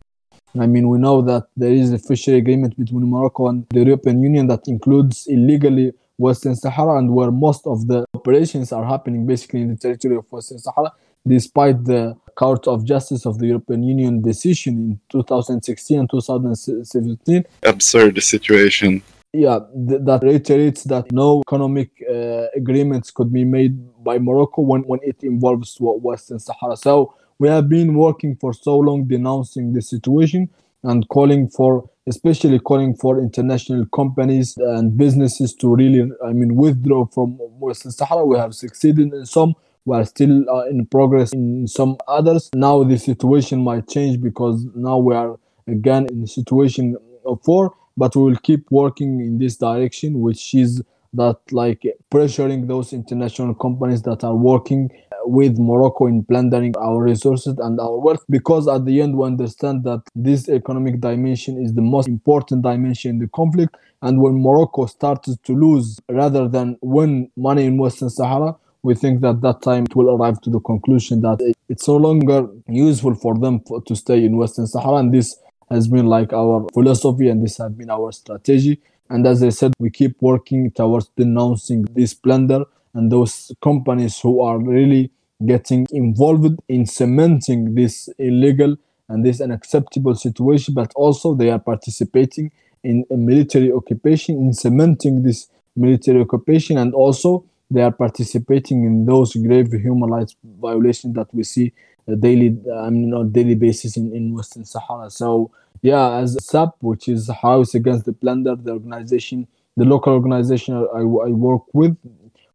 I 0.55 0.66
mean, 0.66 0.92
we 0.92 0.99
know 0.99 1.26
that 1.26 1.51
there 1.61 1.74
is 1.74 1.92
a 1.92 1.99
fishery 2.09 2.38
agreement 2.38 2.76
between 2.76 3.11
Morocco 3.11 3.46
and 3.46 3.68
the 3.68 3.78
European 3.78 4.24
Union 4.24 4.49
that 4.49 4.68
includes 4.68 5.26
illegally 5.26 5.92
Western 6.18 6.57
Sahara 6.57 6.99
and 6.99 7.11
where 7.11 7.30
most 7.30 7.66
of 7.66 7.86
the 7.86 8.05
operations 8.12 8.72
are 8.72 8.84
happening 8.84 9.26
basically 9.26 9.61
in 9.61 9.68
the 9.68 9.76
territory 9.76 10.16
of 10.16 10.24
Western 10.30 10.59
Sahara, 10.59 10.92
despite 11.28 11.84
the 11.84 12.16
Court 12.34 12.66
of 12.66 12.84
Justice 12.84 13.28
of 13.28 13.38
the 13.38 13.46
European 13.46 13.82
Union 13.82 14.22
decision 14.22 14.74
in 14.74 15.01
2016 15.09 15.99
and 15.99 16.11
2017. 16.11 17.44
Absurd 17.62 18.22
situation 18.22 19.03
yeah, 19.32 19.58
th- 19.88 20.00
that 20.04 20.22
reiterates 20.22 20.84
that 20.84 21.12
no 21.12 21.42
economic 21.46 21.90
uh, 22.08 22.46
agreements 22.56 23.10
could 23.10 23.32
be 23.32 23.44
made 23.44 23.76
by 24.02 24.18
Morocco 24.18 24.62
when, 24.62 24.82
when 24.82 25.00
it 25.02 25.22
involves 25.22 25.76
Western 25.80 26.38
Sahara. 26.38 26.76
So 26.76 27.14
we 27.38 27.48
have 27.48 27.68
been 27.68 27.94
working 27.94 28.36
for 28.36 28.52
so 28.52 28.78
long 28.78 29.04
denouncing 29.06 29.72
the 29.72 29.82
situation 29.82 30.48
and 30.82 31.06
calling 31.08 31.48
for, 31.48 31.88
especially 32.06 32.58
calling 32.58 32.94
for 32.96 33.20
international 33.20 33.84
companies 33.94 34.56
and 34.56 34.96
businesses 34.96 35.54
to 35.56 35.74
really, 35.74 36.10
I 36.24 36.32
mean, 36.32 36.56
withdraw 36.56 37.06
from 37.06 37.32
Western 37.60 37.92
Sahara. 37.92 38.24
We 38.24 38.38
have 38.38 38.54
succeeded 38.54 39.12
in 39.12 39.26
some. 39.26 39.54
We 39.84 39.96
are 39.96 40.04
still 40.04 40.48
uh, 40.50 40.64
in 40.66 40.86
progress 40.86 41.32
in 41.32 41.66
some 41.66 41.96
others. 42.08 42.48
Now 42.54 42.82
the 42.84 42.98
situation 42.98 43.62
might 43.62 43.88
change 43.88 44.20
because 44.20 44.64
now 44.74 44.98
we 44.98 45.14
are 45.14 45.38
again 45.66 46.06
in 46.10 46.22
a 46.22 46.26
situation 46.26 46.96
of 47.24 47.40
war 47.46 47.74
but 47.99 48.14
we 48.16 48.22
will 48.22 48.36
keep 48.36 48.70
working 48.70 49.20
in 49.20 49.38
this 49.38 49.57
direction 49.57 50.20
which 50.20 50.55
is 50.55 50.82
that 51.12 51.36
like 51.51 51.82
pressuring 52.12 52.68
those 52.68 52.92
international 52.92 53.55
companies 53.55 54.03
that 54.03 54.22
are 54.22 54.36
working 54.36 54.90
uh, 55.12 55.16
with 55.24 55.59
Morocco 55.59 56.07
in 56.07 56.22
plundering 56.24 56.74
our 56.76 57.03
resources 57.03 57.57
and 57.59 57.80
our 57.80 57.99
wealth 57.99 58.24
because 58.28 58.68
at 58.68 58.84
the 58.84 59.01
end 59.01 59.16
we 59.16 59.26
understand 59.26 59.84
that 59.84 60.03
this 60.14 60.49
economic 60.49 61.01
dimension 61.01 61.62
is 61.62 61.74
the 61.74 61.82
most 61.82 62.09
important 62.09 62.62
dimension 62.62 63.12
in 63.12 63.18
the 63.18 63.28
conflict. 63.28 63.74
And 64.03 64.20
when 64.20 64.40
Morocco 64.40 64.86
starts 64.86 65.36
to 65.36 65.53
lose 65.55 65.99
rather 66.09 66.46
than 66.46 66.76
win 66.82 67.30
money 67.36 67.64
in 67.64 67.78
Western 67.78 68.11
Sahara 68.11 68.55
we 68.82 68.94
think 68.94 69.20
that 69.20 69.40
that 69.42 69.61
time 69.62 69.84
it 69.84 69.96
will 69.96 70.11
arrive 70.14 70.40
to 70.42 70.51
the 70.51 70.61
conclusion 70.61 71.20
that 71.22 71.38
it's 71.68 71.88
no 71.88 71.96
longer 71.96 72.46
useful 72.68 73.14
for 73.14 73.36
them 73.36 73.61
to 73.86 73.96
stay 73.96 74.24
in 74.24 74.36
Western 74.36 74.66
Sahara. 74.66 74.96
And 74.96 75.12
this 75.12 75.36
has 75.70 75.88
been 75.88 76.06
like 76.06 76.32
our 76.32 76.66
philosophy 76.72 77.28
and 77.28 77.42
this 77.42 77.58
has 77.58 77.72
been 77.72 77.90
our 77.90 78.12
strategy. 78.12 78.80
And 79.10 79.26
as 79.26 79.42
I 79.42 79.48
said, 79.50 79.74
we 79.78 79.90
keep 79.90 80.20
working 80.20 80.70
towards 80.70 81.08
denouncing 81.16 81.86
this 81.94 82.14
plunder 82.14 82.64
and 82.94 83.10
those 83.10 83.52
companies 83.62 84.18
who 84.20 84.40
are 84.40 84.58
really 84.58 85.10
getting 85.46 85.86
involved 85.90 86.58
in 86.68 86.84
cementing 86.86 87.74
this 87.74 88.08
illegal 88.18 88.76
and 89.08 89.24
this 89.24 89.40
unacceptable 89.40 90.14
situation, 90.14 90.74
but 90.74 90.92
also 90.94 91.34
they 91.34 91.50
are 91.50 91.58
participating 91.58 92.50
in 92.84 93.04
a 93.10 93.16
military 93.16 93.72
occupation, 93.72 94.36
in 94.36 94.52
cementing 94.52 95.22
this 95.22 95.48
military 95.76 96.20
occupation, 96.20 96.76
and 96.76 96.94
also 96.94 97.44
they 97.70 97.82
are 97.82 97.92
participating 97.92 98.84
in 98.84 99.06
those 99.06 99.34
grave 99.34 99.72
human 99.72 100.10
rights 100.10 100.36
violations 100.60 101.14
that 101.14 101.32
we 101.34 101.42
see 101.42 101.72
daily, 102.16 102.56
I 102.74 102.90
mean, 102.90 103.12
on 103.14 103.32
daily 103.32 103.54
basis 103.54 103.96
in, 103.96 104.14
in 104.14 104.34
Western 104.34 104.64
Sahara. 104.64 105.11
So 105.11 105.50
yeah, 105.82 106.16
as 106.16 106.36
SAP, 106.44 106.74
which 106.80 107.09
is 107.09 107.28
Sahrawis 107.28 107.74
Against 107.74 108.04
the 108.06 108.12
Plunder, 108.12 108.56
the 108.56 108.72
organization, 108.72 109.46
the 109.76 109.84
local 109.84 110.12
organization 110.12 110.74
I, 110.74 111.00
I 111.00 111.30
work 111.30 111.62
with, 111.72 111.96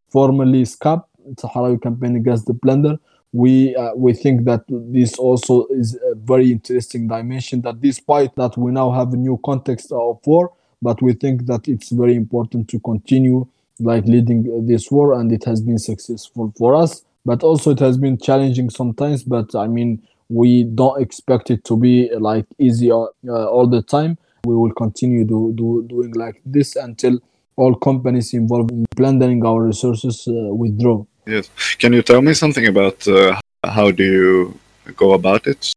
formerly 0.09 0.63
SCAP, 0.63 1.05
Sahrawi 1.35 1.81
Campaign 1.81 2.15
Against 2.15 2.47
the 2.47 2.53
Plunder, 2.53 2.99
we 3.31 3.75
uh, 3.75 3.91
we 3.95 4.13
think 4.13 4.45
that 4.45 4.63
this 4.69 5.17
also 5.17 5.65
is 5.71 5.97
a 6.11 6.15
very 6.15 6.51
interesting 6.51 7.07
dimension. 7.07 7.61
That 7.61 7.81
despite 7.81 8.35
that 8.35 8.55
we 8.57 8.71
now 8.71 8.91
have 8.91 9.11
a 9.13 9.17
new 9.17 9.39
context 9.43 9.91
of 9.91 10.19
war, 10.25 10.53
but 10.81 11.01
we 11.01 11.13
think 11.13 11.47
that 11.47 11.67
it's 11.67 11.89
very 11.89 12.15
important 12.15 12.69
to 12.69 12.79
continue 12.79 13.47
like 13.79 14.05
leading 14.05 14.67
this 14.67 14.91
war, 14.91 15.13
and 15.19 15.31
it 15.31 15.43
has 15.45 15.61
been 15.61 15.79
successful 15.79 16.53
for 16.57 16.75
us. 16.75 17.03
But 17.25 17.43
also 17.43 17.71
it 17.71 17.79
has 17.79 17.97
been 17.97 18.17
challenging 18.17 18.69
sometimes. 18.69 19.23
But 19.23 19.55
I 19.55 19.67
mean, 19.67 20.01
we 20.29 20.63
don't 20.63 21.01
expect 21.01 21.51
it 21.51 21.63
to 21.65 21.77
be 21.77 22.09
like 22.17 22.45
easy 22.59 22.91
uh, 22.91 23.05
all 23.27 23.67
the 23.67 23.81
time. 23.81 24.17
We 24.45 24.55
will 24.55 24.73
continue 24.73 25.23
do, 25.23 25.53
do 25.55 25.85
doing 25.87 26.13
like 26.13 26.41
this 26.45 26.75
until 26.75 27.19
all 27.55 27.75
companies 27.75 28.33
involved 28.33 28.71
in 28.71 28.85
plundering 28.95 29.45
our 29.45 29.63
resources 29.63 30.27
uh, 30.27 30.53
withdraw. 30.53 31.05
Yes. 31.25 31.49
Can 31.77 31.93
you 31.93 32.01
tell 32.01 32.21
me 32.21 32.33
something 32.33 32.67
about 32.67 33.07
uh, 33.07 33.39
how 33.63 33.91
do 33.91 34.03
you 34.03 34.59
go 34.95 35.13
about 35.13 35.47
it? 35.47 35.71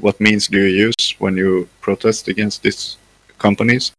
What 0.00 0.18
means 0.20 0.48
do 0.48 0.58
you 0.58 0.86
use 0.86 1.14
when 1.18 1.36
you 1.36 1.68
protest 1.80 2.28
against 2.28 2.62
these 2.62 2.96
companies? 3.38 3.92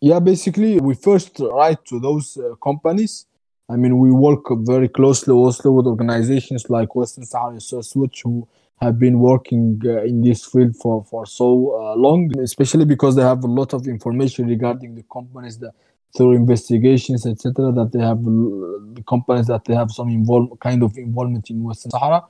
Yeah, 0.00 0.20
basically, 0.20 0.78
we 0.78 0.94
first 0.94 1.40
write 1.40 1.84
to 1.86 1.98
those 1.98 2.36
uh, 2.36 2.54
companies. 2.62 3.26
I 3.70 3.76
mean, 3.76 3.98
we 3.98 4.10
work 4.10 4.44
very 4.50 4.88
closely 4.88 5.34
also 5.34 5.70
with 5.70 5.86
organizations 5.86 6.70
like 6.70 6.94
Western 6.94 7.24
Sahara 7.24 7.54
Resource 7.54 7.94
Watch, 7.94 8.22
who 8.22 8.48
have 8.80 8.98
been 8.98 9.18
working 9.18 9.80
uh, 9.84 10.02
in 10.04 10.22
this 10.22 10.46
field 10.46 10.74
for, 10.76 11.04
for 11.04 11.26
so 11.26 11.78
uh, 11.78 11.94
long, 11.96 12.32
especially 12.40 12.84
because 12.86 13.16
they 13.16 13.22
have 13.22 13.44
a 13.44 13.46
lot 13.46 13.74
of 13.74 13.86
information 13.86 14.46
regarding 14.46 14.94
the 14.94 15.04
companies 15.12 15.58
that 15.58 15.72
through 16.16 16.32
investigations, 16.32 17.26
etc., 17.26 17.72
that 17.72 17.90
they 17.92 18.00
have 18.00 18.24
the 18.24 19.02
companies 19.06 19.46
that 19.46 19.64
they 19.66 19.74
have 19.74 19.90
some 19.90 20.08
involve 20.08 20.58
kind 20.60 20.82
of 20.82 20.96
involvement 20.96 21.50
in 21.50 21.62
Western 21.62 21.90
Sahara, 21.90 22.24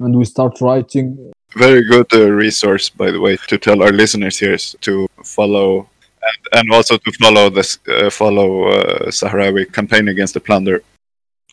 and 0.00 0.16
we 0.16 0.24
start 0.24 0.60
writing. 0.60 1.32
Very 1.56 1.82
good 1.84 2.12
uh, 2.12 2.30
resource, 2.30 2.90
by 2.90 3.10
the 3.10 3.20
way, 3.20 3.36
to 3.48 3.58
tell 3.58 3.82
our 3.82 3.92
listeners 3.92 4.38
here 4.38 4.56
to 4.56 5.08
follow 5.24 5.88
and, 6.22 6.60
and 6.60 6.72
also 6.72 6.96
to 6.96 7.12
follow 7.12 7.50
this 7.50 7.78
uh, 7.88 8.10
follow 8.10 8.68
uh, 8.68 9.10
Sahrawi 9.10 9.72
campaign 9.72 10.08
against 10.08 10.34
the 10.34 10.40
plunder. 10.40 10.82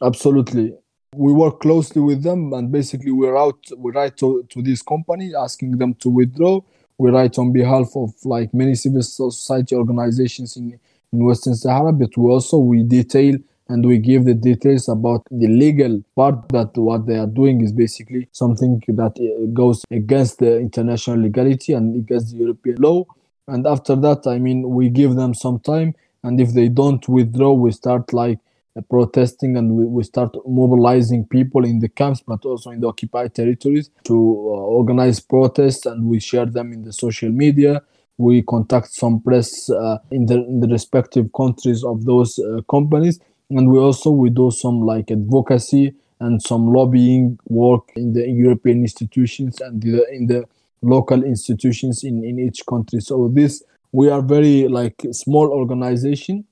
Absolutely, 0.02 0.74
we 1.16 1.34
work 1.34 1.60
closely 1.60 2.02
with 2.02 2.24
them, 2.24 2.54
and 2.54 2.72
basically 2.72 3.12
we 3.12 3.28
out 3.30 3.60
we 3.78 3.92
write 3.92 4.18
to, 4.18 4.46
to 4.50 4.62
this 4.62 4.82
company 4.82 5.34
asking 5.36 5.78
them 5.78 5.94
to 5.96 6.10
withdraw. 6.10 6.62
We 6.98 7.12
write 7.12 7.38
on 7.38 7.54
behalf 7.54 7.96
of 7.96 8.14
like 8.26 8.54
many 8.54 8.76
civil 8.76 9.02
society 9.02 9.76
organizations 9.76 10.58
in 10.58 10.80
in 11.12 11.26
Western 11.26 11.56
Sahara, 11.56 11.92
but 11.92 12.16
we 12.18 12.30
also 12.32 12.58
we 12.58 12.84
detail 12.84 13.36
and 13.70 13.86
we 13.86 14.00
give 14.00 14.26
the 14.26 14.34
details 14.34 14.90
about 14.90 15.24
the 15.30 15.48
legal 15.48 16.04
part 16.16 16.50
that 16.50 16.76
what 16.76 17.06
they 17.06 17.18
are 17.18 17.28
doing 17.28 17.62
is 17.62 17.72
basically 17.72 18.28
something 18.32 18.82
that 18.88 19.14
uh, 19.20 19.46
goes 19.54 19.86
against 19.92 20.40
the 20.40 20.58
international 20.58 21.18
legality 21.18 21.74
and 21.74 21.96
against 21.96 22.32
the 22.32 22.38
European 22.38 22.78
law. 22.78 23.06
And 23.50 23.66
after 23.68 23.96
that, 23.96 24.28
I 24.28 24.38
mean, 24.40 24.70
we 24.70 24.90
give 24.90 25.16
them 25.16 25.34
some 25.34 25.60
time, 25.60 25.96
and 26.24 26.40
if 26.40 26.54
they 26.54 26.70
don't 26.70 27.08
withdraw, 27.08 27.54
we 27.54 27.72
start 27.72 28.14
like 28.14 28.40
uh, 28.78 28.82
protesting 28.82 29.58
and 29.58 29.72
we, 29.72 29.86
we 29.86 30.04
start 30.04 30.36
mobilizing 30.48 31.26
people 31.26 31.66
in 31.66 31.80
the 31.80 31.90
camps, 31.90 32.22
but 32.26 32.46
also 32.46 32.72
in 32.72 32.82
the 32.82 32.88
occupied 32.88 33.34
territories 33.34 33.90
to 34.04 34.14
uh, 34.14 34.78
organize 34.80 35.20
protests, 35.20 35.86
and 35.86 36.06
we 36.06 36.20
share 36.20 36.46
them 36.46 36.72
in 36.74 36.84
the 36.84 36.94
social 36.94 37.30
media. 37.30 37.82
We 38.18 38.42
contact 38.42 38.94
some 38.94 39.22
press 39.22 39.70
uh, 39.70 39.98
in, 40.12 40.26
the, 40.26 40.36
in 40.36 40.60
the 40.60 40.68
respective 40.68 41.32
countries 41.36 41.84
of 41.84 42.06
those 42.06 42.38
uh, 42.38 42.62
companies. 42.70 43.20
And 43.50 43.72
we 43.72 43.80
also 43.80 44.12
we 44.12 44.30
do 44.30 44.52
some 44.52 44.82
like 44.82 45.10
advocacy 45.10 45.96
and 46.20 46.42
some 46.42 46.72
lobbying 46.72 47.40
work 47.48 47.92
in 47.96 48.14
the 48.14 48.28
european 48.28 48.82
institutions 48.82 49.62
and 49.62 49.82
the, 49.82 50.06
in 50.12 50.28
the 50.28 50.46
local 50.82 51.24
institutions 51.24 52.04
in, 52.04 52.24
in 52.24 52.40
each 52.40 52.66
country 52.68 53.00
so 53.00 53.30
this 53.34 53.64
we 53.92 54.10
are 54.10 54.22
very 54.22 54.68
like 54.68 54.96
small 55.12 55.50
organization 55.50 56.44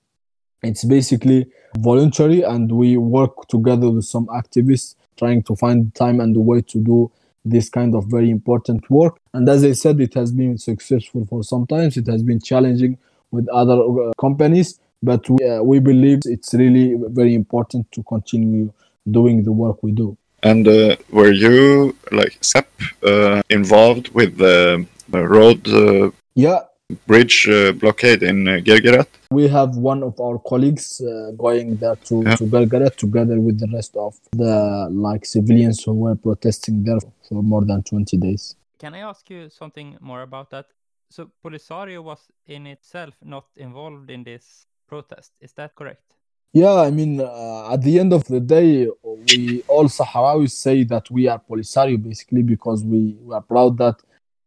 it's 0.63 0.84
basically 0.84 1.45
voluntary 1.78 2.41
and 2.41 2.71
we 2.71 2.97
work 2.97 3.47
together 3.47 3.89
with 3.89 4.05
some 4.05 4.28
activists 4.28 4.95
trying 5.17 5.43
to 5.43 5.55
find 5.55 5.93
time 5.95 6.19
and 6.19 6.36
the 6.36 6.39
way 6.39 6.61
to 6.61 6.80
do 6.80 7.11
this 7.45 7.69
kind 7.69 7.95
of 7.95 8.05
very 8.05 8.30
important 8.30 8.89
work. 8.89 9.19
And 9.34 9.47
as 9.47 9.63
I 9.63 9.71
said, 9.73 9.99
it 10.01 10.13
has 10.15 10.32
been 10.32 10.57
successful 10.57 11.25
for 11.25 11.43
some 11.43 11.65
times. 11.67 11.97
It 11.97 12.07
has 12.07 12.23
been 12.23 12.39
challenging 12.39 12.97
with 13.32 13.47
other 13.49 13.82
uh, 13.82 14.11
companies, 14.19 14.80
but 15.01 15.30
we, 15.30 15.45
uh, 15.45 15.61
we 15.61 15.80
believe 15.80 16.19
it's 16.25 16.53
really 16.53 16.95
very 17.09 17.34
important 17.34 17.91
to 17.93 18.03
continue 18.03 18.71
doing 19.09 19.43
the 19.43 19.51
work 19.51 19.82
we 19.84 19.91
do. 19.91 20.17
And 20.49 20.65
uh, 20.65 20.95
were 21.09 21.33
you, 21.33 21.93
like 22.11 22.37
SEP, 22.41 22.69
uh, 23.03 23.41
involved 23.49 24.07
with 24.19 24.37
the 24.37 24.87
road 25.11 25.67
uh, 25.67 26.11
yeah, 26.35 26.59
bridge 27.05 27.49
uh, 27.49 27.73
blockade 27.73 28.23
in 28.23 28.47
uh, 28.47 28.59
Guerguerat? 28.63 29.09
We 29.29 29.49
have 29.49 29.75
one 29.75 30.03
of 30.03 30.17
our 30.21 30.39
colleagues 30.39 31.01
uh, 31.01 31.31
going 31.31 31.75
there 31.77 31.97
to, 32.07 32.23
yeah. 32.23 32.35
to 32.35 32.45
Gergerat 32.45 32.95
together 32.95 33.41
with 33.41 33.59
the 33.59 33.67
rest 33.73 33.97
of 33.97 34.15
the 34.31 34.87
like 34.89 35.25
civilians 35.25 35.83
who 35.83 35.93
were 35.93 36.15
protesting 36.15 36.83
there 36.85 36.99
for 37.27 37.43
more 37.43 37.65
than 37.65 37.83
20 37.83 38.15
days. 38.17 38.55
Can 38.79 38.93
I 38.93 38.99
ask 38.99 39.29
you 39.29 39.49
something 39.49 39.97
more 39.99 40.21
about 40.21 40.49
that? 40.51 40.67
So 41.09 41.29
Polisario 41.43 42.01
was 42.03 42.19
in 42.45 42.67
itself 42.67 43.15
not 43.21 43.45
involved 43.57 44.09
in 44.09 44.23
this 44.23 44.65
protest. 44.87 45.33
Is 45.41 45.51
that 45.53 45.75
correct? 45.75 46.16
Yeah, 46.53 46.75
I 46.75 46.91
mean, 46.91 47.19
uh, 47.19 47.71
at 47.71 47.81
the 47.81 47.99
end 47.99 48.13
of 48.13 48.25
the 48.25 48.39
day, 48.39 48.87
we 49.03 49.61
all 49.67 49.85
Sahrawis 49.85 50.51
say 50.51 50.83
that 50.85 51.09
we 51.11 51.27
are 51.27 51.39
Polisario 51.39 52.01
basically 52.01 52.41
because 52.41 52.83
we, 52.83 53.15
we 53.21 53.35
are 53.35 53.41
proud 53.41 53.77
that 53.77 53.95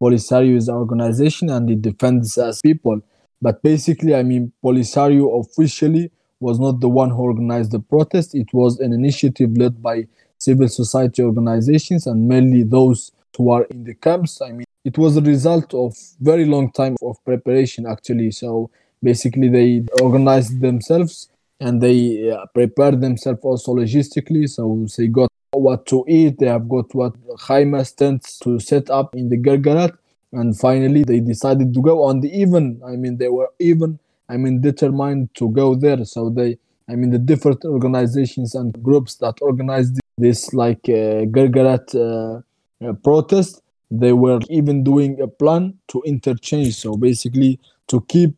Polisario 0.02 0.56
is 0.56 0.68
an 0.68 0.76
organization 0.76 1.50
and 1.50 1.70
it 1.70 1.82
defends 1.82 2.38
us 2.38 2.60
people. 2.62 3.00
But 3.42 3.62
basically, 3.62 4.14
I 4.14 4.22
mean, 4.22 4.52
Polisario 4.64 5.40
officially 5.40 6.10
was 6.40 6.58
not 6.58 6.80
the 6.80 6.88
one 6.88 7.10
who 7.10 7.22
organized 7.22 7.70
the 7.70 7.80
protest. 7.80 8.34
It 8.34 8.52
was 8.52 8.80
an 8.80 8.92
initiative 8.92 9.56
led 9.56 9.82
by 9.82 10.06
civil 10.38 10.68
society 10.68 11.22
organizations 11.22 12.06
and 12.06 12.26
mainly 12.26 12.62
those 12.62 13.12
who 13.36 13.50
are 13.50 13.64
in 13.64 13.84
the 13.84 13.94
camps. 13.94 14.40
I 14.40 14.52
mean, 14.52 14.66
it 14.84 14.96
was 14.96 15.16
a 15.16 15.22
result 15.22 15.74
of 15.74 15.94
very 16.20 16.46
long 16.46 16.72
time 16.72 16.96
of 17.02 17.22
preparation 17.24 17.86
actually. 17.86 18.30
So 18.30 18.70
basically, 19.02 19.48
they 19.48 19.84
organized 20.00 20.60
themselves 20.60 21.28
and 21.60 21.80
they 21.80 22.30
uh, 22.30 22.46
prepared 22.54 23.00
themselves 23.00 23.40
also 23.42 23.74
logistically. 23.74 24.48
So 24.48 24.86
they 24.96 25.08
got 25.08 25.30
what 25.52 25.86
to 25.86 26.04
eat. 26.08 26.38
They 26.38 26.46
have 26.46 26.68
got 26.68 26.94
what 26.94 27.14
Khaymas 27.36 27.94
tents 27.94 28.38
to 28.40 28.58
set 28.58 28.90
up 28.90 29.14
in 29.14 29.28
the 29.28 29.36
Guerguerat. 29.36 29.94
And 30.32 30.56
finally, 30.58 31.02
they 31.04 31.20
decided 31.20 31.74
to 31.74 31.82
go 31.82 32.04
on 32.04 32.20
the 32.20 32.32
even. 32.32 32.80
I 32.86 32.96
mean, 32.96 33.18
they 33.18 33.28
were 33.28 33.50
even, 33.58 33.98
I 34.28 34.36
mean, 34.36 34.60
determined 34.60 35.34
to 35.34 35.50
go 35.50 35.74
there. 35.74 36.04
So 36.04 36.30
they, 36.30 36.56
I 36.88 36.94
mean, 36.94 37.10
the 37.10 37.18
different 37.18 37.64
organizations 37.64 38.54
and 38.54 38.80
groups 38.82 39.16
that 39.16 39.38
organized 39.42 40.00
this, 40.16 40.54
like 40.54 40.88
uh, 40.88 41.24
uh, 41.26 42.40
uh, 42.82 42.92
protest, 43.02 43.62
they 43.90 44.12
were 44.12 44.40
even 44.48 44.84
doing 44.84 45.20
a 45.20 45.26
plan 45.26 45.74
to 45.88 46.02
interchange. 46.06 46.76
So 46.76 46.96
basically, 46.96 47.58
to 47.88 48.00
keep 48.02 48.36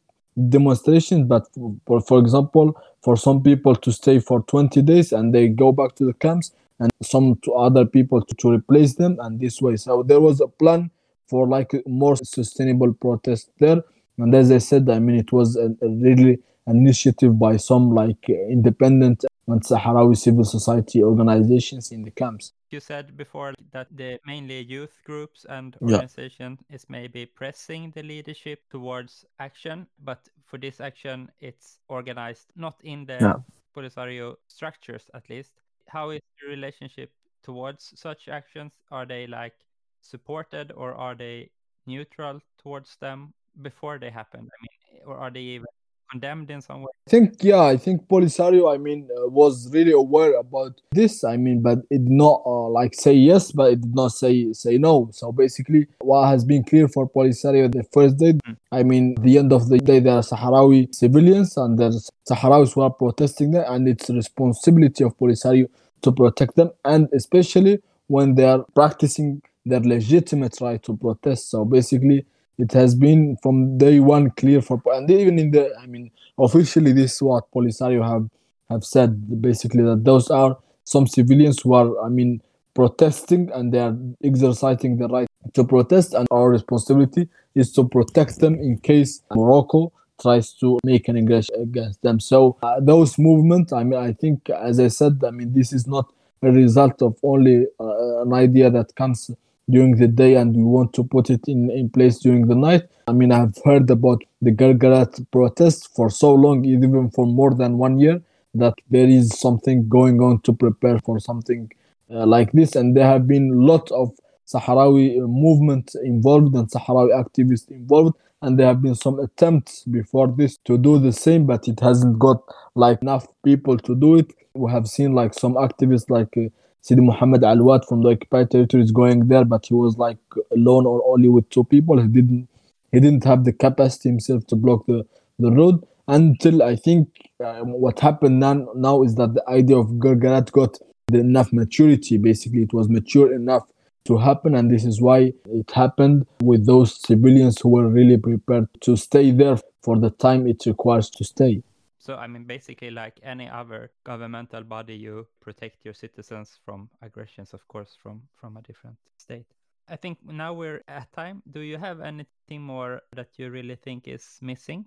demonstrations, 0.49 1.26
but 1.28 1.47
for, 1.87 2.01
for 2.01 2.18
example, 2.18 2.80
for 3.03 3.16
some 3.16 3.43
people 3.43 3.74
to 3.76 3.93
stay 3.93 4.18
for 4.18 4.43
20 4.43 4.80
days 4.83 5.12
and 5.12 5.35
they 5.35 5.49
go 5.49 5.72
back 5.72 5.95
to 5.97 6.05
the 6.05 6.14
camps 6.14 6.53
and 6.78 6.91
some 7.03 7.37
to 7.45 7.53
other 7.55 7.85
people 7.85 8.22
to, 8.24 8.35
to 8.37 8.51
replace 8.51 8.95
them 8.95 9.18
and 9.20 9.41
this 9.41 9.61
way. 9.61 9.76
So 9.76 10.03
there 10.03 10.20
was 10.20 10.41
a 10.41 10.49
plan 10.49 10.91
for 11.28 11.47
like 11.47 11.72
more 11.87 12.16
sustainable 12.16 12.93
protest 12.95 13.51
there. 13.59 13.83
And 14.18 14.35
as 14.35 14.51
i 14.53 14.59
said 14.59 14.89
i 14.89 14.99
mean 14.99 15.16
it 15.16 15.33
was 15.33 15.57
a, 15.57 15.74
a 15.83 15.89
really 15.89 16.39
an 16.66 16.76
initiative 16.76 17.39
by 17.39 17.57
some 17.57 17.95
like 17.95 18.28
independent 18.28 19.24
and 19.49 19.62
sahrawi 19.62 20.16
civil 20.16 20.45
society 20.45 21.03
organizations 21.03 21.90
in 21.90 22.03
the 22.03 22.11
camps 22.11 22.53
you 22.70 22.80
said 22.80 23.16
before 23.16 23.53
that 23.72 23.88
the 23.90 24.18
mainly 24.26 24.61
youth 24.61 24.97
groups 25.05 25.45
and 25.49 25.76
organization 25.82 26.59
yeah. 26.68 26.76
is 26.76 26.86
maybe 26.88 27.26
pressing 27.26 27.90
the 27.95 28.03
leadership 28.03 28.61
towards 28.70 29.24
action 29.38 29.86
but 30.05 30.28
for 30.47 30.59
this 30.59 30.80
action 30.80 31.30
it's 31.40 31.78
organized 31.88 32.53
not 32.57 32.76
in 32.84 33.05
the 33.07 33.18
yeah. 33.20 33.34
polisario 33.74 34.36
structures 34.49 35.11
at 35.14 35.28
least 35.28 35.53
how 35.88 36.11
is 36.11 36.20
the 36.40 36.49
relationship 36.49 37.11
towards 37.43 37.93
such 37.97 38.28
actions? 38.28 38.72
Are 38.90 39.07
they 39.07 39.26
like 39.26 39.55
supported 40.01 40.72
or 40.72 40.95
are 40.95 41.14
they 41.14 41.51
neutral 41.86 42.40
towards 42.59 42.97
them 42.97 43.34
before 43.61 43.99
they 43.99 44.11
happen? 44.11 44.40
I 44.40 44.59
mean, 44.62 45.03
or 45.07 45.16
are 45.16 45.30
they 45.30 45.40
even 45.40 45.66
condemned 46.12 46.50
in 46.50 46.60
some 46.60 46.82
way? 46.82 46.92
I 47.06 47.10
think 47.10 47.42
yeah, 47.42 47.62
I 47.62 47.76
think 47.76 48.06
Polisario, 48.06 48.72
I 48.72 48.78
mean, 48.78 49.08
uh, 49.10 49.28
was 49.28 49.72
really 49.72 49.92
aware 49.92 50.38
about 50.38 50.80
this. 50.92 51.24
I 51.24 51.36
mean, 51.36 51.62
but 51.62 51.78
it 51.90 52.04
did 52.04 52.10
not 52.10 52.42
uh, 52.46 52.68
like 52.68 52.94
say 52.94 53.14
yes, 53.14 53.50
but 53.50 53.72
it 53.72 53.80
did 53.80 53.94
not 53.94 54.12
say 54.12 54.52
say 54.52 54.78
no. 54.78 55.08
So 55.12 55.32
basically, 55.32 55.86
what 56.00 56.28
has 56.28 56.44
been 56.44 56.64
clear 56.64 56.88
for 56.88 57.08
Polisario 57.08 57.72
the 57.72 57.84
first 57.92 58.18
day, 58.18 58.32
Mm. 58.32 58.56
I 58.72 58.82
mean, 58.82 59.14
the 59.20 59.38
end 59.38 59.52
of 59.52 59.68
the 59.68 59.78
day, 59.78 60.00
there 60.00 60.14
are 60.14 60.22
Sahrawi 60.22 60.92
civilians 60.94 61.56
and 61.56 61.78
there's 61.78 62.10
Sahrawis 62.28 62.72
who 62.74 62.80
are 62.80 62.90
protesting 62.90 63.50
there, 63.52 63.70
and 63.70 63.86
it's 63.88 64.08
responsibility 64.10 65.04
of 65.04 65.16
Polisario 65.18 65.68
to 66.02 66.12
protect 66.12 66.56
them, 66.56 66.70
and 66.84 67.08
especially 67.12 67.80
when 68.06 68.34
they 68.34 68.44
are 68.44 68.64
practicing 68.74 69.42
their 69.64 69.80
legitimate 69.80 70.60
right 70.60 70.82
to 70.82 70.96
protest. 70.96 71.50
So 71.50 71.64
basically, 71.64 72.26
it 72.59 72.72
has 72.72 72.94
been 72.94 73.36
from 73.42 73.78
day 73.78 74.00
one 74.00 74.30
clear 74.30 74.61
for, 74.62 74.80
and 74.86 75.11
even 75.11 75.38
in 75.38 75.50
the, 75.50 75.74
I 75.80 75.86
mean, 75.86 76.11
officially 76.38 76.92
this 76.92 77.14
is 77.14 77.22
what 77.22 77.50
Polisario 77.50 78.03
have 78.09 78.28
have 78.70 78.84
said 78.84 79.42
basically 79.42 79.82
that 79.82 80.05
those 80.05 80.30
are 80.30 80.57
some 80.84 81.07
civilians 81.07 81.61
who 81.61 81.74
are, 81.74 82.05
I 82.05 82.09
mean, 82.09 82.40
protesting 82.74 83.50
and 83.53 83.72
they 83.72 83.78
are 83.78 83.96
exercising 84.24 84.96
the 84.96 85.09
right 85.09 85.28
to 85.55 85.64
protest, 85.64 86.14
and 86.14 86.26
our 86.30 86.48
responsibility 86.50 87.28
is 87.55 87.72
to 87.72 87.86
protect 87.86 88.40
them 88.40 88.55
in 88.55 88.78
case 88.78 89.22
Morocco 89.34 89.92
tries 90.20 90.53
to 90.55 90.78
make 90.84 91.09
an 91.09 91.16
aggression 91.16 91.55
against 91.61 92.00
them. 92.03 92.20
So 92.20 92.57
uh, 92.62 92.80
those 92.80 93.18
movements, 93.18 93.72
I 93.72 93.82
mean, 93.84 94.00
I 94.00 94.12
think, 94.12 94.48
as 94.48 94.78
I 94.78 94.88
said, 94.88 95.22
I 95.26 95.30
mean, 95.32 95.53
this 95.53 95.72
is 95.72 95.86
not 95.86 96.11
a 96.42 96.50
result 96.50 97.03
of 97.03 97.18
only 97.22 97.66
uh, 97.78 98.22
an 98.22 98.32
idea 98.32 98.70
that 98.70 98.94
comes 98.94 99.30
during 99.70 99.96
the 99.96 100.08
day 100.08 100.34
and 100.34 100.56
we 100.56 100.62
want 100.62 100.92
to 100.94 101.04
put 101.04 101.30
it 101.30 101.46
in, 101.46 101.70
in 101.70 101.88
place 101.88 102.18
during 102.18 102.46
the 102.46 102.54
night. 102.54 102.82
I 103.08 103.12
mean, 103.12 103.32
I've 103.32 103.56
heard 103.64 103.90
about 103.90 104.22
the 104.40 104.50
Gargarat 104.50 105.26
protests 105.30 105.86
for 105.86 106.10
so 106.10 106.34
long, 106.34 106.64
even 106.64 107.10
for 107.10 107.26
more 107.26 107.54
than 107.54 107.78
one 107.78 107.98
year, 107.98 108.20
that 108.54 108.74
there 108.90 109.08
is 109.08 109.38
something 109.38 109.88
going 109.88 110.20
on 110.20 110.40
to 110.42 110.52
prepare 110.52 110.98
for 110.98 111.18
something 111.18 111.70
uh, 112.10 112.26
like 112.26 112.52
this. 112.52 112.76
And 112.76 112.96
there 112.96 113.06
have 113.06 113.26
been 113.26 113.50
lots 113.66 113.90
of 113.92 114.12
Sahrawi 114.46 115.16
movement 115.28 115.92
involved 116.02 116.54
and 116.54 116.70
Sahrawi 116.70 117.10
activists 117.12 117.70
involved. 117.70 118.16
And 118.42 118.58
there 118.58 118.66
have 118.66 118.82
been 118.82 118.96
some 118.96 119.20
attempts 119.20 119.84
before 119.84 120.26
this 120.26 120.56
to 120.64 120.76
do 120.76 120.98
the 120.98 121.12
same, 121.12 121.46
but 121.46 121.68
it 121.68 121.78
hasn't 121.80 122.18
got 122.18 122.42
like 122.74 123.00
enough 123.00 123.26
people 123.44 123.78
to 123.78 123.94
do 123.94 124.16
it. 124.16 124.32
We 124.54 124.70
have 124.70 124.88
seen 124.88 125.14
like 125.14 125.32
some 125.32 125.54
activists 125.54 126.10
like 126.10 126.36
uh, 126.36 126.50
Sidi 126.83 127.01
Muhammad 127.01 127.43
Alwat 127.43 127.87
from 127.89 128.03
the 128.03 128.11
occupied 128.11 128.51
territories 128.51 128.91
going 128.91 129.28
there, 129.28 129.45
but 129.45 129.66
he 129.66 129.74
was 129.74 129.97
like 129.99 130.18
alone 130.53 130.85
or 130.85 131.03
only 131.07 131.28
with 131.28 131.49
two 131.49 131.64
people. 131.64 132.01
He 132.01 132.09
didn't 132.09 132.49
he 132.91 133.01
didn't 133.01 133.24
have 133.24 133.45
the 133.45 133.53
capacity 133.53 134.11
himself 134.11 134.47
to 134.49 134.57
block 134.57 134.85
the, 134.87 135.07
the 135.39 135.51
road 135.51 135.87
until 136.09 136.62
I 136.62 136.76
think 136.76 137.09
uh, 137.43 137.61
what 137.61 138.01
happened 138.01 138.41
now, 138.41 138.68
now 138.74 139.03
is 139.03 139.14
that 139.14 139.35
the 139.35 139.49
idea 139.49 139.78
of 139.78 139.87
Gargarat 139.93 140.53
got 140.53 140.78
the 141.07 141.20
enough 141.20 141.53
maturity. 141.53 142.18
Basically, 142.18 142.62
it 142.62 142.72
was 142.72 142.89
mature 142.89 143.33
enough 143.33 143.62
to 144.05 144.18
happen, 144.18 144.55
and 144.55 144.70
this 144.70 144.85
is 144.85 145.01
why 145.01 145.33
it 145.47 145.70
happened 145.70 146.26
with 146.43 146.66
those 146.66 147.01
civilians 147.01 147.61
who 147.61 147.68
were 147.70 147.89
really 147.89 148.16
prepared 148.16 148.68
to 148.80 148.97
stay 148.97 149.30
there 149.30 149.59
for 149.83 149.99
the 149.99 150.11
time 150.11 150.47
it 150.47 150.64
requires 150.66 151.09
to 151.11 151.24
stay. 151.24 151.62
So, 152.03 152.16
I 152.16 152.26
mean, 152.26 152.44
basically, 152.44 152.90
like 152.90 153.20
any 153.22 153.48
other 153.48 153.92
governmental 154.03 154.64
body, 154.64 154.96
you 154.96 155.28
protect 155.40 155.84
your 155.84 155.94
citizens 155.94 156.59
from 156.64 156.90
aggressions, 157.00 157.55
of 157.55 157.66
course, 157.68 157.96
from 158.03 158.22
from 158.34 158.57
a 158.57 158.62
different 158.62 158.96
state. 159.18 159.46
I 159.88 159.94
think 159.94 160.18
now 160.24 160.53
we're 160.53 160.82
at 160.88 161.12
time. 161.12 161.44
Do 161.48 161.61
you 161.61 161.78
have 161.78 162.00
anything 162.00 162.62
more 162.62 163.03
that 163.14 163.28
you 163.38 163.50
really 163.50 163.76
think 163.76 164.09
is 164.09 164.38
missing? 164.42 164.86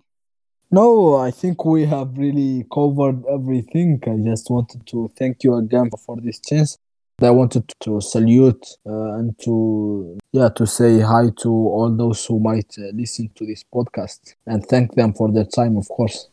No, 0.70 1.14
I 1.16 1.30
think 1.30 1.64
we 1.64 1.86
have 1.86 2.18
really 2.18 2.66
covered 2.70 3.24
everything. 3.32 3.98
I 4.06 4.16
just 4.30 4.50
wanted 4.50 4.86
to 4.88 5.10
thank 5.16 5.42
you 5.42 5.54
again 5.54 5.88
for 6.04 6.16
this 6.20 6.38
chance. 6.40 6.76
I 7.22 7.30
wanted 7.30 7.72
to 7.80 7.98
salute 8.02 8.66
uh, 8.84 9.14
and 9.18 9.34
to 9.44 10.18
yeah 10.32 10.50
to 10.50 10.66
say 10.66 11.00
hi 11.00 11.30
to 11.38 11.48
all 11.48 11.96
those 11.96 12.26
who 12.26 12.40
might 12.40 12.76
uh, 12.78 12.92
listen 12.92 13.30
to 13.36 13.46
this 13.46 13.64
podcast 13.64 14.34
and 14.46 14.66
thank 14.66 14.94
them 14.94 15.14
for 15.14 15.32
their 15.32 15.46
time, 15.46 15.78
of 15.78 15.88
course. 15.88 16.28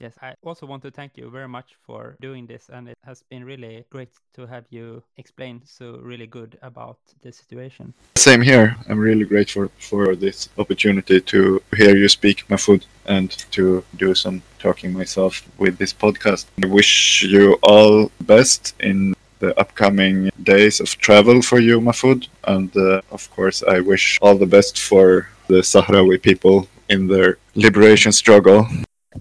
Yes, 0.00 0.14
I 0.22 0.32
also 0.42 0.64
want 0.64 0.82
to 0.84 0.90
thank 0.90 1.18
you 1.18 1.28
very 1.28 1.46
much 1.46 1.76
for 1.86 2.16
doing 2.22 2.46
this, 2.46 2.70
and 2.72 2.88
it 2.88 2.96
has 3.04 3.22
been 3.30 3.44
really 3.44 3.84
great 3.90 4.08
to 4.32 4.46
have 4.46 4.64
you 4.70 5.02
explain 5.18 5.60
so 5.66 5.98
really 6.02 6.26
good 6.26 6.58
about 6.62 6.96
the 7.20 7.30
situation. 7.30 7.92
Same 8.16 8.40
here. 8.40 8.76
I'm 8.88 8.98
really 8.98 9.26
grateful 9.26 9.68
for 9.78 10.16
this 10.16 10.48
opportunity 10.56 11.20
to 11.20 11.62
hear 11.76 11.94
you 11.94 12.08
speak 12.08 12.48
Mahfoud 12.48 12.86
and 13.04 13.30
to 13.50 13.84
do 13.96 14.14
some 14.14 14.40
talking 14.58 14.94
myself 14.94 15.42
with 15.58 15.76
this 15.76 15.92
podcast. 15.92 16.46
I 16.64 16.66
wish 16.66 17.22
you 17.22 17.58
all 17.62 18.10
best 18.22 18.74
in 18.80 19.14
the 19.40 19.58
upcoming 19.60 20.30
days 20.42 20.80
of 20.80 20.88
travel 20.96 21.42
for 21.42 21.58
you, 21.58 21.78
Mahfoud. 21.78 22.26
And 22.44 22.74
uh, 22.74 23.02
of 23.10 23.30
course, 23.32 23.62
I 23.62 23.80
wish 23.80 24.18
all 24.22 24.36
the 24.36 24.46
best 24.46 24.78
for 24.78 25.28
the 25.48 25.60
Sahrawi 25.60 26.22
people 26.22 26.68
in 26.88 27.06
their 27.06 27.36
liberation 27.54 28.12
struggle. 28.12 28.66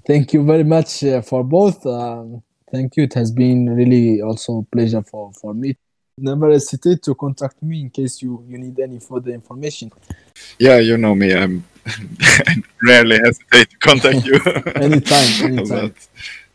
Thank 0.06 0.34
you 0.34 0.44
very 0.44 0.64
much 0.64 1.04
uh, 1.04 1.22
for 1.22 1.44
both. 1.44 1.86
Um, 1.86 2.44
thank 2.72 2.96
you. 2.98 3.04
It 3.04 3.14
has 3.16 3.32
been 3.32 3.70
really 3.76 4.22
also 4.22 4.60
a 4.60 4.64
pleasure 4.64 5.02
for, 5.02 5.32
for 5.34 5.54
me. 5.54 5.78
Never 6.18 6.52
hesitate 6.52 7.02
to 7.04 7.16
contact 7.16 7.62
me 7.64 7.82
in 7.82 7.90
case 7.90 8.22
you, 8.22 8.44
you 8.48 8.58
need 8.58 8.80
any 8.80 9.00
further 9.00 9.32
information. 9.32 9.92
Yeah, 10.60 10.78
you 10.80 10.98
know 10.98 11.16
me. 11.16 11.34
I'm 11.34 11.64
I 11.86 12.56
rarely 12.84 13.18
hesitate 13.24 13.70
to 13.72 13.78
contact 13.78 14.26
you 14.26 14.36
Anytime, 14.76 15.28
anytime. 15.44 15.66
about 15.72 15.96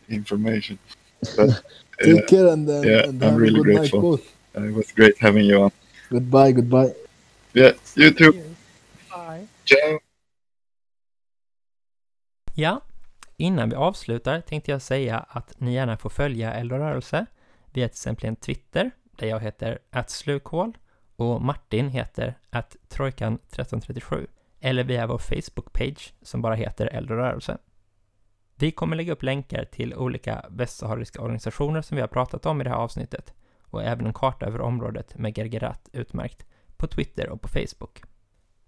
information. 0.08 0.78
But 1.36 1.62
Take 2.02 2.24
uh, 2.24 2.26
care 2.26 2.46
and, 2.48 2.68
uh, 2.68 2.80
yeah, 2.82 3.04
and 3.08 3.22
I'm 3.22 3.36
really 3.36 3.54
good 3.62 3.64
grateful. 3.64 4.00
night 4.00 4.20
both. 4.20 4.36
uh, 4.56 4.66
it 4.66 4.74
was 4.74 4.92
great 4.92 5.16
having 5.18 5.44
you 5.46 5.62
on. 5.62 5.72
Goodbye, 6.10 6.52
goodbye. 6.52 6.94
Yeah, 7.54 7.72
you 7.96 8.10
too. 8.10 8.32
Bye. 9.10 9.46
Ciao. 9.64 9.98
Ja, 12.56 12.82
innan 13.36 13.68
vi 13.68 13.76
avslutar 13.76 14.40
tänkte 14.40 14.70
jag 14.70 14.82
säga 14.82 15.18
att 15.18 15.60
ni 15.60 15.74
gärna 15.74 15.96
får 15.96 16.10
följa 16.10 16.54
Eldorörelse 16.54 17.26
via 17.72 17.88
till 17.88 17.92
exempel 17.92 18.28
en 18.28 18.36
Twitter 18.36 18.90
där 19.16 19.26
jag 19.26 19.40
heter 19.40 19.78
attslukhål 19.90 20.72
och 21.16 21.42
Martin 21.42 21.88
heter 21.88 22.38
att 22.50 22.76
trojkan1337 22.88 24.26
eller 24.60 24.84
via 24.84 25.06
vår 25.06 25.18
Facebook-page 25.18 26.12
som 26.22 26.42
bara 26.42 26.54
heter 26.54 26.86
Eldorörelse. 26.86 27.58
Vi 28.56 28.70
kommer 28.70 28.96
lägga 28.96 29.12
upp 29.12 29.22
länkar 29.22 29.64
till 29.64 29.94
olika 29.94 30.44
västsahariska 30.50 31.22
organisationer 31.22 31.82
som 31.82 31.94
vi 31.94 32.00
har 32.00 32.08
pratat 32.08 32.46
om 32.46 32.60
i 32.60 32.64
det 32.64 32.70
här 32.70 32.76
avsnittet 32.76 33.34
och 33.60 33.82
även 33.82 34.06
en 34.06 34.12
karta 34.12 34.46
över 34.46 34.60
området 34.60 35.18
med 35.18 35.38
Gergerat 35.38 35.88
utmärkt 35.92 36.46
på 36.76 36.86
Twitter 36.86 37.28
och 37.28 37.40
på 37.40 37.48
Facebook. 37.48 38.02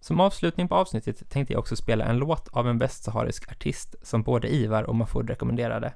Som 0.07 0.21
avslutning 0.21 0.69
på 0.69 0.75
avsnittet 0.75 1.31
tänkte 1.31 1.53
jag 1.53 1.61
också 1.61 1.77
spela 1.77 2.05
en 2.05 2.17
låt 2.17 2.49
av 2.49 2.69
en 2.69 2.79
västsaharisk 2.79 3.51
artist 3.51 3.95
som 4.03 4.23
både 4.23 4.55
Ivar 4.55 4.83
och 4.83 4.95
Mahfoud 4.95 5.31
rekommenderade. 5.31 5.93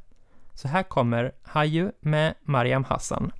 Så 0.54 0.68
här 0.68 0.82
kommer 0.82 1.32
Hayu 1.42 1.92
med 2.00 2.34
Mariam 2.42 2.84
Hassan. 2.84 3.32